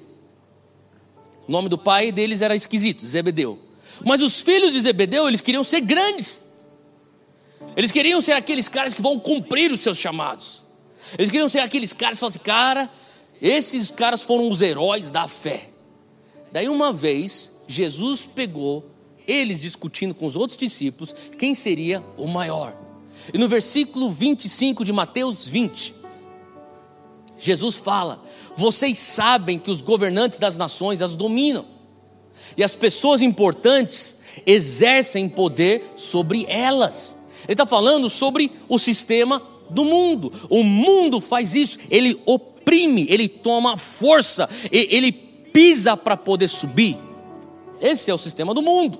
O 1.47 1.53
nome 1.53 1.68
do 1.68 1.78
pai 1.78 2.11
deles 2.11 2.41
era 2.41 2.57
esquisito, 2.57 3.07
Zebedeu. 3.07 3.57
Mas 4.05 4.20
os 4.20 4.43
filhos 4.43 4.72
de 4.72 4.80
Zebedeu, 4.80 5.28
eles 5.28 5.41
queriam 5.41 5.62
ser 5.62 5.80
grandes. 5.80 6.43
Eles 7.76 7.90
queriam 7.90 8.20
ser 8.20 8.32
aqueles 8.32 8.68
caras 8.68 8.94
que 8.94 9.02
vão 9.02 9.18
cumprir 9.18 9.72
os 9.72 9.80
seus 9.80 9.98
chamados. 9.98 10.62
Eles 11.18 11.30
queriam 11.30 11.48
ser 11.48 11.60
aqueles 11.60 11.92
caras 11.92 12.16
que 12.16 12.20
falam 12.20 12.30
assim, 12.30 12.38
cara, 12.38 12.90
esses 13.40 13.90
caras 13.90 14.22
foram 14.22 14.48
os 14.48 14.62
heróis 14.62 15.10
da 15.10 15.28
fé. 15.28 15.70
Daí 16.52 16.68
uma 16.68 16.92
vez, 16.92 17.52
Jesus 17.66 18.24
pegou 18.24 18.90
eles 19.26 19.60
discutindo 19.60 20.14
com 20.14 20.26
os 20.26 20.36
outros 20.36 20.56
discípulos 20.56 21.14
quem 21.38 21.54
seria 21.54 22.02
o 22.16 22.26
maior. 22.26 22.76
E 23.32 23.38
no 23.38 23.48
versículo 23.48 24.12
25 24.12 24.84
de 24.84 24.92
Mateus 24.92 25.46
20, 25.48 25.94
Jesus 27.38 27.76
fala: 27.76 28.22
Vocês 28.56 28.98
sabem 28.98 29.58
que 29.58 29.70
os 29.70 29.80
governantes 29.80 30.38
das 30.38 30.56
nações 30.56 31.00
as 31.02 31.16
dominam, 31.16 31.66
e 32.56 32.62
as 32.62 32.74
pessoas 32.74 33.22
importantes 33.22 34.16
exercem 34.46 35.28
poder 35.28 35.92
sobre 35.96 36.44
elas. 36.48 37.16
Ele 37.45 37.53
está 37.55 37.66
falando 37.66 38.09
sobre 38.11 38.51
o 38.68 38.78
sistema 38.78 39.42
do 39.70 39.84
mundo. 39.84 40.32
O 40.49 40.62
mundo 40.62 41.20
faz 41.20 41.55
isso, 41.55 41.78
ele 41.90 42.20
oprime, 42.26 43.07
ele 43.09 43.28
toma 43.28 43.76
força, 43.76 44.49
ele 44.70 45.12
pisa 45.12 45.97
para 45.97 46.16
poder 46.16 46.49
subir. 46.49 46.97
Esse 47.80 48.11
é 48.11 48.14
o 48.14 48.18
sistema 48.18 48.55
do 48.55 48.62
mundo. 48.62 48.99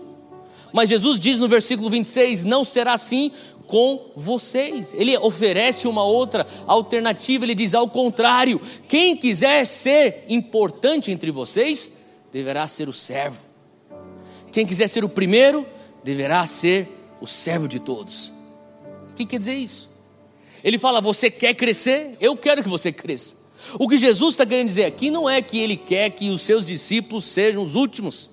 Mas 0.73 0.89
Jesus 0.89 1.19
diz 1.19 1.39
no 1.39 1.49
versículo 1.49 1.89
26: 1.89 2.45
não 2.45 2.65
será 2.65 2.95
assim 2.95 3.31
com 3.67 4.11
vocês. 4.15 4.93
Ele 4.95 5.17
oferece 5.17 5.89
uma 5.89 6.05
outra 6.05 6.47
alternativa, 6.67 7.45
ele 7.45 7.55
diz 7.55 7.75
ao 7.75 7.89
contrário: 7.89 8.61
quem 8.89 9.17
quiser 9.17 9.67
ser 9.67 10.25
importante 10.29 11.11
entre 11.11 11.31
vocês, 11.31 11.93
deverá 12.33 12.67
ser 12.67 12.89
o 12.89 12.93
servo. 12.93 13.43
Quem 14.53 14.67
quiser 14.67 14.89
ser 14.89 15.05
o 15.05 15.09
primeiro, 15.09 15.67
deverá 16.03 16.47
ser 16.47 16.94
o 17.25 17.27
servo 17.27 17.67
de 17.67 17.81
todos. 17.81 18.33
O 19.11 19.15
que 19.15 19.27
quer 19.27 19.39
dizer 19.39 19.55
isso? 19.55 19.91
Ele 20.63 20.79
fala: 20.79 21.01
Você 21.01 21.31
quer 21.31 21.55
crescer? 21.55 22.17
Eu 22.21 22.37
quero 22.37 22.63
que 22.63 22.69
você 22.69 22.93
cresça. 22.93 23.37
O 23.79 23.89
que 23.89 23.97
Jesus 23.97 24.35
está 24.35 24.45
querendo 24.45 24.69
dizer 24.69 24.85
aqui 24.85 25.11
não 25.11 25.29
é 25.29 25.41
que 25.41 25.59
ele 25.59 25.77
quer 25.77 26.11
que 26.11 26.31
os 26.31 26.43
seus 26.43 26.67
discípulos 26.67 27.25
sejam 27.25 27.63
os 27.63 27.75
últimos. 27.75 28.31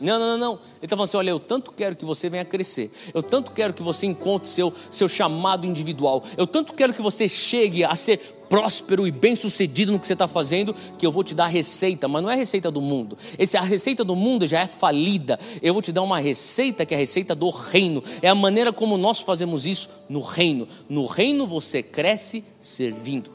Não, 0.00 0.18
não, 0.18 0.26
não, 0.26 0.38
não. 0.38 0.52
Ele 0.54 0.84
está 0.84 0.96
falando 0.96 1.08
assim: 1.08 1.16
olha, 1.16 1.30
eu 1.30 1.38
tanto 1.38 1.72
quero 1.72 1.94
que 1.94 2.04
você 2.04 2.28
venha 2.28 2.44
crescer. 2.44 2.90
Eu 3.14 3.22
tanto 3.22 3.52
quero 3.52 3.72
que 3.72 3.82
você 3.82 4.06
encontre 4.06 4.48
seu, 4.48 4.72
seu 4.90 5.08
chamado 5.08 5.66
individual. 5.66 6.24
Eu 6.36 6.46
tanto 6.46 6.74
quero 6.74 6.92
que 6.92 7.02
você 7.02 7.28
chegue 7.28 7.84
a 7.84 7.94
ser 7.94 8.18
próspero 8.52 9.06
e 9.06 9.10
bem 9.10 9.34
sucedido 9.34 9.92
no 9.92 9.98
que 9.98 10.06
você 10.06 10.12
está 10.12 10.28
fazendo, 10.28 10.76
que 10.98 11.06
eu 11.06 11.10
vou 11.10 11.24
te 11.24 11.34
dar 11.34 11.46
a 11.46 11.48
receita, 11.48 12.06
mas 12.06 12.22
não 12.22 12.28
é 12.28 12.34
a 12.34 12.36
receita 12.36 12.70
do 12.70 12.82
mundo. 12.82 13.16
Esse, 13.38 13.56
a 13.56 13.62
receita 13.62 14.04
do 14.04 14.14
mundo 14.14 14.46
já 14.46 14.60
é 14.60 14.66
falida. 14.66 15.40
Eu 15.62 15.72
vou 15.72 15.80
te 15.80 15.90
dar 15.90 16.02
uma 16.02 16.18
receita 16.18 16.84
que 16.84 16.92
é 16.92 16.96
a 16.98 17.00
receita 17.00 17.34
do 17.34 17.48
reino. 17.48 18.04
É 18.20 18.28
a 18.28 18.34
maneira 18.34 18.70
como 18.70 18.98
nós 18.98 19.20
fazemos 19.20 19.64
isso 19.64 19.88
no 20.06 20.20
reino. 20.20 20.68
No 20.86 21.06
reino 21.06 21.46
você 21.46 21.82
cresce 21.82 22.44
servindo. 22.60 23.30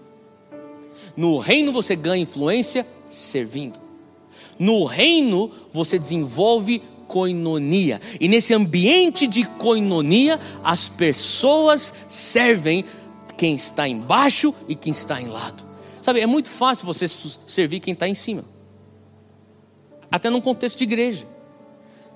No 1.16 1.40
reino 1.40 1.74
você 1.74 1.96
ganha 1.96 2.22
influência 2.22 2.86
servindo. 3.08 3.80
No 4.60 4.86
reino 4.86 5.50
você 5.74 5.98
desenvolve 5.98 6.80
coinonia. 7.08 8.00
E 8.20 8.28
nesse 8.28 8.54
ambiente 8.54 9.26
de 9.26 9.46
coinonia, 9.46 10.40
as 10.64 10.88
pessoas 10.88 11.92
servem 12.08 12.86
quem 13.38 13.56
está 13.56 13.88
embaixo 13.88 14.54
e 14.68 14.76
quem 14.76 14.92
está 14.92 15.22
em 15.22 15.28
lado. 15.28 15.64
Sabe, 16.02 16.20
é 16.20 16.26
muito 16.26 16.50
fácil 16.50 16.86
você 16.86 17.08
servir 17.08 17.80
quem 17.80 17.94
está 17.94 18.08
em 18.08 18.16
cima. 18.16 18.44
Até 20.12 20.30
num 20.30 20.42
contexto 20.42 20.78
de 20.78 20.84
igreja. 20.84 21.28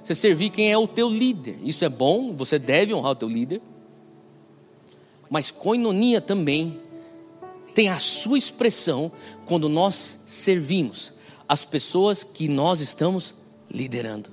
Você 0.04 0.16
servir 0.16 0.50
quem 0.50 0.72
é 0.72 0.78
o 0.78 0.88
teu 0.88 1.10
líder. 1.10 1.60
Isso 1.62 1.86
é 1.86 1.90
bom, 1.90 2.34
você 2.34 2.58
deve 2.58 2.94
honrar 2.94 3.12
o 3.12 3.16
teu 3.16 3.30
líder. 3.30 3.62
Mas 5.30 5.52
coinonia 5.52 6.20
também 6.20 6.80
tem 7.74 7.88
a 7.90 8.00
sua 8.00 8.38
expressão 8.38 9.12
quando 9.46 9.70
nós 9.70 10.24
servimos 10.26 11.14
as 11.48 11.66
pessoas 11.66 12.24
que 12.24 12.48
nós 12.48 12.82
estamos 12.82 13.36
liderando. 13.70 14.32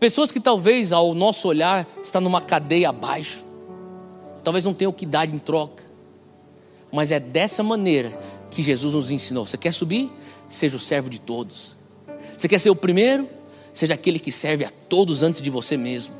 Pessoas 0.00 0.30
que 0.30 0.40
talvez 0.40 0.92
ao 0.92 1.14
nosso 1.14 1.48
olhar 1.48 1.88
está 2.02 2.20
numa 2.20 2.40
cadeia 2.40 2.88
abaixo, 2.88 3.44
talvez 4.42 4.64
não 4.64 4.74
tenham 4.74 4.90
o 4.90 4.94
que 4.94 5.06
dar 5.06 5.28
em 5.28 5.38
troca. 5.38 5.85
Mas 6.96 7.12
é 7.12 7.20
dessa 7.20 7.62
maneira 7.62 8.18
que 8.50 8.62
Jesus 8.62 8.94
nos 8.94 9.10
ensinou. 9.10 9.44
Você 9.44 9.58
quer 9.58 9.72
subir? 9.72 10.10
Seja 10.48 10.78
o 10.78 10.80
servo 10.80 11.10
de 11.10 11.20
todos. 11.20 11.76
Você 12.34 12.48
quer 12.48 12.58
ser 12.58 12.70
o 12.70 12.74
primeiro? 12.74 13.28
Seja 13.70 13.92
aquele 13.92 14.18
que 14.18 14.32
serve 14.32 14.64
a 14.64 14.70
todos 14.88 15.22
antes 15.22 15.42
de 15.42 15.50
você 15.50 15.76
mesmo. 15.76 16.14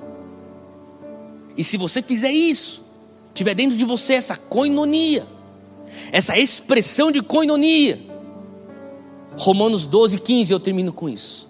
E 1.56 1.64
se 1.64 1.78
você 1.78 2.02
fizer 2.02 2.30
isso, 2.30 2.84
tiver 3.32 3.54
dentro 3.54 3.74
de 3.74 3.86
você 3.86 4.12
essa 4.12 4.36
coinonia, 4.36 5.26
essa 6.12 6.38
expressão 6.38 7.10
de 7.10 7.22
coinonia, 7.22 7.98
Romanos 9.38 9.86
12, 9.86 10.18
15, 10.18 10.52
eu 10.52 10.60
termino 10.60 10.92
com 10.92 11.08
isso. 11.08 11.48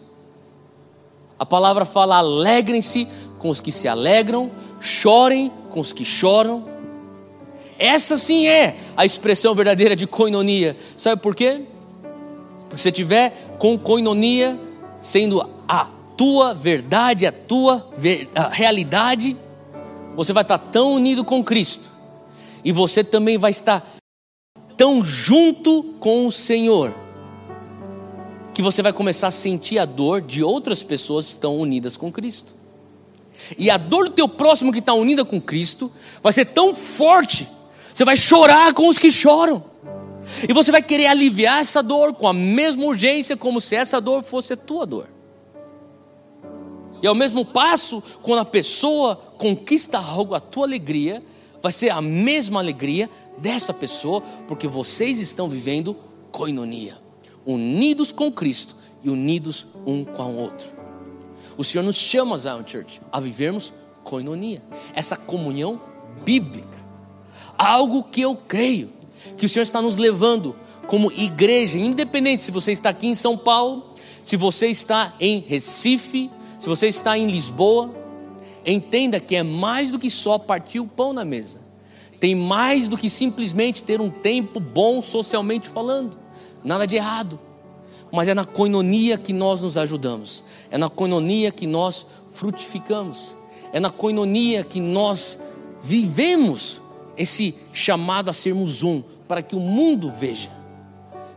A 1.36 1.44
palavra 1.44 1.84
fala: 1.84 2.18
alegrem-se 2.18 3.08
com 3.40 3.48
os 3.48 3.60
que 3.60 3.72
se 3.72 3.88
alegram, 3.88 4.52
chorem 4.80 5.50
com 5.68 5.80
os 5.80 5.92
que 5.92 6.04
choram. 6.04 6.75
Essa 7.78 8.16
sim 8.16 8.46
é 8.46 8.76
a 8.96 9.04
expressão 9.04 9.54
verdadeira 9.54 9.94
de 9.94 10.06
koinonia. 10.06 10.76
Sabe 10.96 11.20
por 11.20 11.34
quê? 11.34 11.62
Porque 12.68 12.78
se 12.78 12.92
tiver 12.92 13.56
com 13.58 13.78
koinonia 13.78 14.58
sendo 15.00 15.48
a 15.68 15.88
tua 16.16 16.54
verdade, 16.54 17.26
a 17.26 17.32
tua 17.32 17.88
ver, 17.96 18.28
a 18.34 18.48
realidade, 18.48 19.36
você 20.14 20.32
vai 20.32 20.42
estar 20.42 20.58
tão 20.58 20.94
unido 20.94 21.24
com 21.24 21.44
Cristo 21.44 21.92
e 22.64 22.72
você 22.72 23.04
também 23.04 23.38
vai 23.38 23.50
estar 23.50 23.96
tão 24.76 25.02
junto 25.02 25.82
com 26.00 26.26
o 26.26 26.32
Senhor 26.32 26.94
que 28.52 28.62
você 28.62 28.82
vai 28.82 28.92
começar 28.92 29.28
a 29.28 29.30
sentir 29.30 29.78
a 29.78 29.84
dor 29.84 30.22
de 30.22 30.42
outras 30.42 30.82
pessoas 30.82 31.26
que 31.26 31.32
estão 31.32 31.56
unidas 31.58 31.96
com 31.96 32.10
Cristo. 32.10 32.54
E 33.58 33.70
a 33.70 33.76
dor 33.76 34.08
do 34.08 34.14
teu 34.14 34.26
próximo 34.26 34.72
que 34.72 34.78
está 34.78 34.94
unida 34.94 35.24
com 35.24 35.40
Cristo 35.40 35.92
vai 36.22 36.32
ser 36.32 36.46
tão 36.46 36.74
forte, 36.74 37.46
você 37.96 38.04
vai 38.04 38.14
chorar 38.14 38.74
com 38.74 38.88
os 38.88 38.98
que 38.98 39.10
choram. 39.10 39.64
E 40.46 40.52
você 40.52 40.70
vai 40.70 40.82
querer 40.82 41.06
aliviar 41.06 41.60
essa 41.60 41.82
dor 41.82 42.12
com 42.12 42.28
a 42.28 42.32
mesma 42.34 42.84
urgência, 42.84 43.38
como 43.38 43.58
se 43.58 43.74
essa 43.74 43.98
dor 44.02 44.22
fosse 44.22 44.52
a 44.52 44.56
tua 44.56 44.84
dor. 44.84 45.08
E 47.02 47.06
ao 47.06 47.14
mesmo 47.14 47.42
passo, 47.42 48.02
quando 48.20 48.40
a 48.40 48.44
pessoa 48.44 49.16
conquista 49.38 49.96
algo, 49.96 50.34
a 50.34 50.40
tua 50.40 50.66
alegria 50.66 51.22
vai 51.62 51.72
ser 51.72 51.88
a 51.88 52.02
mesma 52.02 52.60
alegria 52.60 53.08
dessa 53.38 53.72
pessoa, 53.72 54.20
porque 54.46 54.68
vocês 54.68 55.18
estão 55.18 55.48
vivendo 55.48 55.96
koinonia 56.30 56.98
unidos 57.46 58.12
com 58.12 58.30
Cristo 58.30 58.76
e 59.02 59.08
unidos 59.08 59.66
um 59.86 60.04
com 60.04 60.34
o 60.34 60.38
outro. 60.38 60.68
O 61.56 61.64
Senhor 61.64 61.82
nos 61.82 61.96
chama, 61.96 62.36
Zion 62.36 62.62
Church, 62.66 63.00
a 63.10 63.18
vivermos 63.20 63.72
koinonia, 64.04 64.62
essa 64.94 65.16
comunhão 65.16 65.80
bíblica. 66.22 66.85
Algo 67.56 68.04
que 68.04 68.20
eu 68.20 68.36
creio 68.36 68.90
que 69.36 69.46
o 69.46 69.48
Senhor 69.48 69.62
está 69.62 69.82
nos 69.82 69.96
levando 69.96 70.56
como 70.86 71.10
igreja, 71.12 71.78
independente 71.78 72.42
se 72.42 72.50
você 72.50 72.72
está 72.72 72.90
aqui 72.90 73.06
em 73.06 73.14
São 73.14 73.36
Paulo, 73.36 73.94
se 74.22 74.36
você 74.36 74.68
está 74.68 75.14
em 75.20 75.44
Recife, 75.46 76.30
se 76.58 76.68
você 76.68 76.88
está 76.88 77.16
em 77.18 77.26
Lisboa, 77.26 77.94
entenda 78.64 79.20
que 79.20 79.36
é 79.36 79.42
mais 79.42 79.90
do 79.90 79.98
que 79.98 80.10
só 80.10 80.38
partir 80.38 80.80
o 80.80 80.86
pão 80.86 81.12
na 81.12 81.24
mesa. 81.24 81.60
Tem 82.18 82.34
mais 82.34 82.88
do 82.88 82.96
que 82.96 83.10
simplesmente 83.10 83.84
ter 83.84 84.00
um 84.00 84.10
tempo 84.10 84.58
bom 84.58 85.02
socialmente 85.02 85.68
falando 85.68 86.26
nada 86.66 86.86
de 86.86 86.96
errado. 86.96 87.38
Mas 88.12 88.28
é 88.28 88.34
na 88.34 88.44
coinonia 88.44 89.16
que 89.16 89.32
nós 89.32 89.62
nos 89.62 89.76
ajudamos, 89.76 90.44
é 90.70 90.76
na 90.76 90.88
coinonia 90.88 91.50
que 91.50 91.66
nós 91.66 92.06
frutificamos, 92.32 93.36
é 93.72 93.80
na 93.80 93.90
coinonia 93.90 94.64
que 94.64 94.80
nós 94.80 95.38
vivemos 95.82 96.80
esse 97.16 97.54
chamado 97.72 98.28
a 98.28 98.32
sermos 98.32 98.82
um, 98.82 99.02
para 99.26 99.42
que 99.42 99.56
o 99.56 99.60
mundo 99.60 100.10
veja. 100.10 100.50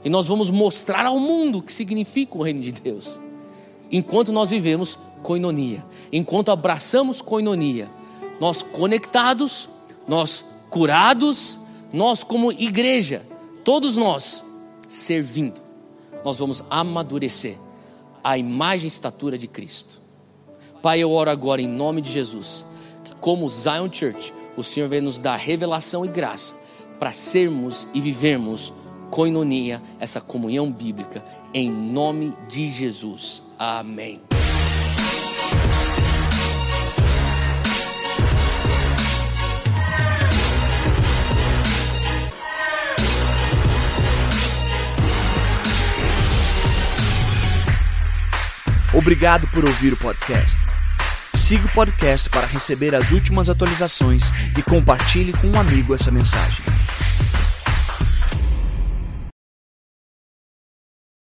E 0.04 0.10
nós 0.10 0.28
vamos 0.28 0.50
mostrar 0.50 1.06
ao 1.06 1.20
mundo 1.20 1.60
o 1.60 1.62
que 1.62 1.74
significa 1.74 2.38
o 2.38 2.42
reino 2.42 2.62
de 2.62 2.72
Deus. 2.72 3.20
Enquanto 3.92 4.32
nós 4.32 4.50
vivemos 4.50 4.98
coinonia, 5.24 5.84
enquanto 6.12 6.52
abraçamos 6.52 7.22
coinonia, 7.22 7.90
nós 8.40 8.64
conectados, 8.64 9.68
nós 10.08 10.46
curados, 10.70 11.60
nós 11.92 12.24
como 12.24 12.52
igreja, 12.52 13.26
todos 13.64 13.98
nós 13.98 14.46
servindo, 14.88 15.62
nós 16.24 16.40
vamos 16.40 16.64
amadurecer 16.70 17.58
a 18.24 18.38
imagem 18.38 18.86
e 18.86 18.88
estatura 18.88 19.38
de 19.38 19.48
Cristo. 19.48 20.02
Pai, 20.82 21.00
eu 21.00 21.12
oro 21.12 21.30
agora 21.30 21.62
em 21.62 21.68
nome 21.68 22.02
de 22.02 22.12
Jesus, 22.12 22.66
que 23.04 23.16
como 23.18 23.50
Zion 23.50 23.90
Church, 23.92 24.34
o 24.60 24.64
Senhor 24.64 24.90
vem 24.90 25.00
nos 25.00 25.18
dar 25.18 25.38
revelação 25.38 26.06
e 26.06 26.10
graça 26.10 26.54
para 27.00 27.14
sermos 27.14 27.88
e 27.94 28.02
vivermos 28.02 28.74
coinonia, 29.10 29.82
essa 30.02 30.20
comunhão 30.20 30.70
bíblica, 30.70 31.24
em 31.54 31.72
nome 31.72 32.36
de 32.50 32.70
Jesus. 32.70 33.42
Amém. 33.58 34.20
Obrigado 48.94 49.48
por 49.52 49.64
ouvir 49.64 49.94
o 49.94 49.98
podcast. 49.98 50.69
Siga 51.34 51.66
o 51.66 51.70
podcast 51.70 52.30
para 52.30 52.48
receber 52.48 52.94
as 52.96 53.12
últimas 53.12 53.50
atualizações 53.50 54.24
e 54.58 54.62
compartilhe 54.62 55.34
com 55.34 55.48
um 55.48 55.60
amigo 55.60 55.94
essa 55.94 56.12
mensagem. 56.12 56.64